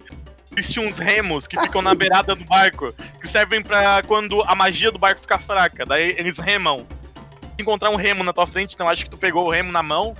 Existem 0.57 0.87
uns 0.87 0.99
remos 0.99 1.47
que 1.47 1.61
ficam 1.61 1.83
na 1.83 1.95
beirada 1.95 2.35
do 2.35 2.45
barco, 2.45 2.95
que 3.21 3.27
servem 3.29 3.61
pra 3.61 4.03
quando 4.07 4.41
a 4.47 4.55
magia 4.55 4.91
do 4.91 4.99
barco 4.99 5.21
ficar 5.21 5.39
fraca. 5.39 5.85
Daí 5.85 6.15
eles 6.17 6.39
remam. 6.39 6.87
Se 7.57 7.63
encontrar 7.63 7.91
um 7.91 7.97
remo 7.97 8.25
na 8.25 8.33
tua 8.33 8.47
frente, 8.47 8.75
então 8.75 8.89
acho 8.89 9.05
que 9.05 9.11
tu 9.11 9.19
pegou 9.19 9.47
o 9.47 9.51
remo 9.51 9.71
na 9.71 9.83
mão. 9.83 10.17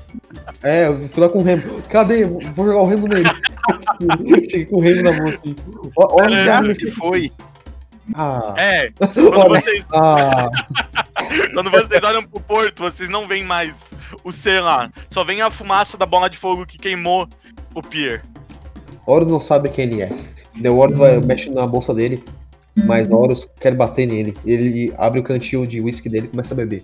É, 0.63 0.87
eu 0.87 1.09
fui 1.09 1.23
lá 1.23 1.29
com 1.29 1.39
o 1.39 1.43
remo. 1.43 1.83
Cadê? 1.89 2.25
Vou 2.25 2.67
jogar 2.67 2.81
o 2.81 2.87
remo 2.87 3.09
nele. 3.09 3.25
Cheguei 4.51 4.67
com 4.67 4.77
o 4.77 4.81
remo 4.81 5.03
na 5.03 5.13
mão 5.13 5.27
assim. 5.29 5.57
Olha 5.97 6.37
É, 6.37 6.45
já 6.45 6.63
se 6.75 6.91
foi. 6.91 7.33
Ah, 8.15 8.55
É, 8.57 8.91
quando 8.99 9.39
Olha. 9.39 9.61
vocês, 9.61 9.85
ah, 9.93 10.51
quando 11.55 11.71
vocês 11.71 12.03
olham 12.03 12.23
pro 12.23 12.41
porto, 12.41 12.83
vocês 12.83 13.09
não 13.09 13.27
veem 13.27 13.45
mais 13.45 13.73
o 14.23 14.31
ser 14.31 14.61
lá. 14.61 14.91
Só 15.09 15.25
vem 15.25 15.41
a 15.41 15.51
fumaça 15.51 15.97
da 15.97 16.05
bola 16.05 16.29
de 16.29 16.37
fogo 16.37 16.67
que 16.67 16.79
queimou 16.79 17.29
o 17.75 17.83
pier. 17.83 18.23
Horus 19.07 19.31
não 19.31 19.41
sabe 19.41 19.69
quem 19.69 19.85
ele 19.85 20.03
é. 20.03 20.11
The 20.61 20.71
Horus 20.71 20.99
vai, 20.99 21.21
mexe 21.21 21.51
na 21.51 21.67
bolsa 21.67 21.93
dele, 21.93 22.23
mas 22.85 23.11
Horus 23.11 23.47
quer 23.61 23.75
bater 23.75 24.07
nele. 24.07 24.35
Ele 24.45 24.93
abre 24.99 25.21
o 25.21 25.23
cantil 25.23 25.67
de 25.67 25.81
whisky 25.81 26.09
dele 26.09 26.27
e 26.27 26.31
começa 26.31 26.55
a 26.55 26.57
beber. 26.57 26.83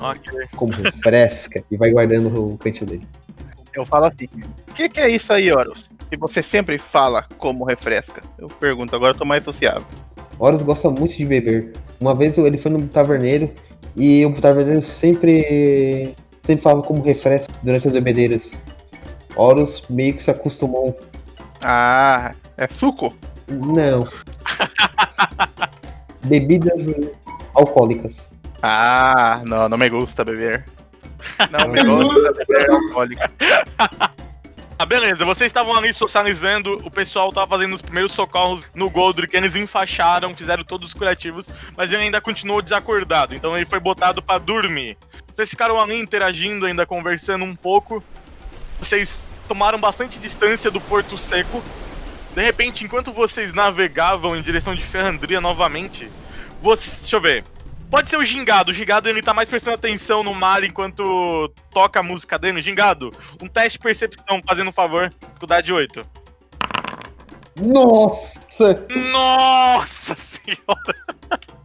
Ok. 0.00 0.32
Como 0.56 0.72
refresca 0.72 1.62
e 1.70 1.76
vai 1.76 1.90
guardando 1.90 2.52
o 2.52 2.56
cantil 2.58 2.86
dele. 2.86 3.06
Eu 3.74 3.84
falo 3.84 4.06
assim: 4.06 4.26
o 4.68 4.74
que, 4.74 4.88
que 4.88 5.00
é 5.00 5.08
isso 5.08 5.32
aí, 5.32 5.52
Horus? 5.52 5.90
Que 6.08 6.16
você 6.16 6.42
sempre 6.42 6.78
fala 6.78 7.26
como 7.38 7.64
refresca. 7.64 8.22
Eu 8.38 8.48
pergunto, 8.48 8.96
agora 8.96 9.12
eu 9.12 9.18
tô 9.18 9.24
mais 9.24 9.44
sociável. 9.44 9.84
Horus 10.40 10.62
gosta 10.62 10.88
muito 10.90 11.14
de 11.16 11.26
beber. 11.26 11.72
Uma 12.00 12.14
vez 12.14 12.36
ele 12.38 12.56
foi 12.56 12.70
no 12.70 12.88
taverneiro 12.88 13.52
e 13.94 14.24
o 14.24 14.32
taverneiro 14.32 14.82
sempre 14.82 16.14
sempre 16.42 16.62
falava 16.62 16.82
como 16.82 17.02
refresca 17.02 17.52
durante 17.62 17.86
as 17.86 17.92
bebedeiras. 17.92 18.50
Horus 19.36 19.82
meio 19.90 20.14
que 20.14 20.24
se 20.24 20.30
acostumou. 20.30 20.98
Ah, 21.62 22.34
é 22.56 22.66
suco? 22.66 23.14
Não. 23.48 24.08
Bebidas 26.24 26.82
alcoólicas. 27.54 28.16
Ah, 28.62 29.42
não, 29.46 29.68
não 29.68 29.76
me 29.76 29.90
gusta 29.90 30.24
beber. 30.24 30.64
Não 31.50 31.68
me 31.68 31.82
Não 31.82 31.98
me 31.98 32.04
gusta 32.04 32.32
beber 32.32 32.70
alcoólico. 32.70 33.22
Ah, 34.80 34.86
beleza, 34.86 35.26
vocês 35.26 35.48
estavam 35.48 35.76
ali 35.76 35.92
socializando, 35.92 36.72
o 36.82 36.90
pessoal 36.90 37.30
tava 37.30 37.46
fazendo 37.48 37.74
os 37.74 37.82
primeiros 37.82 38.12
socorros 38.12 38.64
no 38.74 38.88
Goldrick, 38.88 39.36
eles 39.36 39.54
enfaixaram, 39.54 40.34
fizeram 40.34 40.64
todos 40.64 40.88
os 40.88 40.94
curativos, 40.94 41.46
mas 41.76 41.92
ele 41.92 42.04
ainda 42.04 42.18
continuou 42.18 42.62
desacordado, 42.62 43.34
então 43.34 43.54
ele 43.54 43.66
foi 43.66 43.78
botado 43.78 44.22
pra 44.22 44.38
dormir. 44.38 44.96
Vocês 45.36 45.50
ficaram 45.50 45.78
ali 45.78 46.00
interagindo, 46.00 46.64
ainda 46.64 46.86
conversando 46.86 47.44
um 47.44 47.54
pouco. 47.54 48.02
Vocês 48.78 49.22
tomaram 49.46 49.78
bastante 49.78 50.18
distância 50.18 50.70
do 50.70 50.80
Porto 50.80 51.18
Seco. 51.18 51.62
De 52.34 52.42
repente, 52.42 52.82
enquanto 52.82 53.12
vocês 53.12 53.52
navegavam 53.52 54.34
em 54.34 54.40
direção 54.40 54.74
de 54.74 54.82
Ferrandria 54.82 55.42
novamente, 55.42 56.10
vocês, 56.62 57.00
deixa 57.00 57.16
eu 57.16 57.20
ver. 57.20 57.44
Pode 57.90 58.08
ser 58.08 58.16
o 58.16 58.24
Gingado. 58.24 58.70
O 58.70 58.74
Gingado 58.74 59.08
ele 59.08 59.20
tá 59.20 59.34
mais 59.34 59.48
prestando 59.48 59.74
atenção 59.74 60.22
no 60.22 60.32
mar 60.32 60.62
enquanto 60.62 61.52
toca 61.72 61.98
a 61.98 62.02
música 62.02 62.38
dele. 62.38 62.62
Gingado, 62.62 63.12
um 63.42 63.48
teste 63.48 63.78
de 63.78 63.82
percepção, 63.82 64.40
fazendo 64.46 64.68
um 64.68 64.72
favor. 64.72 65.08
Dificuldade 65.08 65.72
8. 65.72 66.06
Nossa! 67.60 68.86
Nossa 69.12 70.14
senhora! 70.14 70.94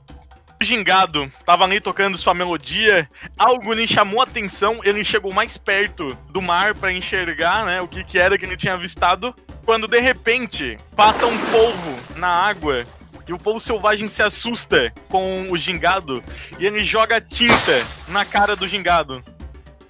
O 0.61 0.63
Gingado 0.63 1.29
tava 1.45 1.65
ali 1.65 1.81
tocando 1.81 2.17
sua 2.17 2.33
melodia, 2.33 3.09
algo 3.37 3.73
lhe 3.73 3.85
chamou 3.85 4.21
a 4.21 4.23
atenção, 4.23 4.79
ele 4.85 5.03
chegou 5.03 5.33
mais 5.33 5.57
perto 5.57 6.17
do 6.31 6.41
mar 6.41 6.73
pra 6.73 6.93
enxergar, 6.93 7.65
né, 7.65 7.81
o 7.81 7.87
que 7.89 8.05
que 8.05 8.17
era 8.17 8.37
que 8.37 8.45
ele 8.45 8.55
tinha 8.55 8.73
avistado, 8.73 9.35
quando 9.65 9.85
de 9.85 9.99
repente 9.99 10.77
passa 10.95 11.25
um 11.25 11.37
polvo 11.37 12.17
na 12.17 12.29
água 12.29 12.87
e 13.27 13.33
o 13.33 13.37
polvo 13.37 13.59
selvagem 13.59 14.07
se 14.09 14.21
assusta 14.21 14.93
com 15.09 15.47
o 15.49 15.57
Gingado 15.57 16.23
e 16.59 16.65
ele 16.65 16.83
joga 16.83 17.19
tinta 17.19 17.85
na 18.07 18.23
cara 18.25 18.55
do 18.55 18.67
Gingado. 18.67 19.23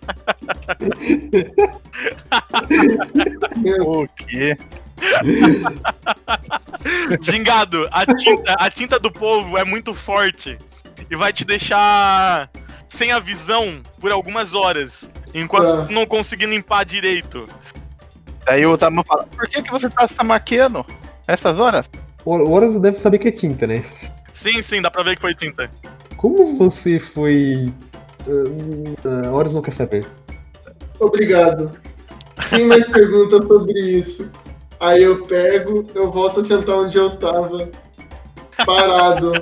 O 3.82 4.08
quê? 4.08 4.58
Gingado, 7.22 7.88
a 7.92 8.06
tinta, 8.14 8.54
a 8.60 8.70
tinta 8.70 9.00
do 9.00 9.12
povo 9.12 9.58
é 9.58 9.66
muito 9.66 9.94
forte 9.94 10.58
e 11.10 11.16
vai 11.16 11.34
te 11.34 11.44
deixar 11.44 12.50
sem 12.90 13.12
a 13.12 13.20
visão 13.20 13.82
por 14.00 14.12
algumas 14.12 14.54
horas, 14.54 15.10
enquanto 15.34 15.88
Tá. 15.88 15.94
não 15.94 16.06
conseguir 16.06 16.46
limpar 16.46 16.86
direito. 16.86 17.48
Daí 18.46 18.66
o 18.66 18.76
Zama 18.76 19.04
fala: 19.04 19.26
Por 19.36 19.50
que, 19.50 19.62
que 19.64 19.72
você 19.72 19.90
tá 19.90 20.08
se 20.08 20.24
maquiando 20.24 20.86
essas 21.28 21.60
horas? 21.60 21.90
O 22.26 22.50
Horus 22.50 22.82
deve 22.82 22.98
saber 22.98 23.20
que 23.20 23.28
é 23.28 23.32
tinta, 23.32 23.68
né? 23.68 23.86
Sim, 24.34 24.62
sim, 24.64 24.82
dá 24.82 24.90
pra 24.90 25.04
ver 25.04 25.16
que 25.16 25.22
foi 25.22 25.36
tinta. 25.36 25.70
Como 26.18 26.58
você 26.58 27.00
foi. 27.00 27.72
Uh, 28.26 29.32
Horus 29.32 29.54
não 29.54 29.62
quer 29.62 29.74
saber. 29.74 30.06
Obrigado. 31.00 31.72
Sem 32.44 32.66
mais 32.66 32.90
perguntas 32.90 33.48
sobre 33.48 33.80
isso. 33.80 34.30
Aí 34.80 35.04
eu 35.04 35.26
pego, 35.26 35.88
eu 35.94 36.12
volto 36.12 36.42
a 36.42 36.46
sentar 36.46 36.76
onde 36.76 36.98
eu 36.98 37.16
tava. 37.16 37.70
Parado. 38.66 39.34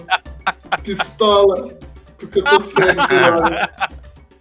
Pistola. 0.83 1.73
Porque 2.17 2.39
eu 2.39 2.43
tô 2.43 2.59
cego 2.59 3.01
hora. 3.01 3.69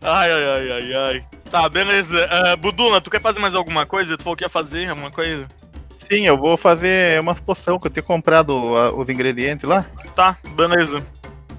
Ai, 0.03 0.33
ai, 0.33 0.45
ai, 0.45 0.71
ai, 0.73 0.95
ai. 0.95 1.25
Tá, 1.51 1.69
beleza. 1.69 2.29
Ah, 2.31 2.57
Buduna, 2.57 3.01
tu 3.01 3.11
quer 3.11 3.21
fazer 3.21 3.39
mais 3.39 3.55
alguma 3.55 3.87
coisa? 3.87 4.17
Tu 4.17 4.25
falou 4.25 4.37
que 4.37 4.45
ia 4.45 4.49
fazer 4.49 4.89
alguma 4.89 5.11
coisa? 5.11 5.47
Sim, 6.11 6.27
eu 6.27 6.37
vou 6.37 6.57
fazer 6.57 7.21
uma 7.21 7.35
poção 7.35 7.79
que 7.79 7.87
eu 7.87 7.91
tenho 7.91 8.05
comprado 8.05 8.55
os 8.97 9.09
ingredientes 9.09 9.69
lá. 9.69 9.87
Tá, 10.15 10.37
beleza. 10.55 11.03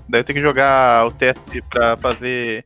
Daí 0.08 0.22
eu 0.22 0.24
tenho 0.24 0.38
que 0.38 0.46
jogar 0.46 1.08
o 1.08 1.12
teste 1.12 1.62
pra 1.70 1.98
fazer. 1.98 2.66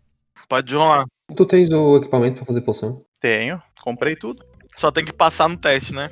Pode 0.49 0.75
rolar. 0.75 1.05
Tu 1.35 1.45
tens 1.45 1.69
o 1.71 1.97
equipamento 1.97 2.37
pra 2.37 2.45
fazer 2.45 2.61
poção? 2.61 3.03
Tenho, 3.21 3.61
comprei 3.81 4.15
tudo. 4.15 4.43
Só 4.75 4.91
tem 4.91 5.05
que 5.05 5.13
passar 5.13 5.47
no 5.47 5.57
teste, 5.57 5.93
né? 5.93 6.09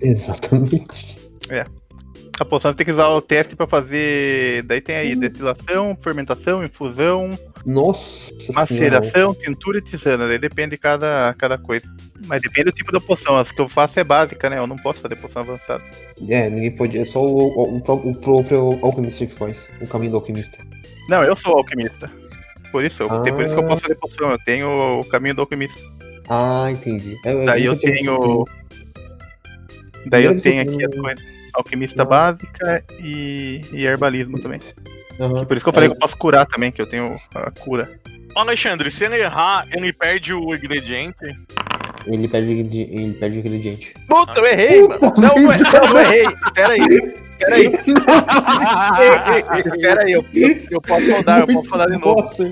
Exatamente. 0.00 1.14
A 2.38 2.44
poção 2.44 2.70
você 2.70 2.76
tem 2.76 2.86
que 2.86 2.92
usar 2.92 3.08
o 3.08 3.22
teste 3.22 3.56
pra 3.56 3.66
fazer. 3.66 4.62
Daí 4.64 4.80
tem 4.80 4.96
aí 4.96 5.16
destilação, 5.16 5.96
fermentação, 6.02 6.64
infusão, 6.64 7.38
Nossa 7.66 8.28
senhora. 8.38 8.52
maceração, 8.54 9.34
tintura 9.34 9.78
e 9.78 9.82
tisana. 9.82 10.28
Daí 10.28 10.38
depende 10.38 10.70
de 10.70 10.78
cada, 10.78 11.34
cada 11.36 11.58
coisa. 11.58 11.84
Mas 12.26 12.40
depende 12.40 12.70
do 12.70 12.72
tipo 12.76 12.92
da 12.92 13.00
poção. 13.00 13.36
As 13.36 13.50
que 13.50 13.60
eu 13.60 13.68
faço 13.68 13.98
é 13.98 14.04
básica, 14.04 14.48
né? 14.48 14.58
Eu 14.58 14.66
não 14.68 14.76
posso 14.78 15.00
fazer 15.00 15.16
poção 15.16 15.42
avançada. 15.42 15.82
É, 16.28 16.48
ninguém 16.48 16.70
pode. 16.70 16.96
É 16.96 17.04
só 17.04 17.20
o, 17.20 17.36
o, 17.48 17.78
o- 17.78 18.10
o 18.10 18.14
próprio 18.20 18.78
alquimista 18.82 19.26
que 19.26 19.34
faz. 19.36 19.68
O 19.80 19.86
caminho 19.88 20.12
do 20.12 20.16
alquimista. 20.18 20.56
Não, 21.08 21.24
eu 21.24 21.34
sou 21.34 21.58
alquimista. 21.58 22.08
Por 22.70 22.84
isso, 22.84 23.02
eu- 23.02 23.10
Ah. 23.12 23.20
por 23.20 23.44
isso 23.44 23.54
que 23.54 23.60
eu 23.60 23.66
posso 23.66 23.82
fazer 23.82 23.96
poção. 23.96 24.30
Eu 24.30 24.38
tenho 24.38 25.00
o 25.00 25.04
caminho 25.04 25.34
do 25.34 25.40
alquimista. 25.40 25.82
Ah, 26.28 26.68
entendi. 26.70 27.16
É, 27.24 27.44
Daí 27.44 27.64
eu 27.64 27.72
nunca 27.74 27.86
tinha- 27.92 27.96
tenho. 28.20 28.44
Daí 30.06 30.24
eu 30.24 30.40
tenho 30.40 30.62
aqui 30.62 30.84
as 30.84 30.94
coisas. 30.94 31.24
Alquimista 31.52 32.02
Ah. 32.02 32.06
básica 32.06 32.84
e, 33.00 33.60
e 33.72 33.84
herbalismo 33.86 34.40
também. 34.40 34.60
Aham. 35.20 35.44
Por 35.44 35.56
isso 35.56 35.64
que 35.64 35.68
eu 35.68 35.72
falei 35.72 35.88
que 35.88 35.94
eu 35.94 35.98
posso 35.98 36.16
curar 36.16 36.46
também, 36.46 36.70
que 36.70 36.80
eu 36.80 36.86
tenho 36.86 37.18
a 37.34 37.50
cura. 37.50 37.98
Alexandre, 38.34 38.90
se 38.90 39.04
ele 39.04 39.16
errar, 39.16 39.66
ele 39.72 39.92
perde 39.92 40.34
o 40.34 40.54
ingrediente. 40.54 41.16
Ele 42.06 42.28
perde, 42.28 42.52
ele 42.52 43.14
perde 43.14 43.38
ingrediente. 43.38 43.94
Puta, 44.06 44.40
eu 44.40 44.46
errei, 44.46 44.82
mano. 44.86 45.14
Não, 45.16 45.36
eu 45.38 45.50
errei, 45.52 45.64
eu 45.90 45.98
errei. 45.98 46.26
Pera 46.54 46.72
aí. 46.72 46.88
Pera 47.38 47.54
aí. 47.56 47.72
Pera 49.80 50.04
aí, 50.04 50.12
eu, 50.12 50.24
eu, 50.70 50.80
posso 50.80 51.10
rodar, 51.10 51.40
eu 51.40 51.46
posso 51.46 51.70
rodar 51.70 51.90
de 51.90 51.98
novo. 51.98 52.22
Nossa. 52.22 52.42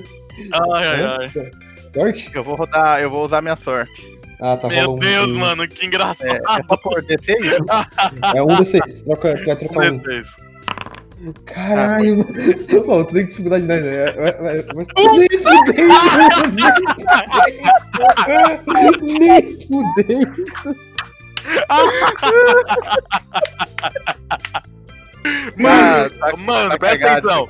Ai, 0.73 0.87
ai, 0.87 1.03
ai. 1.03 1.51
Sorte? 1.93 2.29
Eu 2.33 2.43
vou 2.43 2.55
rodar, 2.55 2.99
eu 2.99 3.09
vou 3.09 3.23
usar 3.23 3.41
minha 3.41 3.55
sorte. 3.55 4.15
Ah, 4.41 4.57
tá 4.57 4.67
Meu 4.67 4.95
Deus, 4.95 5.27
um- 5.29 5.39
mano, 5.39 5.67
que 5.67 5.85
engraçado. 5.85 6.27
É, 6.27 6.37
é 6.37 6.63
só 6.67 6.77
por? 6.77 6.97
É 6.97 8.43
um 8.43 8.47
D6. 8.47 9.03
Troca, 9.05 9.35
vai 9.45 9.55
trocar 9.55 9.91
um. 9.93 10.01
Caralho, 11.45 12.17
mano. 12.19 12.83
Pô, 12.85 13.03
tu 13.05 13.13
tem 13.13 13.25
dificuldade, 13.25 13.63
né? 13.65 13.75
É, 13.77 14.13
é, 14.17 14.59
é, 14.59 14.65
Mas 14.73 14.87
nem 15.17 15.27
fudei, 15.27 15.87
Nem 19.19 19.67
fudei. 19.67 20.19
Mano, 25.57 26.11
Ah, 26.21 26.31
tá- 26.31 26.37
mano, 26.37 26.69
tá 26.69 26.77
presta 26.77 27.11
atenção. 27.13 27.47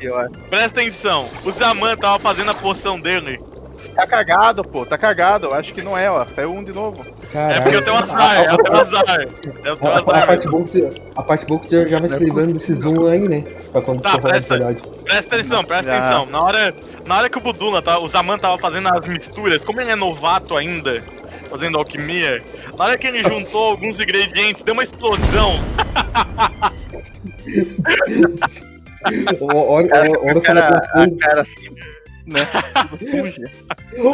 Presta 0.49 0.67
atenção. 0.67 1.25
O 1.43 1.51
Zaman 1.51 1.97
tava 1.97 2.19
fazendo 2.19 2.51
a 2.51 2.53
poção 2.53 2.99
dele. 2.99 3.39
Tá 3.93 4.07
cagado, 4.07 4.63
pô, 4.63 4.85
tá 4.85 4.97
cagado. 4.97 5.53
Acho 5.53 5.73
que 5.73 5.81
não 5.81 5.97
é, 5.97 6.09
ó. 6.09 6.25
Saiu 6.35 6.51
um 6.53 6.63
de 6.63 6.73
novo. 6.73 7.05
É 7.33 7.59
porque 7.61 7.77
eu 7.77 7.83
tenho 7.83 7.95
Caralho. 7.97 8.13
azar, 8.13 8.45
é 8.45 8.53
o 8.53 8.57
teu 8.57 8.73
azar. 8.75 9.27
É 9.63 9.71
o 9.71 9.75
teu 9.77 9.87
A, 9.89 9.93
a 9.93 9.97
azar. 9.99 10.27
parte 10.27 10.47
boa 10.47 10.63
que 10.65 10.89
a 11.15 11.23
parte 11.23 11.45
boa 11.45 11.59
que 11.59 11.67
você 11.69 11.87
já 11.87 11.99
vai 11.99 12.09
se 12.09 12.23
livrando 12.23 12.53
desse 12.53 12.73
zoom 12.75 13.07
aí, 13.07 13.27
né? 13.27 13.41
Pra 13.71 13.81
quando 13.81 14.01
Tá, 14.01 14.17
presta-. 14.17 14.57
Presta 15.03 15.35
atenção, 15.35 15.63
presta 15.63 15.91
Já. 15.91 15.97
atenção. 15.99 16.25
Na 16.27 16.41
hora, 16.43 16.75
na 17.05 17.17
hora 17.17 17.29
que 17.29 17.37
o 17.37 17.41
Budula, 17.41 17.81
tá, 17.81 17.99
o 17.99 18.07
Zaman 18.07 18.37
tava 18.37 18.57
fazendo 18.57 18.89
as 18.89 19.07
misturas, 19.07 19.63
como 19.63 19.79
ele 19.81 19.91
é 19.91 19.95
novato 19.95 20.57
ainda, 20.57 21.03
fazendo 21.49 21.77
alquimia, 21.77 22.43
na 22.77 22.85
hora 22.85 22.97
que 22.97 23.07
ele 23.07 23.21
juntou 23.23 23.63
alguns 23.71 23.99
ingredientes, 23.99 24.63
deu 24.63 24.73
uma 24.73 24.83
explosão. 24.83 25.59
O- 29.39 29.73
Olha, 29.73 29.87
Cara, 29.87 30.09
olha, 30.09 30.19
olha 30.19 30.37
a 30.37 30.41
cara, 30.41 30.87
como 30.91 31.03
é 31.03 31.05
a 31.05 31.17
cara 31.19 31.41
assim, 31.43 31.75
né? 32.25 32.45
Tudo 32.89 32.99
suja. 33.09 33.51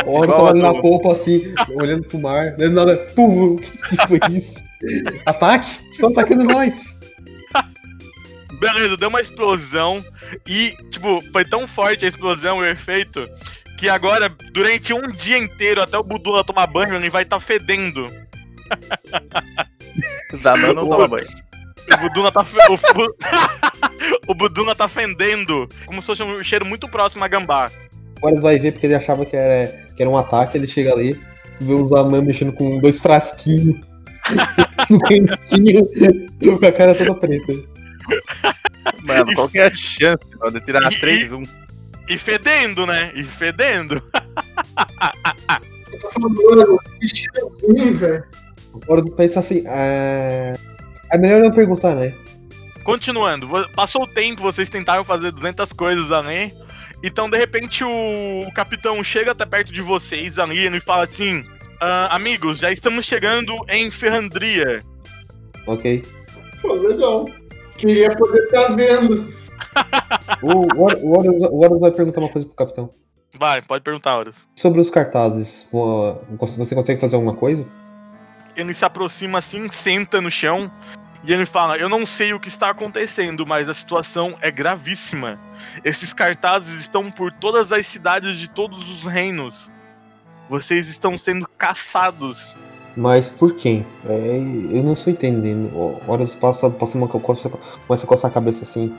Olha 0.05 0.23
Igual 0.23 0.27
tava 0.27 0.47
a 0.47 0.49
ali 0.51 0.61
na 0.61 0.73
polpa 0.81 1.13
assim, 1.13 1.53
olhando 1.75 2.03
pro 2.07 2.19
mar, 2.19 2.51
dando 2.57 2.73
nada. 2.75 2.97
Pum, 3.15 3.55
o 3.55 3.57
que, 3.57 3.97
que 3.97 4.07
foi 4.07 4.19
isso? 4.31 4.55
Ataque? 5.25 5.69
Estão 5.91 6.09
atacando 6.09 6.43
nós! 6.45 6.73
Beleza, 8.59 8.95
deu 8.95 9.09
uma 9.09 9.21
explosão 9.21 10.05
e, 10.47 10.75
tipo, 10.91 11.23
foi 11.31 11.43
tão 11.43 11.67
forte 11.67 12.05
a 12.05 12.07
explosão, 12.07 12.59
o 12.59 12.65
efeito, 12.65 13.27
que 13.75 13.89
agora, 13.89 14.29
durante 14.53 14.93
um 14.93 15.07
dia 15.07 15.37
inteiro, 15.37 15.81
até 15.81 15.97
o 15.97 16.03
Budula 16.03 16.43
tomar 16.43 16.67
banho, 16.67 16.93
ele 16.93 17.09
vai 17.09 17.23
estar 17.23 17.39
fedendo. 17.39 18.07
Zaman 20.43 20.73
não 20.73 20.87
toma 20.87 21.07
banho. 21.07 21.27
O 21.91 21.97
Buduna 21.97 22.31
tá. 22.31 22.41
O, 22.69 22.93
Bu- 22.93 23.15
o 24.31 24.35
Buduna 24.35 24.75
tá 24.75 24.87
fendendo. 24.87 25.67
Como 25.85 25.99
se 25.99 26.07
fosse 26.07 26.23
um 26.23 26.43
cheiro 26.43 26.65
muito 26.65 26.87
próximo 26.87 27.23
a 27.23 27.27
gambá. 27.27 27.71
Agora 28.21 28.39
vai 28.39 28.59
ver 28.59 28.73
porque 28.73 28.85
ele 28.85 28.95
achava 28.95 29.25
que 29.25 29.35
era, 29.35 29.67
que 29.95 30.01
era 30.03 30.09
um 30.09 30.17
ataque, 30.17 30.57
ele 30.57 30.67
chega 30.67 30.93
ali, 30.93 31.19
vê 31.59 31.73
o 31.73 31.83
Zaman 31.85 32.21
mexendo 32.21 32.53
com 32.53 32.77
dois 32.79 32.99
frasquinhos. 32.99 33.79
no 34.89 34.99
cantinho, 35.01 35.85
com 36.59 36.65
a 36.65 36.71
cara 36.71 36.93
toda 36.93 37.15
preta. 37.15 37.53
Mano, 39.03 39.33
qual 39.33 39.49
que 39.49 39.57
é 39.59 39.67
a 39.67 39.71
chance 39.73 40.23
mano, 40.39 40.59
de 40.59 40.65
tirar 40.65 40.91
E- 40.91 40.99
3, 40.99 41.31
1? 41.31 41.43
E 42.09 42.17
fedendo, 42.17 42.85
né? 42.85 43.11
E 43.15 43.23
fedendo. 43.23 44.01
Eu 45.91 45.97
só 45.97 46.09
falo, 46.11 46.29
mano, 46.29 46.79
que 46.99 47.07
cheiro 47.07 47.51
ruim, 47.63 47.93
velho. 47.93 48.23
Agora 48.83 49.03
pensa 49.15 49.39
assim, 49.39 49.63
é... 49.65 50.53
é 51.11 51.17
melhor 51.17 51.41
não 51.41 51.51
perguntar, 51.51 51.95
né? 51.95 52.13
Continuando, 52.83 53.47
passou 53.75 54.03
o 54.03 54.07
tempo, 54.07 54.41
vocês 54.41 54.69
tentaram 54.69 55.03
fazer 55.03 55.31
200 55.31 55.71
coisas 55.73 56.11
ali. 56.11 56.53
Então, 57.03 57.29
de 57.29 57.37
repente, 57.37 57.83
o, 57.83 58.47
o 58.47 58.53
capitão 58.53 59.03
chega 59.03 59.31
até 59.31 59.45
perto 59.45 59.71
de 59.73 59.81
vocês 59.81 60.37
ali 60.37 60.57
e 60.59 60.65
ele 60.67 60.79
fala 60.79 61.03
assim: 61.05 61.43
"Ah, 61.79 62.15
Amigos, 62.15 62.59
já 62.59 62.71
estamos 62.71 63.05
chegando 63.05 63.55
em 63.69 63.89
Ferrandria. 63.89 64.81
Ok. 65.67 66.03
Pô, 66.61 66.73
legal. 66.73 67.25
Queria 67.77 68.15
poder 68.15 68.43
estar 68.43 68.75
vendo. 68.75 69.33
O, 70.43 70.49
o, 70.75 70.81
Hor- 70.83 70.97
o, 71.01 71.11
Horus, 71.17 71.41
Horus 71.51 71.79
vai 71.79 71.91
perguntar 71.91 72.19
uma 72.19 72.29
coisa 72.29 72.47
pro 72.47 72.55
capitão. 72.55 72.89
Vai, 73.37 73.61
pode 73.61 73.83
perguntar, 73.83 74.17
Horas. 74.17 74.45
Sobre 74.55 74.81
os 74.81 74.89
cartazes, 74.89 75.65
você 75.71 76.75
consegue 76.75 76.99
fazer 76.99 77.15
alguma 77.15 77.35
coisa? 77.35 77.65
Ele 78.57 78.73
se 78.73 78.83
aproxima 78.83 79.39
assim, 79.39 79.69
senta 79.71 80.19
no 80.19 80.29
chão 80.31 80.69
e 81.23 81.33
ele 81.33 81.45
fala: 81.45 81.77
Eu 81.77 81.89
não 81.89 82.05
sei 82.05 82.33
o 82.33 82.39
que 82.39 82.47
está 82.47 82.69
acontecendo, 82.69 83.45
mas 83.45 83.69
a 83.69 83.73
situação 83.73 84.37
é 84.41 84.51
gravíssima. 84.51 85.39
Esses 85.83 86.13
cartazes 86.13 86.81
estão 86.81 87.11
por 87.11 87.31
todas 87.31 87.71
as 87.71 87.85
cidades 87.85 88.37
de 88.37 88.49
todos 88.49 88.89
os 88.89 89.03
reinos. 89.03 89.71
Vocês 90.49 90.87
estão 90.89 91.17
sendo 91.17 91.47
caçados. 91.57 92.55
Mas 92.97 93.29
por 93.29 93.55
quem? 93.55 93.85
É, 94.05 94.37
eu 94.69 94.83
não 94.83 94.93
estou 94.93 95.13
entendendo. 95.13 95.67
O 95.73 96.01
Horus 96.07 96.33
passa, 96.33 96.69
passa 96.69 96.97
uma 96.97 97.07
coça, 97.07 97.49
começa 97.87 98.03
a 98.03 98.07
coçar 98.07 98.29
a 98.29 98.33
cabeça 98.33 98.65
assim. 98.65 98.93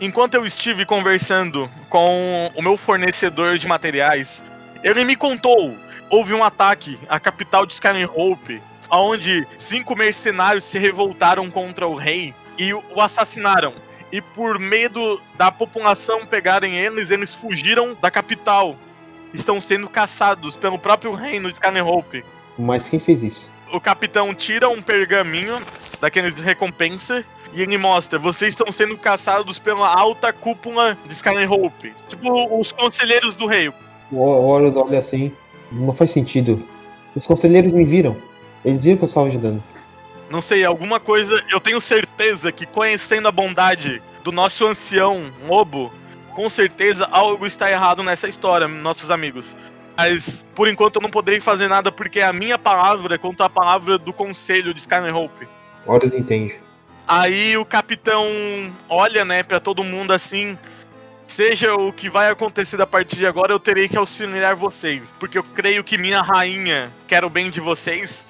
Enquanto 0.00 0.34
eu 0.34 0.46
estive 0.46 0.86
conversando 0.86 1.68
com 1.90 2.50
o 2.54 2.62
meu 2.62 2.76
fornecedor 2.76 3.58
de 3.58 3.66
materiais, 3.66 4.42
ele 4.82 5.04
me 5.04 5.16
contou: 5.16 5.76
houve 6.08 6.32
um 6.32 6.42
ataque 6.42 6.98
à 7.08 7.20
capital 7.20 7.66
de 7.66 7.74
Skyrim-Hope, 7.74 8.62
onde 8.90 9.46
cinco 9.56 9.96
mercenários 9.96 10.64
se 10.64 10.78
revoltaram 10.78 11.50
contra 11.50 11.86
o 11.86 11.94
rei 11.94 12.34
e 12.58 12.72
o 12.74 13.00
assassinaram. 13.00 13.74
E 14.12 14.20
por 14.20 14.58
medo 14.58 15.20
da 15.36 15.52
população 15.52 16.26
pegarem 16.26 16.76
eles, 16.76 17.10
eles 17.10 17.32
fugiram 17.32 17.96
da 18.00 18.10
capital. 18.10 18.76
Estão 19.32 19.60
sendo 19.60 19.88
caçados 19.88 20.56
pelo 20.56 20.78
próprio 20.78 21.14
reino 21.14 21.48
de 21.48 21.54
Skyrim-Hope. 21.54 22.24
Mas 22.58 22.88
quem 22.88 22.98
fez 22.98 23.22
isso? 23.22 23.48
O 23.72 23.80
capitão 23.80 24.34
tira 24.34 24.68
um 24.68 24.82
pergaminho 24.82 25.56
daqueles 26.00 26.34
de 26.34 26.42
recompensa 26.42 27.24
e 27.52 27.62
ele 27.62 27.78
mostra: 27.78 28.18
vocês 28.18 28.50
estão 28.50 28.72
sendo 28.72 28.98
caçados 28.98 29.60
pela 29.60 29.88
alta 29.88 30.32
cúpula 30.32 30.98
de 31.06 31.14
Skyrim-Hope. 31.14 31.94
Tipo, 32.08 32.58
os 32.60 32.72
conselheiros 32.72 33.36
do 33.36 33.46
rei. 33.46 33.72
O 34.10 34.18
Horus 34.18 34.74
olha 34.74 34.98
assim. 34.98 35.32
Não 35.70 35.94
faz 35.94 36.10
sentido. 36.10 36.60
Os 37.14 37.24
conselheiros 37.24 37.72
me 37.72 37.84
viram. 37.84 38.16
Eles 38.64 38.82
viram 38.82 38.98
que 38.98 39.04
eu 39.04 39.08
estava 39.08 39.26
ajudando. 39.26 39.62
Não 40.30 40.40
sei, 40.40 40.64
alguma 40.64 41.00
coisa. 41.00 41.44
Eu 41.50 41.60
tenho 41.60 41.80
certeza 41.80 42.52
que 42.52 42.66
conhecendo 42.66 43.26
a 43.26 43.32
bondade 43.32 44.00
do 44.22 44.30
nosso 44.30 44.66
ancião 44.66 45.32
lobo, 45.46 45.92
com 46.34 46.48
certeza 46.48 47.08
algo 47.10 47.46
está 47.46 47.70
errado 47.70 48.02
nessa 48.02 48.28
história, 48.28 48.68
nossos 48.68 49.10
amigos. 49.10 49.56
Mas 49.96 50.44
por 50.54 50.68
enquanto 50.68 50.96
eu 50.96 51.02
não 51.02 51.10
poderei 51.10 51.40
fazer 51.40 51.68
nada 51.68 51.90
porque 51.90 52.20
é 52.20 52.24
a 52.24 52.32
minha 52.32 52.58
palavra 52.58 53.18
contra 53.18 53.46
a 53.46 53.50
palavra 53.50 53.98
do 53.98 54.12
conselho 54.12 54.72
de 54.72 54.80
Skyrim-Hope. 54.80 55.46
Horus 55.86 56.12
entende. 56.12 56.54
Aí 57.06 57.56
o 57.56 57.64
capitão 57.64 58.24
olha, 58.88 59.24
né, 59.24 59.42
pra 59.42 59.58
todo 59.58 59.82
mundo 59.82 60.12
assim. 60.12 60.56
Seja 61.26 61.74
o 61.74 61.92
que 61.92 62.08
vai 62.08 62.30
acontecer 62.30 62.80
a 62.80 62.86
partir 62.86 63.16
de 63.16 63.26
agora, 63.26 63.52
eu 63.52 63.60
terei 63.60 63.88
que 63.88 63.96
auxiliar 63.96 64.54
vocês. 64.54 65.14
Porque 65.18 65.38
eu 65.38 65.44
creio 65.44 65.84
que 65.84 65.98
minha 65.98 66.22
rainha 66.22 66.92
quer 67.06 67.24
o 67.24 67.30
bem 67.30 67.50
de 67.50 67.60
vocês. 67.60 68.26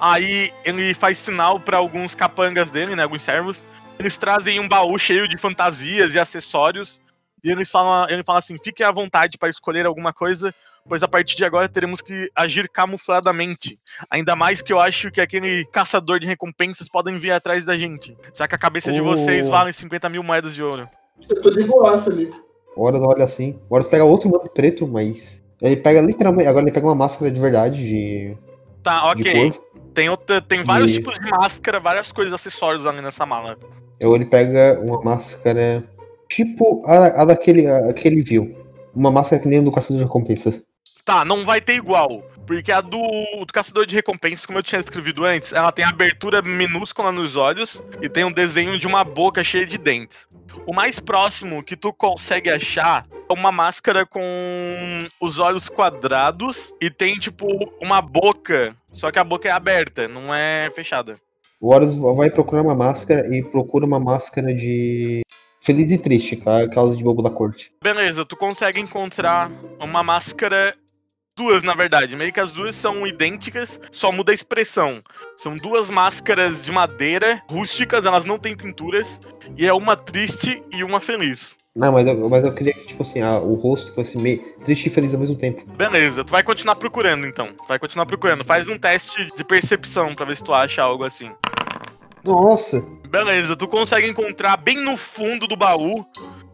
Aí 0.00 0.50
ele 0.64 0.94
faz 0.94 1.18
sinal 1.18 1.60
pra 1.60 1.76
alguns 1.76 2.14
capangas 2.14 2.70
dele, 2.70 2.96
né, 2.96 3.02
alguns 3.02 3.22
servos. 3.22 3.62
Eles 3.98 4.16
trazem 4.16 4.58
um 4.58 4.66
baú 4.66 4.98
cheio 4.98 5.28
de 5.28 5.36
fantasias 5.36 6.14
e 6.14 6.18
acessórios. 6.18 7.00
E 7.44 7.50
eles 7.50 7.70
falam, 7.70 8.08
ele 8.08 8.22
fala 8.22 8.38
assim: 8.38 8.56
fiquem 8.58 8.84
à 8.84 8.90
vontade 8.90 9.36
para 9.36 9.50
escolher 9.50 9.84
alguma 9.86 10.12
coisa, 10.12 10.54
pois 10.88 11.02
a 11.02 11.08
partir 11.08 11.36
de 11.36 11.44
agora 11.44 11.68
teremos 11.68 12.00
que 12.00 12.30
agir 12.34 12.68
camufladamente. 12.68 13.78
Ainda 14.10 14.34
mais 14.34 14.62
que 14.62 14.72
eu 14.72 14.80
acho 14.80 15.10
que 15.10 15.20
aquele 15.20 15.64
caçador 15.66 16.18
de 16.18 16.26
recompensas 16.26 16.88
podem 16.88 17.18
vir 17.18 17.32
atrás 17.32 17.64
da 17.64 17.76
gente, 17.76 18.16
já 18.34 18.48
que 18.48 18.54
a 18.54 18.58
cabeça 18.58 18.92
de 18.92 19.00
Oh. 19.00 19.04
vocês 19.04 19.48
vale 19.48 19.72
50 19.72 20.08
mil 20.08 20.22
moedas 20.22 20.54
de 20.54 20.62
ouro. 20.62 20.88
Eu 21.28 21.40
tô 21.40 21.50
de 21.50 21.64
boaça 21.64 22.10
ali. 22.10 22.30
O 22.76 22.84
Horus 22.84 23.00
olha 23.02 23.24
assim. 23.24 23.58
O 23.68 23.74
Horus 23.74 23.88
pega 23.88 24.04
outro 24.04 24.30
manto 24.30 24.48
preto, 24.48 24.86
mas. 24.86 25.40
Ele 25.60 25.76
pega 25.76 26.00
literalmente. 26.00 26.48
Agora 26.48 26.64
ele 26.64 26.72
pega 26.72 26.86
uma 26.86 26.94
máscara 26.94 27.30
de 27.30 27.40
verdade 27.40 27.76
de. 27.76 28.36
Tá, 28.82 29.12
de 29.14 29.20
ok. 29.20 29.50
corvo. 29.50 29.69
Tem, 29.94 30.08
outra, 30.08 30.40
tem 30.40 30.62
vários 30.62 30.92
E- 30.92 30.94
tipos 30.94 31.18
de 31.18 31.30
máscara, 31.30 31.80
várias 31.80 32.12
coisas, 32.12 32.32
acessórios 32.32 32.86
ali 32.86 33.00
nessa 33.00 33.26
mala. 33.26 33.58
Ou 34.02 34.14
ele 34.14 34.24
pega 34.24 34.80
uma 34.80 35.00
máscara. 35.02 35.84
Tipo 36.28 36.80
a, 36.86 37.22
a 37.22 37.24
daquele 37.24 37.66
a, 37.66 37.92
que 37.92 38.06
ele 38.06 38.22
viu. 38.22 38.56
Uma 38.94 39.10
máscara 39.10 39.42
que 39.42 39.48
nem 39.48 39.62
do 39.62 39.72
caçador 39.72 39.98
de 39.98 40.04
recompensa. 40.04 40.62
Tá, 41.04 41.24
não 41.24 41.44
vai 41.44 41.60
ter 41.60 41.74
igual. 41.74 42.22
Porque 42.46 42.72
a 42.72 42.80
do, 42.80 43.00
do 43.44 43.52
caçador 43.52 43.86
de 43.86 43.94
recompensas, 43.94 44.46
como 44.46 44.58
eu 44.58 44.62
tinha 44.62 44.80
escrevido 44.80 45.24
antes, 45.24 45.52
ela 45.52 45.70
tem 45.70 45.84
abertura 45.84 46.42
minúscula 46.42 47.12
nos 47.12 47.36
olhos 47.36 47.82
e 48.00 48.08
tem 48.08 48.24
um 48.24 48.32
desenho 48.32 48.78
de 48.78 48.86
uma 48.86 49.04
boca 49.04 49.44
cheia 49.44 49.66
de 49.66 49.78
dentes. 49.78 50.26
O 50.66 50.74
mais 50.74 50.98
próximo 50.98 51.62
que 51.62 51.76
tu 51.76 51.92
consegue 51.92 52.50
achar 52.50 53.06
uma 53.32 53.52
máscara 53.52 54.04
com 54.04 54.20
os 55.20 55.38
olhos 55.38 55.68
quadrados 55.68 56.72
e 56.80 56.90
tem, 56.90 57.18
tipo, 57.18 57.46
uma 57.80 58.00
boca, 58.00 58.76
só 58.92 59.10
que 59.10 59.18
a 59.18 59.24
boca 59.24 59.48
é 59.48 59.52
aberta, 59.52 60.08
não 60.08 60.34
é 60.34 60.70
fechada. 60.74 61.18
O 61.60 61.74
Horus 61.74 61.94
vai 61.94 62.30
procurar 62.30 62.62
uma 62.62 62.74
máscara 62.74 63.34
e 63.36 63.42
procura 63.42 63.84
uma 63.84 64.00
máscara 64.00 64.54
de. 64.54 65.20
Feliz 65.62 65.90
e 65.90 65.98
triste, 65.98 66.36
tá? 66.36 66.62
Aquelas 66.62 66.96
de 66.96 67.04
bobo 67.04 67.22
da 67.22 67.28
corte. 67.28 67.70
Beleza, 67.84 68.24
tu 68.24 68.34
consegue 68.34 68.80
encontrar 68.80 69.50
uma 69.78 70.02
máscara 70.02 70.74
duas, 71.36 71.62
na 71.62 71.74
verdade. 71.74 72.16
Meio 72.16 72.32
que 72.32 72.40
as 72.40 72.52
duas 72.52 72.74
são 72.76 73.06
idênticas, 73.06 73.78
só 73.92 74.10
muda 74.10 74.32
a 74.32 74.34
expressão. 74.34 75.02
São 75.36 75.56
duas 75.56 75.90
máscaras 75.90 76.64
de 76.64 76.72
madeira 76.72 77.42
rústicas, 77.46 78.04
elas 78.04 78.24
não 78.24 78.38
têm 78.38 78.56
pinturas. 78.56 79.20
E 79.56 79.66
é 79.66 79.72
uma 79.72 79.96
triste 79.96 80.62
e 80.72 80.82
uma 80.82 81.00
feliz. 81.00 81.56
Não, 81.74 81.92
mas 81.92 82.06
eu, 82.06 82.28
mas 82.28 82.44
eu 82.44 82.52
queria 82.52 82.72
que, 82.72 82.86
tipo 82.88 83.02
assim, 83.02 83.20
ah, 83.20 83.38
o 83.38 83.54
rosto 83.54 83.94
fosse 83.94 84.18
meio 84.18 84.42
triste 84.64 84.86
e 84.86 84.90
feliz 84.90 85.14
ao 85.14 85.20
mesmo 85.20 85.36
tempo. 85.36 85.62
Beleza, 85.76 86.24
tu 86.24 86.32
vai 86.32 86.42
continuar 86.42 86.74
procurando 86.74 87.26
então. 87.26 87.50
Vai 87.68 87.78
continuar 87.78 88.06
procurando. 88.06 88.44
Faz 88.44 88.68
um 88.68 88.76
teste 88.76 89.28
de 89.36 89.44
percepção 89.44 90.14
pra 90.14 90.26
ver 90.26 90.36
se 90.36 90.42
tu 90.42 90.52
acha 90.52 90.82
algo 90.82 91.04
assim. 91.04 91.30
Nossa! 92.24 92.82
Beleza, 93.08 93.54
tu 93.54 93.68
consegue 93.68 94.08
encontrar 94.08 94.56
bem 94.56 94.82
no 94.82 94.96
fundo 94.96 95.46
do 95.46 95.56
baú. 95.56 96.04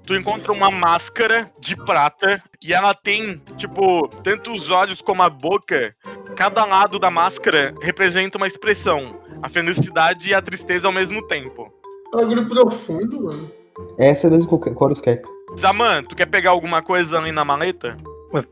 Tu 0.07 0.15
encontra 0.15 0.53
uma 0.53 0.71
máscara 0.71 1.51
de 1.61 1.75
prata 1.75 2.41
e 2.63 2.73
ela 2.73 2.95
tem, 2.95 3.43
tipo, 3.57 4.07
tanto 4.23 4.53
os 4.53 4.71
olhos 4.71 5.01
como 5.01 5.23
a 5.23 5.29
boca. 5.29 5.97
Cada 6.37 6.65
lado 6.65 6.99
da 6.99 7.11
máscara 7.11 7.75
representa 7.83 8.37
uma 8.37 8.47
expressão: 8.47 9.19
a 9.43 9.49
felicidade 9.49 10.29
e 10.29 10.35
a 10.35 10.43
tristeza 10.43 10.87
ao 10.87 10.93
mesmo 10.93 11.27
tempo. 11.27 11.73
Bagulho 12.13 12.47
profundo, 12.49 13.25
mano. 13.25 13.51
Essa 13.99 14.27
é 14.27 14.31
mesmo 14.31 14.61
que 14.61 14.69
o 14.69 14.75
Chorus 14.79 15.01
quer. 15.01 15.23
Zaman, 15.59 16.05
tu 16.05 16.15
quer 16.15 16.27
pegar 16.27 16.51
alguma 16.51 16.83
coisa 16.83 17.19
ali 17.19 17.33
na 17.33 17.45
maleta? 17.45 17.97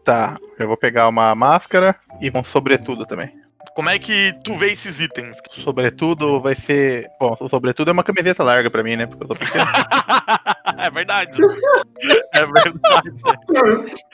Tá, 0.03 0.39
eu 0.59 0.67
vou 0.67 0.77
pegar 0.77 1.09
uma 1.09 1.35
máscara 1.35 1.97
e 2.21 2.31
um 2.35 2.43
sobretudo 2.45 3.05
também. 3.05 3.45
Como 3.75 3.91
é 3.91 3.99
que 3.99 4.33
tu 4.45 4.55
vê 4.57 4.73
esses 4.73 5.01
itens? 5.01 5.37
Sobretudo 5.51 6.39
vai 6.39 6.55
ser. 6.55 7.09
Bom, 7.21 7.37
o 7.41 7.49
sobretudo 7.49 7.91
é 7.91 7.93
uma 7.93 8.05
camiseta 8.05 8.45
larga 8.45 8.71
pra 8.71 8.85
mim, 8.85 8.95
né? 8.95 9.05
Porque 9.07 9.25
eu 9.25 9.29
tô 9.29 9.35
pequeno. 9.35 9.65
é 10.79 10.91
verdade. 10.91 11.43
É 12.35 12.47
verdade. 12.47 13.11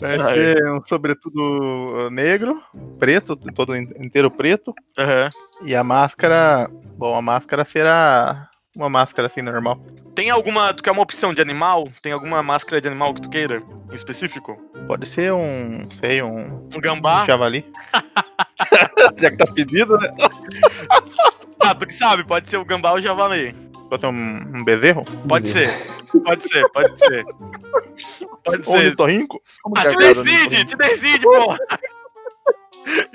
Vai 0.00 0.20
Ai. 0.20 0.34
ser 0.34 0.70
um 0.70 0.84
sobretudo 0.84 2.10
negro, 2.10 2.62
preto, 2.98 3.36
todo 3.36 3.74
inteiro 3.74 4.30
preto. 4.30 4.74
Aham. 4.98 5.30
E 5.62 5.74
a 5.74 5.82
máscara. 5.82 6.68
Bom, 6.98 7.16
a 7.16 7.22
máscara 7.22 7.64
será 7.64 8.50
uma 8.74 8.88
máscara 8.88 9.26
assim 9.26 9.42
normal. 9.42 9.78
Tem 10.14 10.30
alguma. 10.30 10.72
Tu 10.72 10.82
quer 10.82 10.90
uma 10.92 11.02
opção 11.02 11.34
de 11.34 11.40
animal? 11.42 11.88
Tem 12.00 12.12
alguma 12.12 12.42
máscara 12.42 12.80
de 12.80 12.86
animal 12.88 13.14
que 13.14 13.22
tu 13.22 13.28
queira? 13.28 13.62
Em 13.90 13.94
específico? 13.94 14.56
Pode 14.86 15.06
ser 15.08 15.32
um. 15.32 15.88
Sei, 16.00 16.22
um. 16.22 16.68
Um 16.74 16.80
gambá? 16.80 17.22
Um 17.22 17.26
javali. 17.26 17.64
Já 19.16 19.30
que 19.30 19.36
tá 19.36 19.46
pedido, 19.46 19.96
né? 19.98 20.08
Ah, 21.60 21.74
tu 21.74 21.86
que 21.86 21.94
sabe, 21.94 22.24
pode 22.24 22.46
ser 22.50 22.58
o 22.58 22.64
gambá 22.64 22.90
ou 22.90 22.96
o 22.98 23.00
javali. 23.00 23.54
Pode 23.88 24.00
ser 24.00 24.06
um, 24.08 24.10
um 24.58 24.64
bezerro? 24.64 25.02
Pode 25.26 25.48
ser. 25.48 25.70
Pode 26.22 26.42
ser, 26.46 26.68
pode 26.72 26.98
ser. 26.98 27.24
Pode 28.44 28.60
um 28.60 28.64
ser. 28.64 28.70
ornitorrinco? 28.76 29.40
Como 29.62 29.74
Ah, 29.78 29.84
é 29.84 29.88
te 29.88 29.96
decide, 29.96 30.64
te 30.66 30.76
decide, 30.76 31.20
porra! 31.24 31.56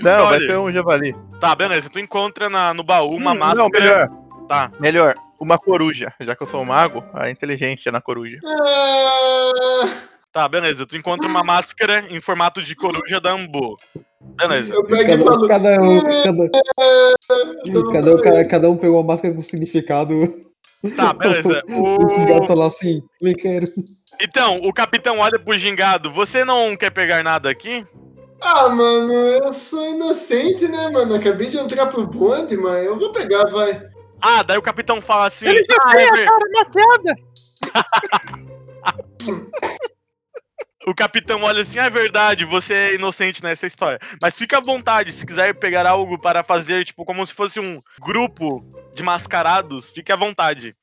Não, 0.02 0.26
vai 0.26 0.40
Escolhe. 0.40 0.48
ser 0.48 0.58
um 0.58 0.72
javali. 0.72 1.16
Tá, 1.40 1.54
beleza. 1.54 1.90
Tu 1.92 2.00
encontra 2.00 2.50
na, 2.50 2.74
no 2.74 2.84
baú 2.84 3.16
uma 3.16 3.34
Hum, 3.34 3.38
máscara. 3.38 3.62
Não, 3.62 3.70
melhor. 3.70 4.10
Tá. 4.50 4.72
Melhor, 4.80 5.14
uma 5.40 5.58
coruja. 5.58 6.12
Já 6.20 6.36
que 6.36 6.44
eu 6.44 6.48
sou 6.48 6.62
um 6.62 6.66
mago, 6.66 7.04
a 7.14 7.30
inteligência 7.30 7.92
na 7.92 8.02
coruja. 8.02 8.40
Ah, 8.46 9.90
Tá, 10.32 10.48
beleza. 10.48 10.86
Tu 10.86 10.96
encontra 10.96 11.28
uma 11.28 11.44
máscara 11.44 12.02
em 12.10 12.22
formato 12.22 12.62
de 12.62 12.76
coruja 12.76 13.20
da 13.20 13.32
Ambu. 13.32 13.78
Beleza. 14.38 14.74
eu 14.76 14.84
pego 14.84 15.02
e 15.02 15.06
Cada, 15.18 15.24
falo. 15.24 15.48
cada 15.48 15.82
um, 15.82 16.02
cada, 16.02 16.50
"Então, 17.66 17.92
cada, 17.92 18.16
um, 18.16 18.18
cada, 18.20 18.46
cada 18.46 18.70
um 18.70 18.78
pegou 18.78 18.98
uma 19.02 19.14
máscara 19.14 19.34
com 19.34 19.42
significado. 19.42 20.46
Tá, 20.96 21.14
beleza. 21.14 21.64
O 21.70 22.26
gato 22.26 22.48
tá 22.48 22.54
O... 22.54 22.58
lá 22.58 22.68
assim, 22.68 23.02
me 23.22 23.34
quero. 23.36 23.68
Então, 24.22 24.58
o 24.64 24.72
capitão 24.74 25.18
olha 25.20 25.40
pro 25.40 25.58
gingado. 25.58 26.12
Você 26.12 26.46
não 26.46 26.76
quer 26.78 26.92
pegar 26.92 27.24
nada 27.24 27.50
aqui? 27.50 27.86
Ah, 28.42 28.70
mano, 28.70 29.12
eu 29.14 29.52
sou 29.52 29.90
inocente, 29.90 30.68
né, 30.68 30.90
mano? 30.90 31.16
Acabei 31.16 31.48
de 31.50 31.58
entrar 31.58 31.88
pro 31.88 32.06
bonde, 32.06 32.56
mas 32.56 32.86
eu 32.86 32.98
vou 33.00 33.12
pegar, 33.12 33.46
vai. 33.46 33.82
Ah, 34.22 34.44
daí 34.44 34.58
o 34.58 34.62
capitão 34.62 35.02
fala 35.02 35.28
assim. 35.28 35.46
ah, 35.48 36.02
é 36.02 36.12
ver- 36.12 36.28
O 40.88 40.96
capitão 40.96 41.44
olha 41.44 41.62
assim, 41.62 41.78
"Ah, 41.78 41.86
é 41.86 41.90
verdade, 41.90 42.46
você 42.46 42.74
é 42.74 42.96
inocente 42.96 43.44
nessa 43.44 43.68
história. 43.68 44.00
Mas 44.22 44.38
fica 44.38 44.58
à 44.58 44.62
vontade, 44.62 45.12
se 45.12 45.26
quiser 45.26 45.54
pegar 45.54 45.86
algo 45.86 46.18
para 46.18 46.44
fazer, 46.44 46.86
tipo, 46.86 47.04
como 47.06 47.26
se 47.28 47.34
fosse 47.34 47.60
um 47.60 47.82
grupo 48.00 48.64
de 48.96 49.04
mascarados, 49.04 49.90
fique 49.90 50.12
à 50.12 50.16
vontade. 50.16 50.76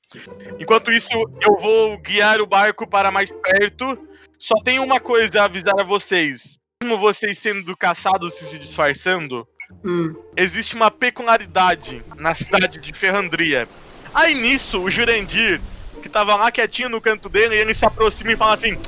Enquanto 0.60 0.92
isso, 0.92 1.10
eu 1.12 1.56
vou 1.58 1.98
guiar 1.98 2.40
o 2.40 2.46
barco 2.46 2.86
para 2.88 3.10
mais 3.10 3.32
perto. 3.32 3.98
Só 4.38 4.54
tem 4.62 4.78
uma 4.78 5.00
coisa 5.00 5.42
a 5.42 5.44
avisar 5.46 5.74
a 5.80 5.82
vocês. 5.84 6.58
Mesmo 6.82 6.98
vocês 6.98 7.38
sendo 7.38 7.74
caçados 7.76 8.40
e 8.40 8.46
se 8.46 8.58
disfarçando, 8.58 9.48
Hum. 9.84 10.14
existe 10.36 10.74
uma 10.74 10.90
peculiaridade 10.90 12.02
na 12.16 12.34
cidade 12.34 12.78
de 12.78 12.92
Ferrandria. 12.92 13.68
Aí 14.14 14.34
nisso, 14.34 14.80
o 14.80 14.90
Jurandir, 14.90 15.60
que 16.02 16.08
tava 16.08 16.34
lá 16.34 16.50
quietinho 16.50 16.88
no 16.88 17.00
canto 17.00 17.28
dele, 17.28 17.56
ele 17.56 17.74
se 17.74 17.84
aproxima 17.84 18.32
e 18.32 18.36
fala 18.36 18.54
assim: 18.54 18.78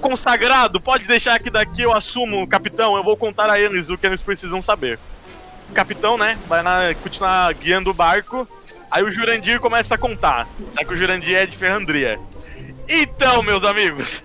Consagrado, 0.00 0.80
pode 0.80 1.06
deixar 1.06 1.38
que 1.38 1.50
daqui 1.50 1.82
eu 1.82 1.94
assumo, 1.94 2.46
capitão, 2.46 2.96
eu 2.96 3.02
vou 3.02 3.16
contar 3.16 3.48
a 3.48 3.58
eles 3.58 3.90
o 3.90 3.96
que 3.96 4.06
eles 4.06 4.22
precisam 4.22 4.60
saber. 4.60 4.98
O 5.70 5.72
capitão, 5.72 6.18
né, 6.18 6.38
vai 6.46 6.94
continuar 6.96 7.52
guiando 7.54 7.90
o 7.90 7.94
barco. 7.94 8.46
Aí 8.90 9.02
o 9.02 9.10
Jurandir 9.10 9.60
começa 9.60 9.94
a 9.94 9.98
contar, 9.98 10.46
já 10.72 10.84
que 10.84 10.92
o 10.92 10.96
Jurandir 10.96 11.36
é 11.36 11.46
de 11.46 11.56
Ferrandria. 11.56 12.18
Então, 12.88 13.42
meus 13.42 13.64
amigos, 13.64 14.22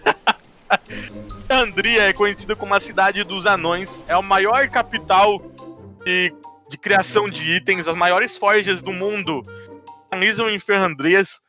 Ferrandria 1.47 2.03
é 2.03 2.13
conhecida 2.13 2.55
como 2.55 2.73
a 2.73 2.79
cidade 2.79 3.23
dos 3.23 3.45
anões, 3.45 4.01
é 4.07 4.13
a 4.13 4.21
maior 4.21 4.67
capital 4.69 5.41
de, 6.05 6.33
de 6.69 6.77
criação 6.77 7.29
de 7.29 7.43
itens, 7.55 7.87
as 7.87 7.95
maiores 7.95 8.37
forjas 8.37 8.81
do 8.81 8.91
mundo 8.91 9.41
realizam 10.11 10.49
em 10.49 10.59
Ferrandrias. 10.59 11.39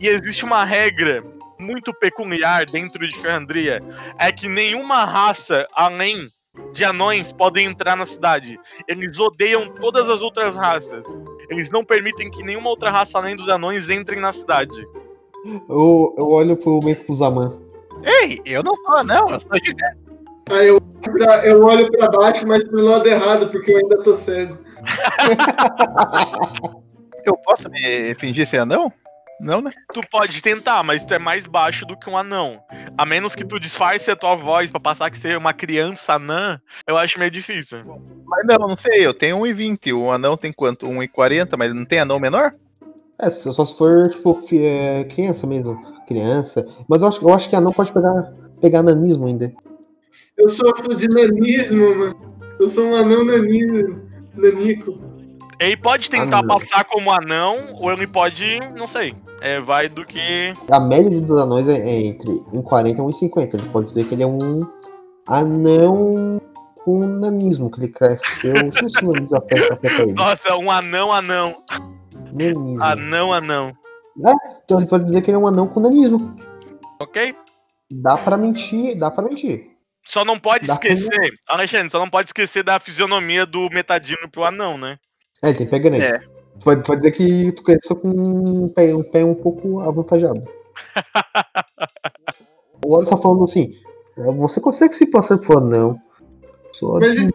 E 0.00 0.08
existe 0.08 0.44
uma 0.44 0.64
regra 0.64 1.22
muito 1.58 1.92
peculiar 1.94 2.66
dentro 2.66 3.06
de 3.06 3.16
Ferrandria: 3.16 3.80
é 4.18 4.32
que 4.32 4.48
nenhuma 4.48 5.04
raça 5.04 5.66
além 5.74 6.28
de 6.72 6.84
anões 6.84 7.32
podem 7.32 7.66
entrar 7.66 7.96
na 7.96 8.04
cidade. 8.04 8.58
Eles 8.88 9.18
odeiam 9.18 9.68
todas 9.68 10.08
as 10.10 10.22
outras 10.22 10.56
raças. 10.56 11.04
Eles 11.48 11.70
não 11.70 11.84
permitem 11.84 12.30
que 12.30 12.42
nenhuma 12.42 12.70
outra 12.70 12.90
raça 12.90 13.18
além 13.18 13.36
dos 13.36 13.48
anões 13.48 13.88
entrem 13.88 14.20
na 14.20 14.32
cidade. 14.32 14.86
Eu, 15.68 16.14
eu 16.18 16.28
olho 16.28 16.56
pro 16.56 16.80
meio 16.82 16.96
pro 17.04 17.14
Zaman. 17.14 17.56
Ei, 18.02 18.40
eu 18.44 18.62
não 18.62 18.74
sou 18.76 19.04
não, 19.04 19.30
eu 19.30 19.40
sou 19.40 19.58
gigante. 19.64 20.09
Aí 20.50 20.68
eu, 20.68 20.74
olho 20.76 21.18
pra- 21.18 21.46
eu 21.46 21.62
olho 21.62 21.90
pra 21.92 22.08
baixo, 22.10 22.46
mas 22.46 22.64
pro 22.64 22.82
lado 22.84 23.06
errado, 23.08 23.48
porque 23.48 23.72
eu 23.72 23.78
ainda 23.78 24.02
tô 24.02 24.14
cego. 24.14 24.58
Eu 27.24 27.36
posso 27.36 27.68
me 27.68 28.14
fingir 28.14 28.46
ser 28.46 28.58
anão? 28.58 28.90
Não, 29.38 29.60
né? 29.60 29.70
Tu 29.92 30.00
pode 30.10 30.42
tentar, 30.42 30.82
mas 30.82 31.04
tu 31.04 31.12
é 31.14 31.18
mais 31.18 31.46
baixo 31.46 31.84
do 31.86 31.96
que 31.96 32.08
um 32.08 32.16
anão. 32.16 32.60
A 32.96 33.04
menos 33.04 33.34
que 33.34 33.44
tu 33.44 33.60
disfarce 33.60 34.10
a 34.10 34.16
tua 34.16 34.34
voz 34.34 34.70
pra 34.70 34.80
passar 34.80 35.10
que 35.10 35.18
você 35.18 35.32
é 35.32 35.38
uma 35.38 35.52
criança 35.52 36.14
anã, 36.14 36.58
eu 36.86 36.96
acho 36.96 37.18
meio 37.18 37.30
difícil. 37.30 37.78
Mas 38.26 38.46
não, 38.46 38.68
não 38.68 38.76
sei, 38.76 39.06
eu 39.06 39.12
tenho 39.14 39.38
1,20. 39.38 39.92
O 39.92 40.10
anão 40.10 40.36
tem 40.36 40.52
quanto? 40.52 40.86
1,40, 40.86 41.56
mas 41.58 41.74
não 41.74 41.84
tem 41.84 42.00
anão 42.00 42.18
menor? 42.18 42.54
É, 43.18 43.30
só 43.30 43.52
só 43.52 43.66
se 43.66 43.76
for, 43.76 44.10
tipo, 44.10 44.40
é, 44.52 45.04
criança 45.04 45.46
mesmo. 45.46 45.78
Criança. 46.06 46.66
Mas 46.88 47.02
eu 47.02 47.08
acho, 47.08 47.22
eu 47.22 47.34
acho 47.34 47.48
que 47.50 47.56
a 47.56 47.60
não 47.60 47.72
pode 47.72 47.92
pegar, 47.92 48.32
pegar 48.60 48.82
nanismo 48.82 49.26
ainda. 49.26 49.52
Eu 50.40 50.48
sofro 50.48 50.94
de 50.94 51.06
nanismo, 51.06 51.94
mano. 51.94 52.16
Eu 52.58 52.66
sou 52.66 52.86
um 52.86 52.96
anão 52.96 53.22
nanismo, 53.22 54.00
nanico. 54.34 54.94
Ele 55.58 55.76
pode 55.76 56.08
tentar 56.08 56.38
Ah, 56.38 56.46
passar 56.46 56.84
como 56.84 57.12
anão, 57.12 57.58
ou 57.78 57.92
ele 57.92 58.06
pode, 58.06 58.58
não 58.74 58.86
sei. 58.86 59.14
É, 59.42 59.60
vai 59.60 59.86
do 59.86 60.02
que. 60.02 60.54
A 60.70 60.80
média 60.80 61.20
dos 61.20 61.38
anões 61.38 61.68
é, 61.68 61.78
é 61.78 62.06
entre 62.06 62.30
1,40 62.54 62.88
e 62.88 62.94
1,50. 62.94 63.54
Ele 63.54 63.68
pode 63.68 63.88
dizer 63.88 64.04
que 64.04 64.14
ele 64.14 64.22
é 64.22 64.26
um 64.26 64.66
anão 65.28 66.40
com 66.84 67.06
nanismo, 67.06 67.70
que 67.70 67.80
ele 67.80 67.88
cresceu. 67.88 68.54
Não 68.54 68.74
sei 68.74 68.88
se 68.88 69.04
o 69.04 69.12
nanismo 69.12 69.36
afeta, 69.36 69.74
afeta 69.74 70.02
ele. 70.02 70.12
Nossa, 70.14 70.56
um 70.56 70.70
anão, 70.70 71.12
anão. 71.12 71.62
Nanismo. 72.32 72.82
Anão, 72.82 73.32
anão. 73.34 73.76
Então 74.64 74.78
ele 74.78 74.88
pode 74.88 75.04
dizer 75.04 75.20
que 75.20 75.30
ele 75.30 75.36
é 75.36 75.38
um 75.38 75.46
anão 75.46 75.66
com 75.68 75.80
nanismo. 75.80 76.34
Ok? 76.98 77.34
Dá 77.92 78.16
pra 78.16 78.38
mentir, 78.38 78.98
dá 78.98 79.10
pra 79.10 79.24
mentir. 79.24 79.70
Só 80.04 80.24
não 80.24 80.38
pode 80.38 80.66
pra 80.66 80.74
esquecer. 80.74 81.32
Alexandre, 81.46 81.90
só 81.90 81.98
não 81.98 82.10
pode 82.10 82.28
esquecer 82.28 82.62
da 82.62 82.78
fisionomia 82.80 83.46
do 83.46 83.68
metadino 83.70 84.28
pro 84.30 84.44
anão, 84.44 84.78
né? 84.78 84.98
É, 85.42 85.52
tem 85.52 85.66
pé 85.66 85.78
grande. 85.78 86.04
É. 86.04 86.20
Pode, 86.62 86.82
pode 86.82 87.00
dizer 87.00 87.12
que 87.12 87.52
tu 87.52 87.62
cresceu 87.62 87.96
com 87.96 88.08
um 88.08 88.68
pé, 88.68 88.94
um 88.94 89.02
pé 89.02 89.24
um 89.24 89.34
pouco 89.34 89.80
avantajado. 89.80 90.42
o 92.84 92.92
Oro 92.92 93.06
tá 93.06 93.16
falando 93.16 93.44
assim, 93.44 93.76
"É, 94.18 94.22
você 94.32 94.60
consegue 94.60 94.94
se 94.94 95.06
passar 95.06 95.38
por 95.38 95.58
anão. 95.58 95.98
Só 96.72 96.98
Mas 96.98 97.18
assim, 97.18 97.30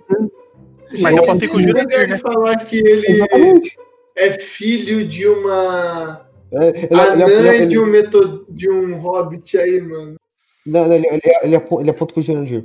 Mas 1.01 1.17
eu 1.17 1.25
passei 1.25 1.47
com 1.47 1.57
o 1.57 1.59
ele 1.59 1.69
Jurandir, 1.69 2.09
né? 2.09 2.17
falar 2.17 2.55
que 2.57 2.77
ele 2.77 3.07
Exatamente. 3.07 3.77
é 4.15 4.31
filho 4.31 5.07
de 5.07 5.27
uma 5.27 6.27
É, 6.51 6.69
ele, 6.69 6.89
anã 6.91 7.25
ele, 7.25 7.47
e 7.47 7.55
ele, 7.55 7.65
de 7.65 7.79
um, 7.79 7.85
meto... 7.85 8.45
de 8.49 8.69
um 8.69 8.97
hobbit 8.97 9.57
aí, 9.57 9.81
mano. 9.81 10.15
Não, 10.65 10.87
não, 10.87 10.95
ele, 10.95 11.07
ele, 11.07 11.21
ele, 11.43 11.55
apo- 11.55 11.81
ele 11.81 11.89
aponta 11.89 12.13
pro 12.13 12.23
Jurandir. 12.23 12.63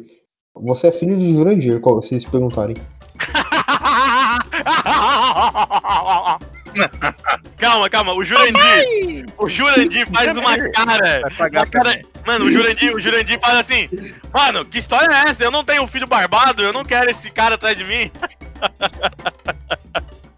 Você 0.54 0.88
é 0.88 0.92
filho 0.92 1.16
de 1.18 1.32
Jurandir, 1.32 1.80
qual- 1.80 2.02
se 2.02 2.10
vocês 2.10 2.24
perguntarem. 2.24 2.76
calma, 7.58 7.88
calma. 7.90 8.12
O 8.14 8.24
Jurandir. 8.24 9.26
O 9.38 9.48
Jurandir 9.48 10.06
faz 10.10 10.36
uma 10.36 10.56
cara. 10.70 11.22
Uma 11.38 11.66
cara- 11.66 12.00
Mano, 12.26 12.44
o 12.46 12.52
Jurandir, 12.52 12.94
o 12.94 13.00
Jurandir 13.00 13.38
fala 13.40 13.60
assim: 13.60 13.88
Mano, 14.32 14.64
que 14.64 14.78
história 14.78 15.12
é 15.12 15.30
essa? 15.30 15.42
Eu 15.44 15.50
não 15.50 15.64
tenho 15.64 15.82
um 15.82 15.86
filho 15.86 16.06
barbado, 16.06 16.62
eu 16.62 16.72
não 16.72 16.84
quero 16.84 17.10
esse 17.10 17.30
cara 17.30 17.54
atrás 17.54 17.76
de 17.76 17.84
mim. 17.84 18.10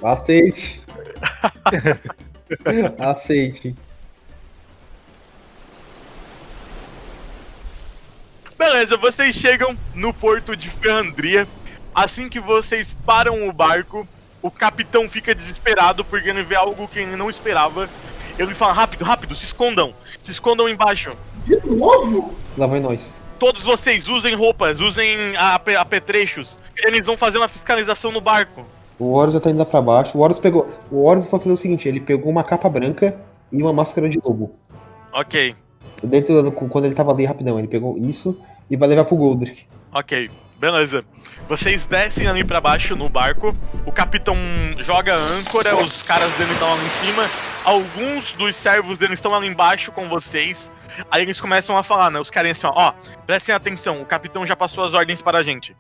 Aceite. 0.03 0.81
Aceite. 2.99 3.75
Beleza, 8.63 8.97
vocês 8.97 9.35
chegam 9.35 9.77
no 9.93 10.15
porto 10.15 10.55
de 10.55 10.69
Ferrandria. 10.71 11.49
Assim 11.93 12.29
que 12.29 12.39
vocês 12.39 12.97
param 13.05 13.49
o 13.49 13.53
barco, 13.53 14.07
o 14.41 14.53
capitão 14.53 15.09
fica 15.11 15.35
desesperado 15.35 16.05
porque 16.05 16.29
ele 16.29 16.45
vê 16.45 16.55
algo 16.55 16.87
que 16.87 17.01
ele 17.01 17.17
não 17.17 17.29
esperava. 17.29 17.89
Ele 18.39 18.55
fala: 18.55 18.73
Rápido, 18.73 19.03
rápido, 19.05 19.35
se 19.35 19.47
escondam. 19.47 19.93
Se 20.23 20.31
escondam 20.31 20.69
embaixo. 20.69 21.17
De 21.45 21.57
novo? 21.67 22.37
Lá 22.57 22.67
vai 22.69 22.79
nós. 22.79 23.13
Todos 23.37 23.65
vocês 23.65 24.07
usem 24.09 24.37
roupas, 24.37 24.79
usem 24.79 25.37
ape- 25.37 25.75
apetrechos. 25.75 26.61
Eles 26.85 27.05
vão 27.05 27.17
fazer 27.17 27.39
uma 27.39 27.49
fiscalização 27.49 28.13
no 28.13 28.21
barco. 28.21 28.65
O 28.97 29.13
Horus 29.15 29.35
já 29.35 29.41
tá 29.41 29.51
indo 29.51 29.59
lá 29.59 29.65
pra 29.67 29.83
baixo. 29.83 30.17
O 30.17 30.21
Horus 30.21 30.39
pegou. 30.39 30.73
O 30.89 31.03
Horus 31.03 31.27
foi 31.27 31.41
fazer 31.41 31.53
o 31.53 31.57
seguinte: 31.57 31.89
ele 31.89 31.99
pegou 31.99 32.31
uma 32.31 32.45
capa 32.45 32.69
branca 32.69 33.17
e 33.51 33.61
uma 33.61 33.73
máscara 33.73 34.09
de 34.09 34.21
lobo. 34.25 34.55
Ok, 35.13 35.57
Dentro 36.01 36.43
do- 36.45 36.53
quando 36.53 36.85
ele 36.85 36.95
tava 36.95 37.11
ali 37.13 37.25
rapidão, 37.25 37.59
ele 37.59 37.69
pegou 37.69 37.97
isso 37.99 38.37
e 38.73 38.77
vai 38.77 38.89
levar 38.89 39.05
pro 39.05 39.17
Goldrick. 39.17 39.67
ok. 39.93 40.31
Beleza. 40.59 41.05
Vocês 41.49 41.85
descem 41.87 42.29
ali 42.29 42.45
pra 42.45 42.61
baixo 42.61 42.95
no 42.95 43.09
barco. 43.09 43.53
O 43.85 43.91
capitão 43.91 44.37
joga 44.79 45.17
âncora, 45.17 45.75
os 45.75 46.05
caras 46.05 46.33
dele 46.37 46.53
estão 46.53 46.73
ali 46.73 46.85
em 46.87 46.91
cima. 47.05 47.29
Alguns 47.65 48.33
dos 48.35 48.55
servos 48.55 48.97
dele 48.97 49.15
estão 49.15 49.35
ali 49.35 49.49
embaixo 49.49 49.91
com 49.91 50.09
vocês. 50.09 50.71
Aí 51.11 51.23
eles 51.23 51.41
começam 51.41 51.77
a 51.77 51.83
falar, 51.83 52.13
né? 52.13 52.21
Os 52.21 52.31
caras 52.31 52.53
assim, 52.53 52.67
ó, 52.67 52.73
ó, 52.77 52.93
prestem 53.27 53.53
atenção, 53.53 54.01
o 54.01 54.07
capitão 54.07 54.47
já 54.47 54.55
passou 54.55 54.85
as 54.85 54.95
ordens 54.95 55.21
para 55.21 55.39
a 55.39 55.43
gente. 55.43 55.77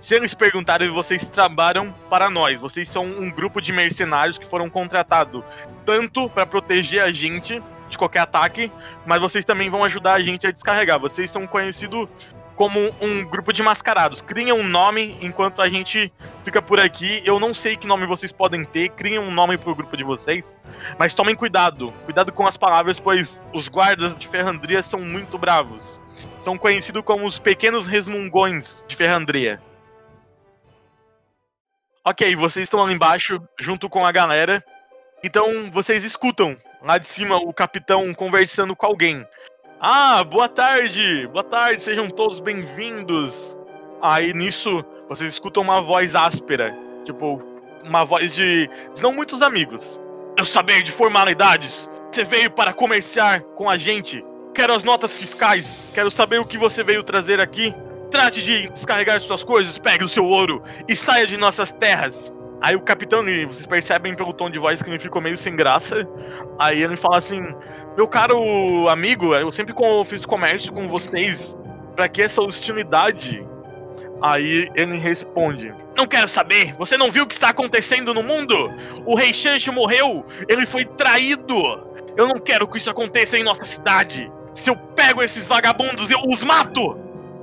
Se 0.00 0.16
eles 0.16 0.34
perguntarem, 0.34 0.88
vocês 0.88 1.24
trabalham 1.26 1.94
para 2.10 2.28
nós. 2.28 2.58
Vocês 2.58 2.88
são 2.88 3.04
um 3.04 3.30
grupo 3.30 3.60
de 3.60 3.72
mercenários 3.72 4.36
que 4.36 4.48
foram 4.48 4.68
contratados 4.68 5.44
tanto 5.84 6.28
para 6.28 6.44
proteger 6.44 7.04
a 7.04 7.12
gente 7.12 7.62
de 7.94 7.98
qualquer 7.98 8.20
ataque, 8.20 8.70
mas 9.06 9.20
vocês 9.20 9.44
também 9.44 9.70
vão 9.70 9.84
ajudar 9.84 10.14
a 10.14 10.20
gente 10.20 10.46
a 10.46 10.50
descarregar. 10.50 11.00
Vocês 11.00 11.30
são 11.30 11.46
conhecidos 11.46 12.08
como 12.54 12.80
um 13.00 13.24
grupo 13.24 13.52
de 13.52 13.62
mascarados. 13.62 14.22
Criem 14.22 14.52
um 14.52 14.62
nome 14.62 15.16
enquanto 15.20 15.60
a 15.60 15.68
gente 15.68 16.12
fica 16.44 16.60
por 16.60 16.78
aqui. 16.78 17.22
Eu 17.24 17.40
não 17.40 17.54
sei 17.54 17.76
que 17.76 17.86
nome 17.86 18.06
vocês 18.06 18.32
podem 18.32 18.64
ter. 18.64 18.90
Criem 18.90 19.18
um 19.18 19.30
nome 19.30 19.58
pro 19.58 19.74
grupo 19.74 19.96
de 19.96 20.04
vocês. 20.04 20.54
Mas 20.98 21.14
tomem 21.14 21.34
cuidado. 21.34 21.92
Cuidado 22.04 22.32
com 22.32 22.46
as 22.46 22.56
palavras, 22.56 23.00
pois 23.00 23.42
os 23.52 23.68
guardas 23.68 24.14
de 24.14 24.28
Ferrandria 24.28 24.82
são 24.82 25.00
muito 25.00 25.38
bravos. 25.38 26.00
São 26.40 26.58
conhecidos 26.58 27.02
como 27.02 27.26
os 27.26 27.38
pequenos 27.38 27.86
resmungões 27.86 28.84
de 28.86 28.94
Ferrandria. 28.94 29.60
Ok, 32.04 32.36
vocês 32.36 32.64
estão 32.64 32.82
lá 32.82 32.92
embaixo, 32.92 33.40
junto 33.58 33.88
com 33.88 34.04
a 34.04 34.12
galera. 34.12 34.62
Então 35.22 35.70
vocês 35.70 36.04
escutam 36.04 36.56
lá 36.84 36.98
de 36.98 37.08
cima 37.08 37.36
o 37.38 37.52
capitão 37.52 38.12
conversando 38.12 38.76
com 38.76 38.84
alguém. 38.84 39.26
Ah, 39.80 40.22
boa 40.22 40.48
tarde! 40.48 41.26
Boa 41.28 41.42
tarde, 41.42 41.82
sejam 41.82 42.10
todos 42.10 42.40
bem-vindos. 42.40 43.56
Aí 44.02 44.34
nisso 44.34 44.84
vocês 45.08 45.32
escutam 45.32 45.62
uma 45.62 45.80
voz 45.80 46.14
áspera, 46.14 46.76
tipo, 47.04 47.42
uma 47.82 48.04
voz 48.04 48.34
de, 48.34 48.68
de 48.94 49.02
não 49.02 49.14
muitos 49.14 49.40
amigos. 49.40 49.98
Eu 50.36 50.44
saber 50.44 50.82
de 50.82 50.92
formalidades. 50.92 51.88
Você 52.12 52.22
veio 52.22 52.50
para 52.50 52.72
comerciar 52.72 53.40
com 53.56 53.68
a 53.68 53.78
gente. 53.78 54.24
Quero 54.54 54.74
as 54.74 54.84
notas 54.84 55.16
fiscais. 55.16 55.82
Quero 55.94 56.10
saber 56.10 56.38
o 56.38 56.46
que 56.46 56.58
você 56.58 56.84
veio 56.84 57.02
trazer 57.02 57.40
aqui. 57.40 57.74
Trate 58.10 58.42
de 58.42 58.68
descarregar 58.68 59.20
suas 59.20 59.42
coisas, 59.42 59.78
pegue 59.78 60.04
o 60.04 60.08
seu 60.08 60.24
ouro 60.24 60.62
e 60.86 60.94
saia 60.94 61.26
de 61.26 61.36
nossas 61.36 61.72
terras. 61.72 62.30
Aí 62.60 62.74
o 62.76 62.80
capitão, 62.80 63.26
ele- 63.28 63.46
vocês 63.46 63.66
percebem 63.66 64.14
pelo 64.14 64.32
tom 64.32 64.48
de 64.48 64.58
voz 64.58 64.82
que 64.82 64.88
ele 64.88 64.98
ficou 64.98 65.20
meio 65.20 65.36
sem 65.36 65.54
graça. 65.54 66.06
Aí 66.58 66.82
ele 66.82 66.96
fala 66.96 67.18
assim: 67.18 67.42
Meu 67.96 68.08
caro 68.08 68.88
amigo, 68.88 69.34
eu 69.34 69.52
sempre 69.52 69.74
fiz 70.06 70.24
comércio 70.24 70.72
com 70.72 70.88
vocês. 70.88 71.56
Pra 71.94 72.08
que 72.08 72.22
essa 72.22 72.42
hostilidade? 72.42 73.46
Aí 74.22 74.68
ele 74.74 74.96
responde: 74.96 75.74
Não 75.96 76.06
quero 76.06 76.28
saber. 76.28 76.74
Você 76.76 76.96
não 76.96 77.10
viu 77.10 77.24
o 77.24 77.26
que 77.26 77.34
está 77.34 77.50
acontecendo 77.50 78.14
no 78.14 78.22
mundo? 78.22 78.72
O 79.04 79.14
rei 79.14 79.32
Shanshi 79.32 79.70
morreu. 79.70 80.24
Ele 80.48 80.66
foi 80.66 80.84
traído. 80.84 81.54
Eu 82.16 82.26
não 82.26 82.36
quero 82.36 82.66
que 82.66 82.78
isso 82.78 82.90
aconteça 82.90 83.36
em 83.38 83.42
nossa 83.42 83.64
cidade. 83.64 84.30
Se 84.54 84.70
eu 84.70 84.76
pego 84.76 85.22
esses 85.22 85.46
vagabundos, 85.46 86.10
eu 86.10 86.20
os 86.28 86.42
mato. 86.42 86.96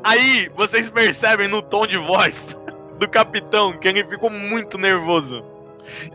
Aí 0.03 0.49
vocês 0.55 0.89
percebem 0.89 1.47
no 1.47 1.61
tom 1.61 1.85
de 1.85 1.97
voz 1.97 2.57
do 3.01 3.09
capitão 3.09 3.73
que 3.73 3.87
ele 3.87 4.03
ficou 4.05 4.29
muito 4.29 4.77
nervoso. 4.77 5.43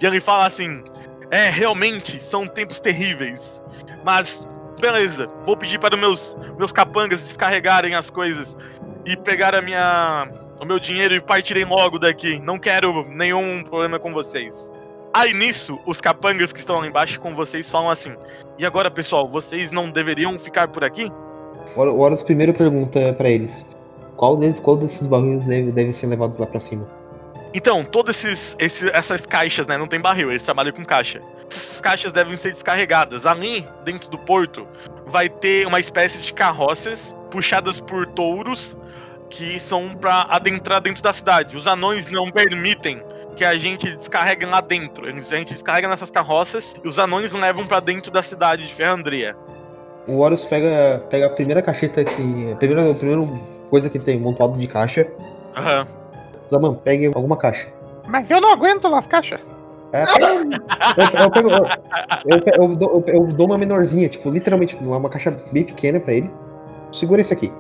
E 0.01 0.07
ele 0.07 0.21
fala 0.21 0.47
assim: 0.47 0.83
É, 1.31 1.51
realmente 1.51 2.23
são 2.23 2.47
tempos 2.47 2.79
terríveis. 2.79 3.61
Mas, 4.05 4.49
beleza, 4.81 5.29
vou 5.45 5.57
pedir 5.57 5.79
para 5.81 5.97
meus, 5.97 6.37
meus 6.57 6.71
capangas 6.73 7.21
descarregarem 7.27 7.95
as 7.97 8.09
coisas 8.09 8.57
e 9.05 9.17
pegar 9.17 9.55
a 9.55 9.61
minha, 9.61 10.29
o 10.61 10.65
meu 10.65 10.79
dinheiro 10.79 11.15
e 11.15 11.21
partirem 11.21 11.65
logo 11.65 11.99
daqui. 11.99 12.39
Não 12.39 12.59
quero 12.59 13.05
nenhum 13.11 13.65
problema 13.65 13.99
com 13.99 14.13
vocês. 14.13 14.71
Aí 15.13 15.33
nisso, 15.33 15.81
os 15.87 16.01
capangas 16.01 16.53
que 16.53 16.61
estão 16.61 16.79
lá 16.79 16.87
embaixo 16.87 17.19
com 17.21 17.35
vocês 17.35 17.69
falam 17.69 17.91
assim: 17.91 18.15
E 18.59 18.65
agora, 18.65 18.91
pessoal, 18.91 19.29
vocês 19.29 19.73
não 19.73 19.91
deveriam 19.91 20.39
ficar 20.39 20.69
por 20.69 20.85
aqui? 20.85 21.11
O 21.75 21.81
Hor- 21.81 21.89
o 21.89 21.99
Horus 21.99 22.23
primeiro 22.23 22.55
pergunta 22.55 23.13
pra 23.15 23.29
eles: 23.29 23.67
qual, 24.17 24.37
deles, 24.37 24.59
qual 24.59 24.77
desses 24.77 25.07
barris 25.07 25.45
deve, 25.45 25.71
devem 25.73 25.93
ser 25.93 26.07
levados 26.07 26.39
lá 26.39 26.47
pra 26.47 26.61
cima? 26.61 26.87
Então, 27.55 27.85
todas 27.85 28.23
esses, 28.25 28.57
esses- 28.59 28.91
essas 28.93 29.25
caixas, 29.25 29.67
né? 29.67 29.79
Não 29.79 29.87
tem 29.87 30.01
barril, 30.01 30.31
eles 30.31 30.43
trabalham 30.43 30.73
com 30.73 30.85
caixa. 30.85 31.21
Essas 31.51 31.81
caixas 31.81 32.13
devem 32.13 32.37
ser 32.37 32.53
descarregadas. 32.53 33.25
Ali, 33.25 33.67
dentro 33.85 34.11
do 34.11 34.19
porto, 34.19 34.67
vai 35.07 35.29
ter 35.29 35.67
uma 35.67 35.81
espécie 35.81 36.21
de 36.21 36.33
carroças 36.33 37.15
puxadas 37.31 37.81
por 37.81 38.07
touros 38.09 38.77
que 39.31 39.59
são 39.61 39.89
pra 39.95 40.27
adentrar 40.29 40.81
dentro 40.81 41.03
da 41.03 41.13
cidade. 41.13 41.57
Os 41.57 41.67
anões 41.67 42.11
não 42.11 42.31
permitem 42.31 43.03
que 43.37 43.45
a 43.45 43.57
gente 43.57 43.95
descarregue 43.97 44.45
lá 44.45 44.61
dentro. 44.61 45.07
A 45.07 45.13
gente 45.13 45.53
descarrega 45.53 45.89
nessas 45.89 46.11
carroças 46.11 46.75
e 46.85 46.89
os 46.89 46.99
anões 46.99 47.33
levam 47.33 47.67
pra 47.67 47.81
dentro 47.81 48.11
da 48.11 48.23
cidade 48.23 48.67
de 48.67 48.75
Ferrandria. 48.75 49.35
O 50.07 50.19
Horus 50.19 50.45
pega, 50.45 51.03
pega 51.11 51.27
a 51.27 51.31
primeira 51.31 51.61
caixeta 51.63 52.05
que. 52.05 52.53
A 52.53 52.57
primeira, 52.57 52.91
a 52.91 52.95
primeira 52.95 53.23
coisa 53.71 53.89
que 53.91 53.99
tem 53.99 54.19
montado 54.19 54.57
de 54.59 54.67
caixa. 54.67 55.07
Aham. 55.57 55.87
Zaman, 56.51 56.75
pegue 56.75 57.07
alguma 57.15 57.37
caixa. 57.37 57.67
Mas 58.07 58.31
eu 58.31 58.41
não 58.41 58.53
aguento 58.53 58.87
as 58.95 59.07
caixas. 59.07 59.41
É, 59.93 60.03
eu, 60.03 61.21
eu 61.25 61.31
pego- 61.31 61.51
eu- 61.51 61.65
eu 62.59 62.69
eu 62.71 62.77
dou, 62.77 63.05
eu- 63.07 63.15
eu 63.15 63.27
dou 63.29 63.47
uma 63.47 63.57
menorzinha, 63.59 64.09
tipo, 64.09 64.31
literalmente, 64.31 64.77
uma 64.77 64.97
uma 64.97 65.09
caixa 65.09 65.31
bem 65.53 65.65
pequena 65.65 65.99
pra 66.01 66.13
ele. 66.13 66.31
Segura 66.93 67.21
esse 67.21 67.33
aqui. 67.33 67.53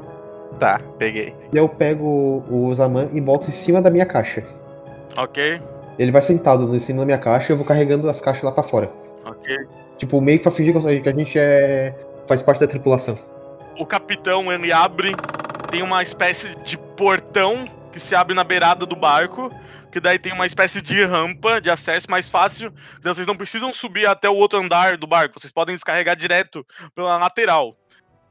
Tá, 0.58 0.80
peguei. 0.98 1.34
E 1.52 1.56
eu 1.56 1.68
pego 1.68 2.42
o 2.50 2.72
Zaman 2.74 3.08
e 3.12 3.20
boto 3.20 3.48
em 3.48 3.52
cima 3.52 3.80
da 3.82 3.90
minha 3.90 4.06
caixa. 4.06 4.42
Ok, 5.16 5.60
Ele 5.98 6.10
vai 6.12 6.20
sentado 6.20 6.74
em 6.74 6.78
cima 6.78 7.00
da 7.00 7.06
minha 7.06 7.18
caixa 7.18 7.50
e 7.50 7.54
eu 7.54 7.56
vou 7.56 7.64
carregando 7.66 8.08
as 8.10 8.20
caixas 8.20 8.42
lá 8.42 8.52
pra 8.52 8.62
fora. 8.62 8.90
ok. 9.24 9.66
Tipo, 9.98 10.20
meio 10.20 10.38
que 10.38 10.42
pra 10.42 10.52
fingir 10.52 10.74
que 11.02 11.08
a 11.08 11.12
gente 11.12 11.38
é. 11.38 11.94
faz 12.28 12.42
parte 12.42 12.60
da 12.60 12.66
tripulação. 12.66 13.16
o 13.78 13.86
capitão 13.86 14.50
ele 14.52 14.72
abre, 14.72 15.14
tem 15.70 15.82
uma 15.82 16.02
espécie 16.02 16.54
de 16.64 16.78
portão 16.96 17.66
que 17.92 18.00
se 18.00 18.14
abre 18.14 18.34
na 18.34 18.44
beirada 18.44 18.86
do 18.86 18.96
barco, 18.96 19.50
que 19.90 20.00
daí 20.00 20.18
tem 20.18 20.32
uma 20.32 20.46
espécie 20.46 20.80
de 20.82 21.04
rampa 21.04 21.60
de 21.60 21.70
acesso 21.70 22.10
mais 22.10 22.28
fácil, 22.28 22.72
então 22.98 23.14
vocês 23.14 23.26
não 23.26 23.36
precisam 23.36 23.72
subir 23.72 24.06
até 24.06 24.28
o 24.28 24.34
outro 24.34 24.58
andar 24.58 24.96
do 24.96 25.06
barco, 25.06 25.40
vocês 25.40 25.52
podem 25.52 25.74
descarregar 25.74 26.14
direto 26.16 26.66
pela 26.94 27.16
lateral. 27.16 27.76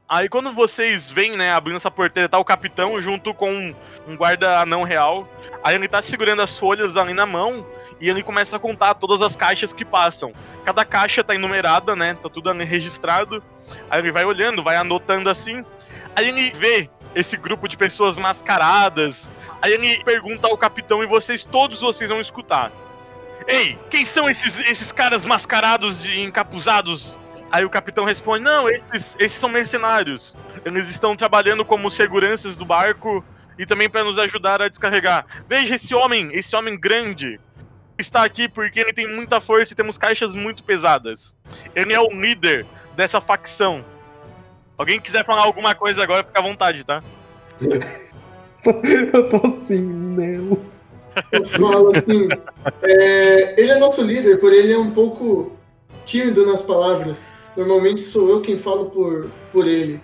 Aí 0.08 0.28
quando 0.28 0.52
vocês 0.52 1.10
vêm, 1.10 1.36
né, 1.36 1.52
abrindo 1.52 1.78
essa 1.78 1.90
porteira, 1.90 2.28
tá 2.28 2.38
o 2.38 2.44
capitão 2.44 3.00
junto 3.00 3.34
com 3.34 3.74
um 4.06 4.16
guarda 4.16 4.60
anão 4.60 4.84
real. 4.84 5.28
Aí 5.64 5.74
ele 5.74 5.88
tá 5.88 6.00
segurando 6.00 6.42
as 6.42 6.56
folhas 6.56 6.96
ali 6.96 7.12
na 7.12 7.26
mão 7.26 7.66
e 8.00 8.08
ele 8.08 8.22
começa 8.22 8.54
a 8.54 8.60
contar 8.60 8.94
todas 8.94 9.20
as 9.20 9.34
caixas 9.34 9.72
que 9.72 9.84
passam. 9.84 10.30
Cada 10.64 10.84
caixa 10.84 11.24
tá 11.24 11.34
enumerada, 11.34 11.96
né? 11.96 12.14
Tá 12.14 12.28
tudo 12.28 12.52
registrado. 12.52 13.42
Aí 13.90 13.98
ele 13.98 14.12
vai 14.12 14.24
olhando, 14.24 14.62
vai 14.62 14.76
anotando 14.76 15.28
assim. 15.28 15.64
Aí 16.14 16.28
ele 16.28 16.52
vê 16.56 16.88
esse 17.16 17.34
grupo 17.38 17.66
de 17.66 17.78
pessoas 17.78 18.18
mascaradas. 18.18 19.26
Aí 19.62 19.72
ele 19.72 20.04
pergunta 20.04 20.46
ao 20.46 20.58
capitão 20.58 21.02
e 21.02 21.06
vocês, 21.06 21.42
todos 21.42 21.80
vocês 21.80 22.10
vão 22.10 22.20
escutar. 22.20 22.70
Ei, 23.48 23.78
quem 23.90 24.04
são 24.04 24.28
esses, 24.28 24.60
esses 24.60 24.92
caras 24.92 25.24
mascarados 25.24 26.04
e 26.04 26.20
encapuzados? 26.20 27.18
Aí 27.50 27.64
o 27.64 27.70
capitão 27.70 28.04
responde: 28.04 28.44
Não, 28.44 28.68
esses, 28.68 29.16
esses 29.18 29.38
são 29.38 29.48
mercenários. 29.48 30.36
Eles 30.62 30.90
estão 30.90 31.16
trabalhando 31.16 31.64
como 31.64 31.90
seguranças 31.90 32.54
do 32.54 32.66
barco 32.66 33.24
e 33.58 33.64
também 33.64 33.88
para 33.88 34.04
nos 34.04 34.18
ajudar 34.18 34.60
a 34.60 34.68
descarregar. 34.68 35.24
Veja 35.48 35.76
esse 35.76 35.94
homem, 35.94 36.28
esse 36.32 36.54
homem 36.54 36.78
grande. 36.78 37.40
Está 37.98 38.24
aqui 38.24 38.46
porque 38.46 38.78
ele 38.78 38.92
tem 38.92 39.08
muita 39.08 39.40
força 39.40 39.72
e 39.72 39.76
temos 39.76 39.96
caixas 39.96 40.34
muito 40.34 40.62
pesadas. 40.62 41.34
Ele 41.74 41.94
é 41.94 42.00
o 42.00 42.10
líder 42.10 42.66
dessa 42.94 43.22
facção. 43.22 43.82
Alguém 44.76 45.00
quiser 45.00 45.24
falar 45.24 45.42
alguma 45.42 45.74
coisa 45.74 46.02
agora, 46.02 46.24
fica 46.24 46.38
à 46.38 46.42
vontade, 46.42 46.84
tá? 46.84 47.02
Eu 47.62 49.30
tô 49.30 49.36
assim, 49.58 49.80
não. 49.80 50.58
Eu 51.32 51.46
falo 51.46 51.96
assim, 51.96 52.28
é, 52.82 53.60
ele 53.60 53.70
é 53.70 53.78
nosso 53.78 54.02
líder, 54.02 54.38
porém 54.38 54.58
ele 54.58 54.72
é 54.72 54.78
um 54.78 54.90
pouco 54.90 55.56
tímido 56.04 56.44
nas 56.44 56.62
palavras. 56.62 57.30
Normalmente 57.56 58.02
sou 58.02 58.28
eu 58.28 58.42
quem 58.42 58.58
falo 58.58 58.90
por, 58.90 59.30
por 59.52 59.66
ele. 59.66 60.00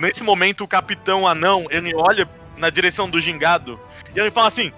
Nesse 0.00 0.22
momento, 0.22 0.64
o 0.64 0.68
capitão 0.68 1.26
anão, 1.26 1.66
ele 1.70 1.94
olha 1.94 2.28
na 2.56 2.70
direção 2.70 3.10
do 3.10 3.20
gingado 3.20 3.78
e 4.14 4.18
ele 4.18 4.30
fala 4.30 4.48
assim: 4.48 4.72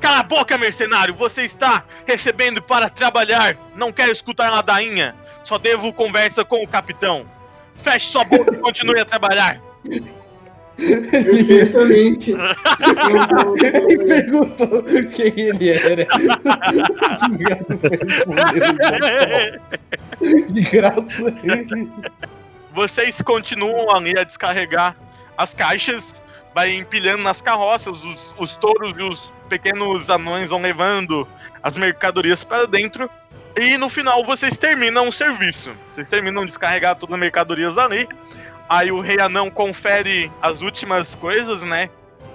Cala 0.00 0.18
a 0.18 0.22
boca, 0.22 0.58
mercenário! 0.58 1.14
Você 1.14 1.42
está 1.42 1.84
recebendo 2.06 2.60
para 2.60 2.90
trabalhar! 2.90 3.56
Não 3.74 3.92
quero 3.92 4.12
escutar 4.12 4.50
ladainha! 4.50 5.14
Só 5.44 5.58
devo 5.58 5.92
conversa 5.92 6.44
com 6.44 6.62
o 6.62 6.68
capitão! 6.68 7.26
Feche 7.76 8.10
sua 8.10 8.24
boca 8.24 8.54
e 8.54 8.58
continue 8.58 9.00
a 9.00 9.04
trabalhar! 9.04 9.60
Perfeitamente. 10.76 12.34
Ele 13.62 13.98
perguntou 14.04 14.82
quem 15.14 15.40
ele 15.40 15.70
era. 15.70 16.06
De 20.50 20.60
graça. 20.62 21.04
Vocês 22.72 23.22
continuam 23.22 23.94
ali 23.94 24.18
a 24.18 24.24
descarregar 24.24 24.96
as 25.38 25.54
caixas, 25.54 26.22
vai 26.54 26.74
empilhando 26.74 27.22
nas 27.22 27.40
carroças, 27.40 28.02
os, 28.04 28.34
os 28.36 28.56
touros 28.56 28.94
e 28.98 29.02
os 29.02 29.32
pequenos 29.48 30.10
anões 30.10 30.50
vão 30.50 30.60
levando 30.60 31.26
as 31.62 31.76
mercadorias 31.76 32.42
para 32.42 32.66
dentro. 32.66 33.08
E 33.56 33.78
no 33.78 33.88
final 33.88 34.24
vocês 34.24 34.56
terminam 34.56 35.08
o 35.08 35.12
serviço. 35.12 35.74
Vocês 35.92 36.08
terminam 36.08 36.42
de 36.42 36.48
descarregar 36.48 36.96
todas 36.96 37.14
as 37.14 37.20
mercadorias 37.20 37.78
ali. 37.78 38.08
Aí 38.68 38.90
o 38.90 39.00
rei 39.00 39.20
anão 39.20 39.50
confere 39.50 40.30
as 40.42 40.60
últimas 40.60 41.14
coisas, 41.14 41.60
né? 41.62 41.88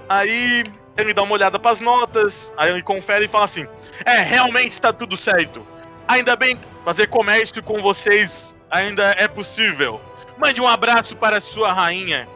Aí 0.08 0.64
ele 0.98 1.14
dá 1.14 1.24
uma 1.24 1.34
olhada 1.34 1.60
pras 1.60 1.82
notas, 1.82 2.52
aí 2.58 2.72
ele 2.72 2.84
confere 2.84 3.26
e 3.26 3.28
fala 3.28 3.46
assim: 3.46 3.68
É, 4.06 4.20
realmente 4.22 4.72
está 4.72 4.94
tudo 4.94 5.18
certo. 5.18 5.66
Ainda 6.08 6.36
bem 6.36 6.58
fazer 6.86 7.08
comércio 7.08 7.62
com 7.62 7.82
vocês 7.82 8.56
ainda 8.72 9.14
é 9.18 9.28
possível. 9.28 10.00
Mande 10.38 10.62
um 10.62 10.68
abraço 10.68 11.16
para 11.16 11.42
sua 11.42 11.74
rainha. 11.74 12.28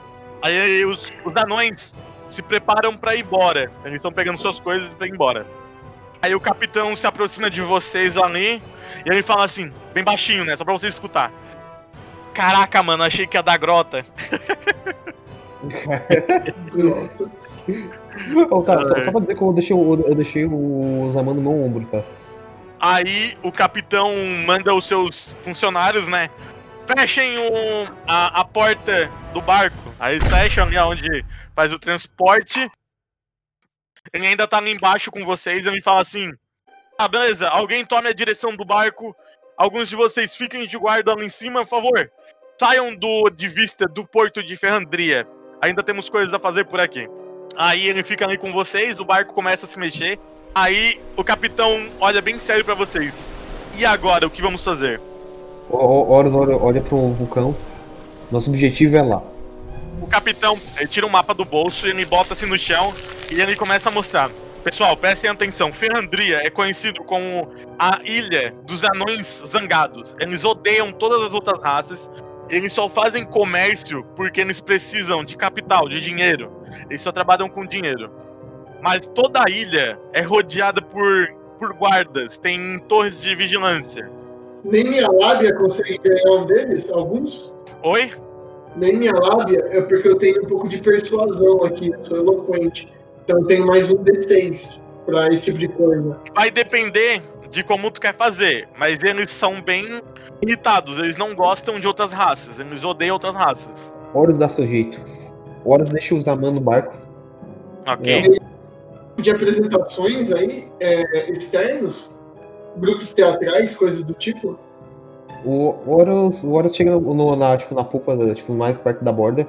Aí 0.42 0.84
os, 0.84 1.10
os 1.24 1.36
anões 1.38 1.96
se 2.30 2.42
preparam 2.42 2.98
para 2.98 3.16
ir 3.16 3.22
embora. 3.22 3.72
Eles 3.86 3.98
estão 3.98 4.12
pegando 4.12 4.38
suas 4.38 4.60
coisas 4.60 4.94
para 4.94 5.08
ir 5.08 5.14
embora. 5.14 5.46
Aí 6.24 6.34
o 6.34 6.40
capitão 6.40 6.96
se 6.96 7.06
aproxima 7.06 7.50
de 7.50 7.62
vocês 7.62 8.18
ali 8.18 8.62
e 9.06 9.10
ele 9.12 9.22
fala 9.22 9.44
assim, 9.44 9.70
bem 9.94 10.04
baixinho, 10.06 10.46
né? 10.46 10.56
Só 10.56 10.64
pra 10.64 10.72
vocês 10.74 10.94
escutar. 10.94 11.30
Caraca, 12.34 12.82
mano, 12.82 13.04
achei 13.04 13.28
que 13.28 13.36
ia 13.38 13.44
dar 13.44 13.58
grota. 13.58 14.06
Ô, 18.50 18.62
cara, 18.64 18.88
só, 18.88 19.06
só 19.06 19.12
pra 19.12 19.20
dizer 19.22 19.36
que 19.36 19.42
eu 19.44 19.54
deixei, 19.54 19.76
o- 19.76 19.94
eu 20.08 20.16
deixei 20.16 20.46
o 20.46 21.12
Zaman 21.14 21.34
no 21.34 21.42
meu 21.42 21.52
ombro, 21.64 21.86
tá? 21.92 22.02
Aí 22.80 23.34
o 23.42 23.52
capitão 23.52 24.12
manda 24.46 24.74
os 24.74 24.86
seus 24.86 25.36
funcionários, 25.42 26.08
né? 26.08 26.30
Fechem 26.86 27.38
o, 27.38 27.88
a, 28.08 28.42
a 28.42 28.46
porta 28.46 29.10
do 29.34 29.42
barco. 29.42 29.78
Aí 30.00 30.20
fecham 30.20 30.66
ali 30.66 30.78
onde 30.78 31.26
faz 31.56 31.72
o 31.72 31.80
transporte. 31.80 32.70
Ele 34.12 34.28
ainda 34.28 34.48
tá 34.48 34.58
ali 34.58 34.72
embaixo 34.72 35.10
com 35.12 35.24
vocês 35.26 35.66
ele 35.66 35.82
fala 35.82 36.02
assim: 36.02 36.32
Ah, 36.98 37.08
beleza, 37.08 37.48
alguém 37.50 37.86
tome 37.86 38.10
a 38.10 38.14
direção 38.14 38.56
do 38.56 38.66
barco. 38.66 39.16
Alguns 39.58 39.88
de 39.88 39.96
vocês 39.96 40.36
fiquem 40.36 40.66
de 40.68 40.78
guarda 40.78 41.14
lá 41.16 41.24
em 41.24 41.30
cima, 41.30 41.62
por 41.62 41.70
favor. 41.70 42.12
Saiam 42.60 42.96
do, 42.96 43.30
de 43.30 43.48
vista 43.48 43.86
do 43.88 44.06
porto 44.06 44.44
de 44.44 44.56
Ferrandria. 44.56 45.28
Ainda 45.62 45.84
temos 45.84 46.10
coisas 46.10 46.34
a 46.34 46.40
fazer 46.40 46.66
por 46.66 46.80
aqui. 46.80 47.08
Aí 47.56 47.88
ele 47.88 48.04
fica 48.04 48.26
ali 48.26 48.38
com 48.38 48.52
vocês, 48.52 49.00
o 49.00 49.06
barco 49.06 49.34
começa 49.34 49.66
a 49.66 49.70
se 49.70 49.78
mexer. 49.80 50.20
Aí 50.56 51.00
o 51.16 51.24
capitão 51.24 51.88
olha 52.00 52.22
bem 52.22 52.38
sério 52.40 52.66
pra 52.66 52.74
vocês. 52.74 53.14
E 53.78 53.86
agora, 53.86 54.28
o 54.28 54.30
que 54.30 54.42
vamos 54.42 54.64
fazer? 54.64 55.00
O- 55.70 55.78
o- 55.78 56.12
Horus 56.12 56.34
olha, 56.34 56.56
olha 56.58 56.82
pro 56.82 57.10
vulcão. 57.14 57.56
Nosso 58.32 58.50
objetivo 58.50 58.96
é 58.98 59.02
lá. 59.02 59.22
O 60.04 60.08
capitão 60.08 60.60
tira 60.90 61.08
um 61.08 61.10
mapa 61.10 61.34
do 61.34 61.46
bolso, 61.46 61.88
ele 61.88 62.04
bota 62.04 62.34
assim 62.34 62.46
no 62.46 62.60
chão 62.60 62.94
e 63.32 63.40
ele 63.40 63.56
começa 63.56 63.88
a 63.88 63.92
mostrar. 63.92 64.30
Pessoal, 64.62 64.98
prestem 64.98 65.30
atenção. 65.32 65.72
Ferrandria 65.72 66.46
é 66.46 66.50
conhecido 66.50 67.02
como 67.06 67.50
a 67.80 68.02
ilha 68.04 68.54
dos 68.66 68.84
anões 68.84 69.42
zangados. 69.48 70.14
Eles 70.20 70.44
odeiam 70.44 70.92
todas 70.92 71.22
as 71.22 71.34
outras 71.34 71.64
raças. 71.64 72.12
Eles 72.50 72.74
só 72.74 72.90
fazem 72.90 73.24
comércio 73.24 74.04
porque 74.14 74.42
eles 74.42 74.60
precisam 74.60 75.24
de 75.24 75.38
capital, 75.38 75.88
de 75.88 76.02
dinheiro. 76.02 76.52
Eles 76.90 77.02
só 77.02 77.14
trabalham 77.14 77.48
com 77.48 77.66
dinheiro. 77.66 78.12
Mas 78.82 79.08
toda 79.08 79.40
a 79.40 79.50
ilha 79.50 79.98
é 80.12 80.22
rodeada 80.22 80.82
por, 80.82 81.34
por 81.58 81.74
guardas, 81.76 82.38
tem 82.38 82.78
torres 82.90 83.22
de 83.22 83.34
vigilância. 83.36 84.12
Nem 84.66 84.84
minha 84.84 85.08
lábia 85.10 85.56
consegue 85.56 85.98
ganhar 85.98 86.42
um 86.42 86.46
deles, 86.46 86.92
alguns. 86.92 87.54
Oi? 87.82 88.12
Nem 88.76 88.98
minha 88.98 89.14
lábia 89.14 89.66
é 89.70 89.82
porque 89.82 90.08
eu 90.08 90.16
tenho 90.18 90.44
um 90.44 90.48
pouco 90.48 90.68
de 90.68 90.80
persuasão 90.80 91.64
aqui, 91.64 91.92
eu 91.92 92.04
sou 92.04 92.18
eloquente. 92.18 92.92
Então 93.24 93.40
eu 93.40 93.46
tenho 93.46 93.66
mais 93.66 93.92
um 93.92 94.04
D6 94.04 94.80
pra 95.06 95.28
esse 95.30 95.46
tipo 95.46 95.58
de 95.58 95.68
coisa. 95.68 96.18
vai 96.36 96.50
depender 96.50 97.22
de 97.52 97.64
como 97.64 97.92
tu 97.92 98.02
quer 98.02 98.16
fazer, 98.16 98.68
mas 98.78 98.98
eles 99.04 99.30
são 99.30 99.62
bem 99.62 100.02
irritados, 100.46 100.98
eles 100.98 101.16
não 101.16 101.36
gostam 101.36 101.80
de 101.80 101.88
outras 101.88 102.12
raças, 102.12 102.60
eles 102.60 102.84
odeiam 102.84 103.14
outras 103.14 103.36
raças. 103.36 103.94
Horus 104.14 104.38
dá 104.38 104.50
seu 104.50 104.66
jeito. 104.66 105.00
Horus 105.64 105.90
deixa 105.90 106.16
o 106.16 106.22
Zaman 106.22 106.52
no 106.52 106.60
barco. 106.60 106.98
Ok? 107.88 108.40
De 109.18 109.30
apresentações 109.30 110.34
aí, 110.34 110.68
é, 110.80 111.30
externos, 111.32 112.12
grupos 112.76 113.14
teatrais, 113.14 113.76
coisas 113.76 114.04
do 114.04 114.14
tipo. 114.14 114.58
O 115.46 115.76
Horus, 115.86 116.44
o 116.44 116.52
Horus 116.52 116.76
chega 116.76 116.92
no, 116.92 117.36
na, 117.36 117.58
tipo, 117.58 117.76
na 117.76 117.84
polpa, 117.84 118.16
tipo, 118.34 118.54
mais 118.54 118.78
perto 118.78 119.04
da 119.04 119.12
borda. 119.12 119.46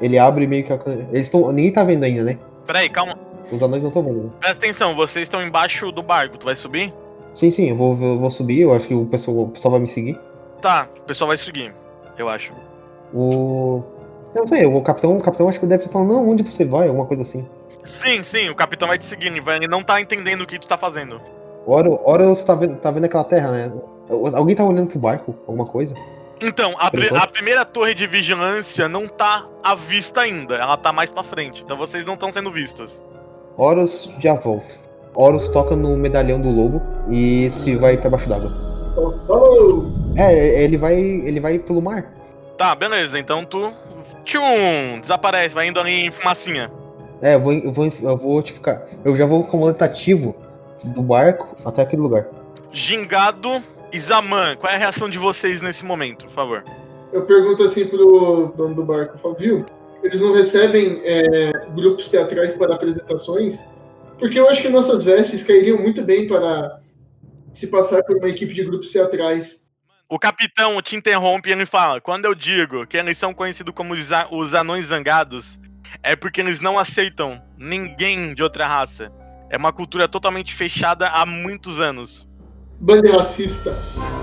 Ele 0.00 0.18
abre 0.18 0.46
meio 0.46 0.64
que 0.66 0.72
a. 0.72 0.78
Eles 1.12 1.22
estão. 1.24 1.52
Ninguém 1.52 1.72
tá 1.72 1.84
vendo 1.84 2.04
ainda, 2.04 2.24
né? 2.24 2.38
Peraí, 2.66 2.88
calma, 2.88 3.16
Os 3.50 3.62
anões 3.62 3.82
não 3.82 3.88
estão 3.88 4.02
vendo. 4.02 4.32
presta 4.40 4.58
atenção, 4.58 4.94
vocês 4.96 5.24
estão 5.24 5.42
embaixo 5.42 5.92
do 5.92 6.02
barco, 6.02 6.38
tu 6.38 6.46
vai 6.46 6.56
subir? 6.56 6.92
Sim, 7.34 7.50
sim, 7.50 7.70
eu 7.70 7.76
vou, 7.76 7.96
eu 8.00 8.18
vou 8.18 8.30
subir. 8.30 8.60
Eu 8.60 8.72
acho 8.74 8.86
que 8.86 8.94
o 8.94 9.06
pessoal, 9.06 9.42
o 9.42 9.48
pessoal 9.48 9.72
vai 9.72 9.80
me 9.80 9.88
seguir. 9.88 10.18
Tá, 10.60 10.88
o 10.98 11.02
pessoal 11.02 11.28
vai 11.28 11.36
seguir, 11.36 11.74
eu 12.18 12.28
acho. 12.28 12.52
O. 13.14 13.82
Eu 14.34 14.40
não 14.42 14.48
sei, 14.48 14.64
o 14.64 14.80
capitão, 14.80 15.16
o 15.18 15.22
capitão 15.22 15.48
acho 15.48 15.60
que 15.60 15.66
deve 15.66 15.82
estar 15.82 15.92
falando, 15.92 16.14
não, 16.14 16.28
onde 16.30 16.42
você 16.42 16.64
vai? 16.64 16.88
Alguma 16.88 17.06
coisa 17.06 17.22
assim. 17.22 17.46
Sim, 17.84 18.22
sim, 18.22 18.48
o 18.48 18.54
capitão 18.54 18.88
vai 18.88 18.96
te 18.96 19.04
seguir, 19.04 19.26
ele 19.28 19.68
não 19.68 19.82
tá 19.82 20.00
entendendo 20.00 20.42
o 20.42 20.46
que 20.46 20.58
tu 20.58 20.66
tá 20.66 20.78
fazendo. 20.78 21.20
Horus, 21.66 21.98
Horus 22.04 22.44
tá 22.44 22.54
vendo, 22.54 22.76
tá 22.76 22.90
vendo 22.90 23.04
aquela 23.04 23.24
terra, 23.24 23.50
né? 23.50 23.72
Alguém 24.34 24.54
tá 24.54 24.64
olhando 24.64 24.88
pro 24.88 24.98
barco? 24.98 25.34
Alguma 25.46 25.66
coisa? 25.66 25.94
Então, 26.40 26.74
a, 26.76 26.88
a 27.22 27.26
primeira 27.26 27.64
torre 27.64 27.94
de 27.94 28.06
vigilância 28.06 28.88
não 28.88 29.06
tá 29.06 29.46
à 29.62 29.76
vista 29.76 30.22
ainda, 30.22 30.56
ela 30.56 30.76
tá 30.76 30.92
mais 30.92 31.08
pra 31.08 31.22
frente, 31.22 31.62
então 31.62 31.76
vocês 31.76 32.04
não 32.04 32.14
estão 32.14 32.32
sendo 32.32 32.50
vistos. 32.50 33.00
Horus 33.56 34.10
já 34.18 34.34
volta. 34.34 34.82
Horus 35.14 35.48
toca 35.50 35.76
no 35.76 35.96
medalhão 35.96 36.40
do 36.40 36.50
lobo 36.50 36.82
e 37.10 37.50
se 37.50 37.76
vai 37.76 37.96
pra 37.96 38.10
baixo 38.10 38.28
d'água. 38.28 38.50
Oh, 38.96 39.14
oh! 39.28 39.82
É, 40.16 40.62
ele 40.62 40.76
vai. 40.76 40.94
ele 40.94 41.38
vai 41.38 41.58
pelo 41.58 41.80
mar. 41.80 42.12
Tá, 42.56 42.74
beleza, 42.74 43.18
então 43.18 43.44
tu. 43.44 43.72
Tchum! 44.24 45.00
Desaparece, 45.00 45.54
vai 45.54 45.68
indo 45.68 45.78
ali 45.78 46.06
em 46.06 46.10
fumacinha. 46.10 46.70
É, 47.20 47.34
eu 47.34 47.40
vou, 47.40 47.52
eu 47.52 47.72
vou, 47.72 47.92
eu 48.02 48.16
vou 48.16 48.42
tipo, 48.42 48.60
cara, 48.60 48.88
eu 49.04 49.16
já 49.16 49.26
vou 49.26 49.44
como 49.44 49.66
letativo 49.66 50.34
do 50.82 51.02
barco 51.02 51.56
até 51.64 51.82
aquele 51.82 52.02
lugar. 52.02 52.26
Gingado 52.72 53.62
Zaman, 54.00 54.56
qual 54.56 54.72
é 54.72 54.76
a 54.76 54.78
reação 54.78 55.08
de 55.08 55.18
vocês 55.18 55.60
nesse 55.60 55.84
momento, 55.84 56.26
por 56.26 56.32
favor? 56.32 56.64
Eu 57.12 57.26
pergunto 57.26 57.62
assim 57.62 57.86
pro 57.86 58.52
dono 58.56 58.74
do 58.74 58.84
barco, 58.84 59.18
falo, 59.18 59.36
viu? 59.38 59.66
Eles 60.02 60.20
não 60.20 60.32
recebem 60.32 61.00
é, 61.04 61.52
grupos 61.74 62.08
teatrais 62.08 62.54
para 62.54 62.74
apresentações? 62.74 63.70
Porque 64.18 64.38
eu 64.38 64.48
acho 64.48 64.62
que 64.62 64.68
nossas 64.68 65.04
vestes 65.04 65.42
cairiam 65.42 65.78
muito 65.78 66.02
bem 66.02 66.26
para 66.26 66.80
se 67.52 67.66
passar 67.66 68.02
por 68.02 68.16
uma 68.16 68.28
equipe 68.28 68.54
de 68.54 68.64
grupos 68.64 68.90
teatrais. 68.90 69.62
O 70.08 70.18
capitão 70.18 70.80
te 70.82 70.96
interrompe 70.96 71.48
e 71.48 71.52
ele 71.52 71.66
fala: 71.66 72.00
Quando 72.00 72.24
eu 72.24 72.34
digo 72.34 72.86
que 72.86 72.96
eles 72.96 73.18
são 73.18 73.32
conhecidos 73.34 73.74
como 73.74 73.94
os 73.94 74.54
anões 74.54 74.86
zangados, 74.86 75.60
é 76.02 76.16
porque 76.16 76.40
eles 76.40 76.60
não 76.60 76.78
aceitam 76.78 77.42
ninguém 77.58 78.34
de 78.34 78.42
outra 78.42 78.66
raça. 78.66 79.12
É 79.50 79.56
uma 79.56 79.72
cultura 79.72 80.08
totalmente 80.08 80.54
fechada 80.54 81.08
há 81.08 81.26
muitos 81.26 81.80
anos. 81.80 82.26
Banda 82.82 83.16
racista. 83.16 83.76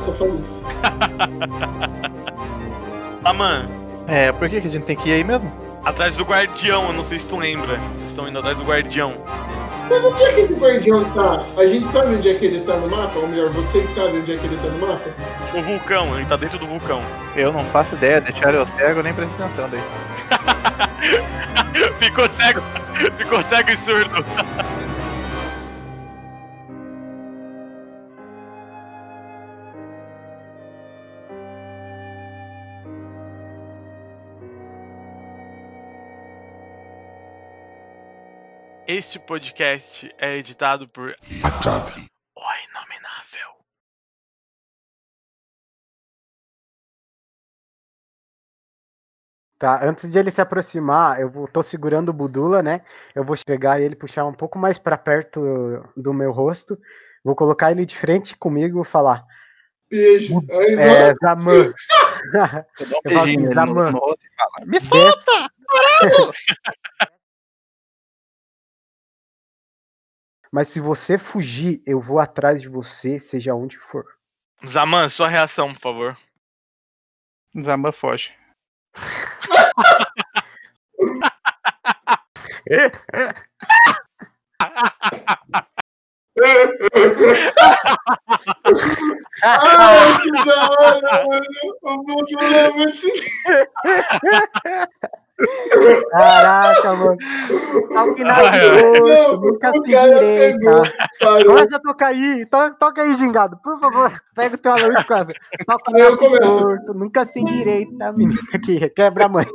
Só 0.03 0.11
falo 0.13 0.41
isso. 0.43 0.61
Zaman, 3.23 3.67
É, 4.05 4.31
por 4.33 4.49
que, 4.49 4.59
que 4.59 4.67
a 4.67 4.71
gente 4.71 4.83
tem 4.83 4.97
que 4.97 5.09
ir 5.09 5.13
aí 5.13 5.23
mesmo? 5.23 5.49
Atrás 5.85 6.17
do 6.17 6.25
guardião, 6.25 6.87
eu 6.87 6.93
não 6.93 7.03
sei 7.03 7.19
se 7.19 7.27
tu 7.27 7.37
lembra. 7.37 7.79
Estão 8.09 8.27
indo 8.27 8.37
atrás 8.37 8.57
do 8.57 8.65
guardião. 8.65 9.13
Mas 9.89 10.03
onde 10.03 10.21
é 10.23 10.33
que 10.33 10.41
esse 10.41 10.53
guardião 10.53 11.05
tá? 11.11 11.45
A 11.57 11.65
gente 11.65 11.89
sabe 11.91 12.15
onde 12.15 12.29
é 12.29 12.33
que 12.33 12.45
ele 12.45 12.59
tá 12.59 12.75
no 12.75 12.89
mapa? 12.89 13.17
Ou 13.17 13.27
melhor, 13.29 13.47
vocês 13.49 13.89
sabem 13.89 14.19
onde 14.19 14.33
é 14.33 14.37
que 14.37 14.45
ele 14.45 14.57
tá 14.57 14.67
no 14.67 14.85
mapa? 14.87 15.09
O 15.57 15.61
vulcão, 15.61 16.17
ele 16.17 16.25
tá 16.25 16.35
dentro 16.35 16.59
do 16.59 16.67
vulcão. 16.67 17.01
Eu 17.37 17.53
não 17.53 17.63
faço 17.65 17.95
ideia, 17.95 18.19
deixar 18.19 18.53
eu 18.53 18.67
cego, 18.67 19.01
nem 19.01 19.13
presto 19.13 19.31
atenção 19.41 19.69
daí. 19.69 19.81
Ficou 21.97 22.27
cego, 22.29 22.61
ficou 23.17 23.41
cego 23.43 23.71
e 23.71 23.77
surdo. 23.77 24.25
Este 38.91 39.19
podcast 39.19 40.11
é 40.17 40.37
editado 40.37 40.87
por 40.87 41.11
O 41.11 41.13
Inominável. 42.71 43.51
Tá, 49.59 49.87
antes 49.87 50.11
de 50.11 50.17
ele 50.17 50.31
se 50.31 50.41
aproximar, 50.41 51.21
eu 51.21 51.29
vou, 51.29 51.47
tô 51.47 51.61
segurando 51.61 52.09
o 52.09 52.13
Budula, 52.13 52.63
né? 52.63 52.83
Eu 53.13 53.23
vou 53.23 53.35
pegar 53.45 53.79
ele, 53.79 53.95
puxar 53.95 54.25
um 54.25 54.33
pouco 54.33 54.57
mais 54.57 54.79
pra 54.79 54.97
perto 54.97 55.39
do 55.95 56.11
meu 56.11 56.31
rosto. 56.31 56.75
Vou 57.23 57.35
colocar 57.35 57.71
ele 57.71 57.85
de 57.85 57.95
frente 57.95 58.35
comigo 58.35 58.81
e 58.81 58.85
falar: 58.85 59.23
Beijo. 59.87 60.43
É, 60.49 61.13
Zaman. 61.21 61.73
Eu 63.05 63.13
falo 63.13 63.29
assim, 63.29 63.45
Zaman. 63.45 63.91
no 63.91 63.99
rosto 63.99 64.23
e 64.23 64.29
Mas 70.51 70.69
se 70.69 70.79
você 70.79 71.17
fugir, 71.17 71.81
eu 71.85 71.99
vou 71.99 72.19
atrás 72.19 72.61
de 72.61 72.67
você, 72.67 73.19
seja 73.19 73.53
onde 73.53 73.77
for. 73.77 74.05
Zaman, 74.65 75.07
sua 75.07 75.27
reação, 75.27 75.73
por 75.73 75.79
favor. 75.79 76.17
Zamba 77.61 77.91
foge. 77.91 78.33
Ai, 89.43 90.21
que 90.21 90.31
da 90.45 90.69
hora, 90.69 91.25
mano. 91.25 91.45
O 91.83 91.97
mundo 91.97 92.39
é 92.39 92.69
muito. 92.69 93.07
Caraca, 96.11 96.95
mano. 96.95 97.17
Tá 97.93 98.13
final 98.13 98.41
de 98.41 98.47
ai. 98.47 98.81
gosto, 98.81 99.03
Não, 99.07 99.41
nunca 99.41 99.71
se 99.71 99.81
direita. 99.81 100.83
Começa 101.45 101.75
a 101.77 101.79
tocar 101.79 102.07
aí, 102.07 102.45
to, 102.45 102.75
toca 102.79 103.01
aí, 103.01 103.15
gingado, 103.15 103.57
por 103.63 103.79
favor. 103.79 104.21
Pega 104.35 104.55
o 104.55 104.57
teu 104.57 104.71
alô 104.71 104.93
de 104.93 105.05
casa. 105.05 105.33
Toca 105.65 105.95
Aí 105.95 106.01
eu 106.01 106.17
começo. 106.17 106.59
torto, 106.59 106.93
nunca 106.93 107.25
se 107.25 107.43
direita, 107.43 108.11
menina 108.11 108.41
aqui, 108.53 108.89
quebra 108.89 109.25
a 109.25 109.29
mãe. 109.29 109.45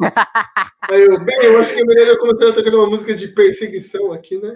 Aí 0.90 1.02
eu, 1.02 1.18
bem, 1.22 1.36
eu 1.44 1.60
acho 1.60 1.74
que 1.74 1.80
é 1.80 1.84
melhor 1.84 2.06
eu 2.08 2.18
começar 2.18 2.48
a 2.48 2.52
tocar 2.52 2.74
uma 2.74 2.86
música 2.88 3.14
de 3.14 3.28
perseguição 3.28 4.12
aqui, 4.12 4.38
né? 4.38 4.50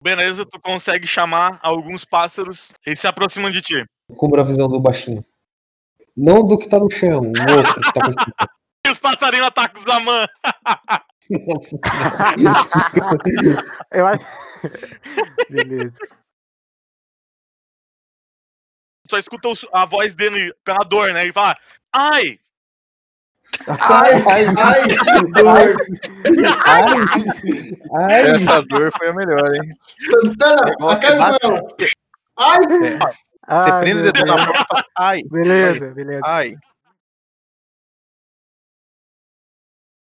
Beleza, 0.00 0.46
tu 0.46 0.60
consegue 0.60 1.06
chamar 1.06 1.58
alguns 1.62 2.04
pássaros, 2.04 2.72
eles 2.86 3.00
se 3.00 3.06
aproximam 3.06 3.50
de 3.50 3.60
ti. 3.60 3.84
Cubra 4.16 4.42
a 4.42 4.44
visão 4.44 4.68
do 4.68 4.80
baixinho. 4.80 5.24
Não 6.18 6.44
do 6.44 6.58
que 6.58 6.68
tá 6.68 6.80
no 6.80 6.90
chão, 6.90 7.20
o 7.20 7.56
outro 7.56 7.80
que 7.80 7.92
tá. 7.92 8.48
E 8.84 8.90
os 8.90 8.98
passarinhos 8.98 9.46
atacam 9.46 9.80
o 9.80 9.84
Zaman. 9.84 10.26
Nossa. 11.30 11.78
Eu 13.92 14.06
acho. 14.06 14.26
Beleza. 15.48 15.92
Só 19.08 19.16
escuta 19.18 19.48
a 19.72 19.84
voz 19.84 20.12
dele 20.16 20.52
pela 20.64 20.84
dor, 20.84 21.12
né? 21.12 21.22
Ele 21.22 21.32
fala, 21.32 21.54
ai! 21.92 22.40
Ai, 23.68 24.12
ai, 24.56 24.82
que 24.88 25.32
dor. 25.32 25.76
ai, 26.66 26.84
ai, 27.94 28.42
Essa 28.42 28.62
dor 28.62 28.90
foi 28.98 29.08
a 29.08 29.12
melhor, 29.12 29.54
hein? 29.54 29.72
Santana, 30.00 30.66
que 30.98 31.16
com 31.16 31.22
ela. 31.42 33.14
Ai, 33.48 33.62
Você 33.62 33.70
Ai, 33.70 33.80
prende 33.80 34.00
o 34.00 34.12
dedo 34.12 34.26
na 34.26 34.36
boca 34.36 34.60
e 34.60 34.66
fala, 34.68 34.84
ai, 34.96 35.22
Beleza, 35.24 35.94
beleza. 35.94 36.20
ai. 36.24 36.54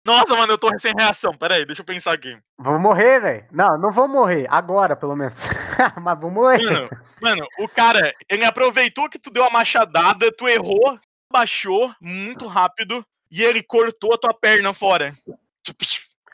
Nossa, 0.06 0.34
mano, 0.34 0.52
eu 0.52 0.58
tô 0.58 0.68
sem 0.78 0.94
reação. 0.94 1.36
Pera 1.36 1.54
aí, 1.54 1.64
deixa 1.64 1.80
eu 1.80 1.86
pensar 1.86 2.12
aqui. 2.12 2.38
Vou 2.58 2.78
morrer, 2.78 3.20
velho. 3.20 3.46
Não, 3.50 3.78
não 3.78 3.90
vou 3.90 4.06
morrer. 4.06 4.46
Agora, 4.50 4.94
pelo 4.94 5.16
menos. 5.16 5.34
Mas 6.00 6.18
vou 6.18 6.30
morrer. 6.30 6.62
Mano, 6.62 6.90
mano, 7.22 7.46
o 7.58 7.68
cara, 7.68 8.14
ele 8.28 8.44
aproveitou 8.44 9.08
que 9.08 9.18
tu 9.18 9.30
deu 9.30 9.44
a 9.44 9.50
machadada, 9.50 10.30
tu 10.36 10.46
errou, 10.46 10.98
baixou 11.32 11.94
muito 12.00 12.46
rápido 12.46 13.04
e 13.30 13.42
ele 13.42 13.62
cortou 13.62 14.14
a 14.14 14.18
tua 14.18 14.34
perna 14.34 14.74
fora. 14.74 15.14
Tipo, 15.62 15.84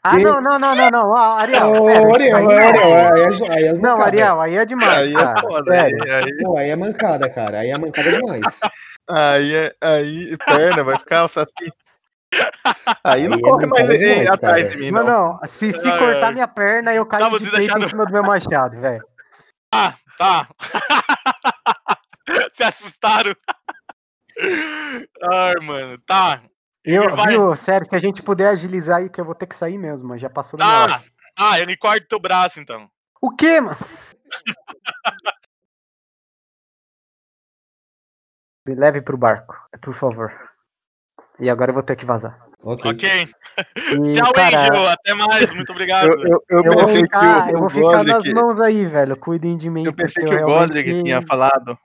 Ah, 0.03 0.19
não, 0.19 0.41
não, 0.41 0.59
não, 0.59 0.75
não, 0.75 0.91
não. 0.91 1.17
Ah, 1.17 1.41
Ariel, 1.41 1.71
Ô, 1.73 1.85
sério. 1.85 2.15
Ariel, 2.15 2.37
aí, 2.37 2.47
Ariel, 2.47 3.13
aí 3.13 3.21
é- 3.21 3.53
aí 3.53 3.65
é 3.67 3.73
Não. 3.75 4.01
Ariel, 4.01 4.41
aí 4.41 4.57
é 4.57 4.65
demais, 4.65 4.99
Aí 4.99 5.15
é 5.15 5.41
foda, 5.41 5.73
aí, 5.73 5.79
Sério. 5.93 6.15
aí, 6.15 6.37
Pô, 6.39 6.57
aí 6.57 6.71
é 6.71 6.77
mancada, 6.77 7.29
cara. 7.29 7.61
Aí 7.61 7.71
é 7.71 7.77
mancada 7.79 8.11
demais. 8.11 8.41
aí, 9.09 9.55
é- 9.55 9.75
aí, 9.81 10.37
perna, 10.49 10.83
vai 10.83 10.97
ficar 10.97 11.25
assim. 11.25 11.45
Aí 13.05 13.29
não 13.29 13.37
Aí 13.37 13.41
é 13.41 13.43
corre 13.43 13.67
mais 13.67 13.89
demais, 13.99 14.31
atrás 14.31 14.63
cara. 14.63 14.69
de 14.71 14.79
mim, 14.79 14.91
Não, 14.91 15.05
não. 15.05 15.33
não. 15.35 15.41
Se, 15.47 15.73
se 15.73 15.89
Ai, 15.89 15.99
cortar 15.99 16.27
ai. 16.29 16.33
minha 16.33 16.49
perna, 16.49 16.95
eu 16.95 17.05
caio 17.05 17.31
Tá, 17.31 17.39
de 17.39 17.51
peito 17.51 17.79
em 17.79 17.89
cima 17.89 18.07
do 18.07 18.13
meu 18.13 18.23
machado, 18.25 18.81
velho. 18.81 19.05
ah, 19.75 19.95
tá. 20.17 20.49
Se 22.55 22.63
assustaram. 22.63 23.35
Ai, 25.33 25.55
mano, 25.63 25.99
tá. 26.07 26.41
Eu, 26.85 27.15
vai- 27.15 27.29
viu, 27.29 27.55
sério, 27.57 27.87
se 27.89 27.95
a 27.95 27.99
gente 27.99 28.23
puder 28.23 28.49
agilizar 28.49 28.99
aí, 28.99 29.09
que 29.11 29.21
eu 29.21 29.25
vou 29.25 29.35
ter 29.35 29.47
que 29.47 29.55
sair 29.57 29.77
mesmo, 29.79 30.09
mas 30.09 30.21
já 30.21 30.31
passou 30.31 30.59
da 30.59 30.65
minha 30.67 30.79
hora. 30.83 31.05
Ah, 31.39 31.61
ele 31.61 31.77
corta 31.77 32.07
teu 32.09 32.19
braço, 32.21 32.59
então. 32.61 32.89
O 33.21 33.31
quê, 33.35 33.61
mano? 33.61 33.77
Me 38.67 38.75
leve 38.75 39.01
pro 39.03 39.17
barco, 39.17 39.55
por 39.83 39.95
favor. 39.95 40.33
E 41.39 41.49
agora 41.49 41.71
eu 41.71 41.75
vou 41.75 41.83
ter 41.83 41.97
que 41.97 42.05
vazar. 42.05 42.39
Ok. 42.63 42.91
Ok. 42.91 43.09
E, 43.09 44.13
Tchau, 44.13 44.33
cara, 44.35 44.61
Angel. 44.69 44.89
Até 44.89 45.15
mais. 45.15 45.51
Muito 45.53 45.73
obrigado. 45.73 46.07
Eu, 46.09 46.19
eu, 46.19 46.45
eu, 46.51 46.63
eu 46.65 46.73
vou 46.73 46.89
ficar, 46.89 47.47
que 47.49 47.55
eu 47.55 47.59
vou 47.59 47.71
ficar 47.71 48.05
nas 48.05 48.17
Godric, 48.17 48.35
mãos 48.35 48.61
aí, 48.61 48.85
velho. 48.87 49.17
Cuidem 49.17 49.57
de 49.57 49.71
mim. 49.71 49.85
eu 49.87 49.95
pensei 49.95 50.23
que 50.25 50.31
o 50.31 50.35
realmente- 50.37 50.67
Godric 50.67 51.03
tinha 51.05 51.23
falado. 51.23 51.79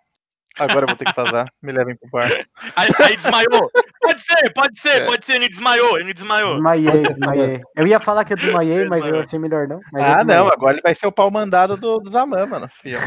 Agora 0.58 0.84
eu 0.84 0.88
vou 0.88 0.98
ter 0.98 1.06
que 1.06 1.14
vazar. 1.16 1.50
Me 1.62 1.72
levem 1.72 1.96
pro 1.96 2.10
bar. 2.10 2.30
Aí, 2.76 2.89
aí 3.04 3.16
desmaiou. 3.18 3.70
Pode 4.06 4.22
ser, 4.22 4.53
pode 4.53 4.80
ser, 4.80 5.06
pode 5.06 5.26
ser. 5.26 5.36
Ele 5.36 5.49
desmaiou, 5.49 5.97
ele 5.99 6.14
desmaiou. 6.14 6.53
Desmaiei, 6.56 7.01
desmaiei. 7.01 7.62
Eu 7.76 7.88
ia 7.88 7.99
falar 7.99 8.24
que 8.26 8.34
eu 8.34 8.38
desmaiei, 8.38 8.86
mas 8.88 8.99
eu 8.99 9.03
Desmaiou. 9.06 9.26
achei 9.26 9.39
melhor 9.39 9.68
não. 9.68 9.80
mas 9.91 10.03
eu 10.03 10.10
Ah, 10.14 10.24
não. 10.24 10.47
Agora 10.47 10.74
ele 10.74 10.82
vai 10.82 10.93
ser 10.95 11.08
o 11.08 11.12
pau 11.12 11.30
mandado 11.32 11.76
do, 11.78 11.99
do 11.99 12.12
Zaman, 12.12 12.45
mano. 12.45 12.70
Filho. 12.74 12.99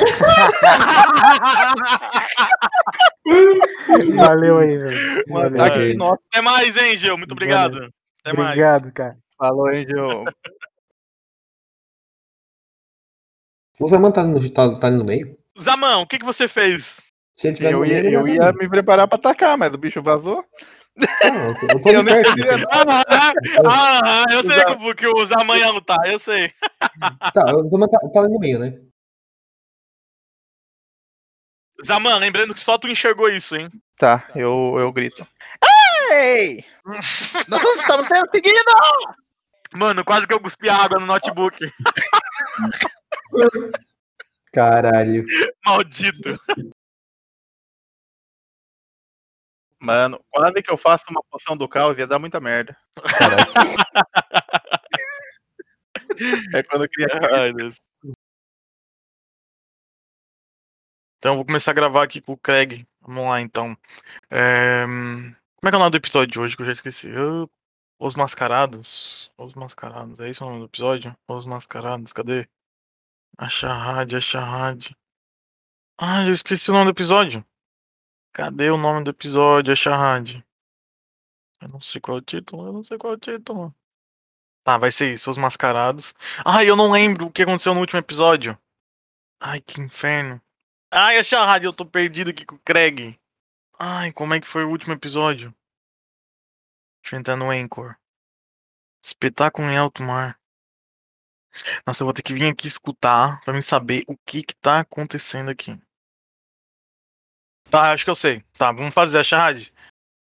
Valeu 4.17 4.59
aí, 4.59 4.79
velho. 4.79 5.25
Um 5.29 5.35
Valeu. 5.35 5.65
ataque. 5.65 5.97
Até 6.31 6.43
mais, 6.43 6.77
Angel. 6.77 7.17
Muito 7.19 7.33
obrigado. 7.33 7.89
Até 8.25 8.37
mais. 8.37 8.51
Obrigado, 8.51 8.93
cara. 8.93 9.17
Falou, 9.39 9.67
Angel. 9.69 10.25
O 13.81 13.89
Zaman 13.89 14.11
tá, 14.11 14.25
no, 14.25 14.51
tá, 14.51 14.79
tá 14.81 14.87
ali 14.89 14.97
no 14.97 15.05
meio? 15.05 15.37
Zamão, 15.59 16.03
o 16.03 16.07
que, 16.07 16.19
que 16.19 16.25
você 16.25 16.49
fez? 16.49 17.01
Eu 17.61 17.85
ia, 17.85 18.11
eu 18.11 18.27
ia 18.27 18.53
me 18.53 18.69
preparar 18.69 19.07
pra 19.07 19.17
atacar, 19.17 19.57
mas 19.57 19.73
o 19.73 19.79
bicho 19.79 20.03
vazou. 20.03 20.45
Não, 20.99 21.49
eu 21.49 21.55
tô- 21.55 21.91
eu 21.91 21.95
Eu 21.95 22.03
nem 22.03 22.15
Ah, 22.73 23.05
ah, 23.09 24.25
ah, 24.25 24.25
sei 24.43 24.65
que, 24.65 24.95
que 24.95 25.07
o 25.07 25.27
Zaman 25.27 25.57
ia 25.59 25.71
lutar, 25.71 25.99
eu 26.07 26.19
sei. 26.19 26.53
Tá, 27.33 27.45
o 27.55 27.69
Zaman 27.69 27.89
tá, 27.89 27.99
tá 28.13 28.23
no 28.23 28.39
meio, 28.39 28.59
né? 28.59 28.79
Zaman, 31.85 32.17
lembrando 32.19 32.55
que 32.55 32.61
só 32.61 32.77
tu 32.77 32.89
enxergou 32.89 33.29
isso, 33.29 33.55
hein? 33.55 33.69
Tá, 33.97 34.29
eu, 34.35 34.75
eu 34.79 34.93
grito. 34.93 35.27
Ei! 36.13 36.65
Nós 37.49 37.63
estamos 37.79 38.09
sendo 38.09 38.29
seguidos! 38.33 38.65
Mano, 39.75 40.05
quase 40.05 40.27
que 40.27 40.33
eu 40.35 40.41
cuspi 40.41 40.69
água 40.69 40.99
no 40.99 41.07
notebook. 41.07 41.57
Caralho. 44.53 45.25
Maldito. 45.65 46.41
Mano, 49.81 50.21
quase 50.31 50.63
que 50.63 50.71
eu 50.71 50.77
faço 50.77 51.05
uma 51.11 51.23
poção 51.31 51.57
do 51.57 51.69
caos 51.69 51.97
ia 51.99 52.07
dar 52.07 52.19
muita 52.19 52.41
merda. 52.41 52.77
É 56.55 56.63
quando 56.65 56.85
eu 56.85 56.89
queria. 56.89 57.09
Ai, 57.43 57.53
Deus. 57.53 57.81
Então, 61.19 61.33
eu 61.33 61.37
vou 61.37 61.45
começar 61.45 61.73
a 61.73 61.75
gravar 61.75 62.03
aqui 62.03 62.21
com 62.21 62.33
o 62.33 62.37
Craig. 62.39 62.87
Vamos 63.01 63.25
lá, 63.25 63.41
então. 63.41 63.77
É, 64.31 64.85
Como 64.85 65.35
é 65.65 65.71
que 65.71 65.75
é 65.75 65.77
o 65.77 65.79
nome 65.79 65.91
do 65.91 65.97
episódio 65.97 66.33
de 66.33 66.41
hoje 66.41 66.57
que 66.57 66.63
eu 66.63 66.67
já 66.67 66.73
esqueci? 66.73 67.09
Eu- 67.09 67.51
Os 68.01 68.15
Mascarados. 68.15 69.31
Os 69.37 69.55
Mascarados. 69.55 70.19
É 70.21 70.31
isso 70.31 70.45
o 70.45 70.49
nome 70.49 70.61
do 70.61 70.67
episódio? 70.67 71.17
Os 71.29 71.45
Mascarados, 71.47 72.13
cadê? 72.13 72.49
A 73.37 73.49
Charrade, 73.49 74.17
a 74.17 74.21
Charrade. 74.21 74.97
Ah, 76.01 76.25
eu 76.27 76.33
esqueci 76.33 76.71
o 76.71 76.75
nome 76.75 76.87
do 76.87 76.91
episódio. 76.97 77.45
Cadê 78.39 78.71
o 78.71 78.77
nome 78.77 79.03
do 79.03 79.11
episódio? 79.11 79.75
Charrade. 79.75 80.47
Eu 81.61 81.71
não 81.71 81.81
sei 81.81 82.01
qual 82.01 82.19
é 82.19 82.21
o 82.21 82.23
título, 82.23 82.69
eu 82.69 82.73
não 82.73 82.85
sei 82.85 82.97
qual 82.97 83.15
é 83.15 83.17
o 83.17 83.19
título. 83.19 83.75
Tá, 84.63 84.79
vai 84.79 84.93
ser 84.93 85.13
isso, 85.13 85.29
Os 85.29 85.37
Mascarados. 85.37 86.15
Ai, 86.45 86.71
eu 86.71 86.77
não 86.77 86.89
lembro 86.89 87.27
o 87.27 87.33
que 87.33 87.43
aconteceu 87.43 87.75
no 87.75 87.81
último 87.81 87.99
episódio. 87.99 88.57
Ai, 89.41 89.61
que 89.61 89.81
inferno. 89.81 90.41
Ai, 90.89 91.19
a 91.19 91.25
Charrade, 91.25 91.65
eu 91.65 91.73
tô 91.73 91.85
perdido 91.85 92.31
aqui 92.31 92.47
com 92.47 92.55
o 92.55 92.61
Craig. 92.61 93.19
Ai, 93.77 94.13
como 94.13 94.35
é 94.35 94.41
que 94.41 94.47
foi 94.47 94.63
o 94.63 94.71
último 94.71 94.93
episódio? 94.93 95.53
Deixa 97.03 97.17
eu 97.17 97.19
entrar 97.19 97.35
no 97.35 97.51
Anchor. 97.51 97.97
Espetáculo 99.05 99.69
em 99.69 99.77
alto 99.77 100.01
mar. 100.01 100.39
Nossa, 101.85 102.05
eu 102.05 102.07
vou 102.07 102.15
ter 102.15 102.23
que 102.23 102.35
vir 102.35 102.47
aqui 102.47 102.69
escutar 102.69 103.41
pra 103.41 103.53
mim 103.53 103.63
saber 103.63 104.05
o 104.07 104.17
que 104.17 104.45
que 104.45 104.55
tá 104.55 104.79
acontecendo 104.79 105.51
aqui. 105.51 105.77
Tá, 107.71 107.93
acho 107.93 108.05
que 108.05 108.11
eu 108.11 108.15
sei. 108.15 108.43
Tá, 108.57 108.73
vamos 108.73 108.95
fazer 108.95 109.19
a 109.19 109.23
charade. 109.23 109.73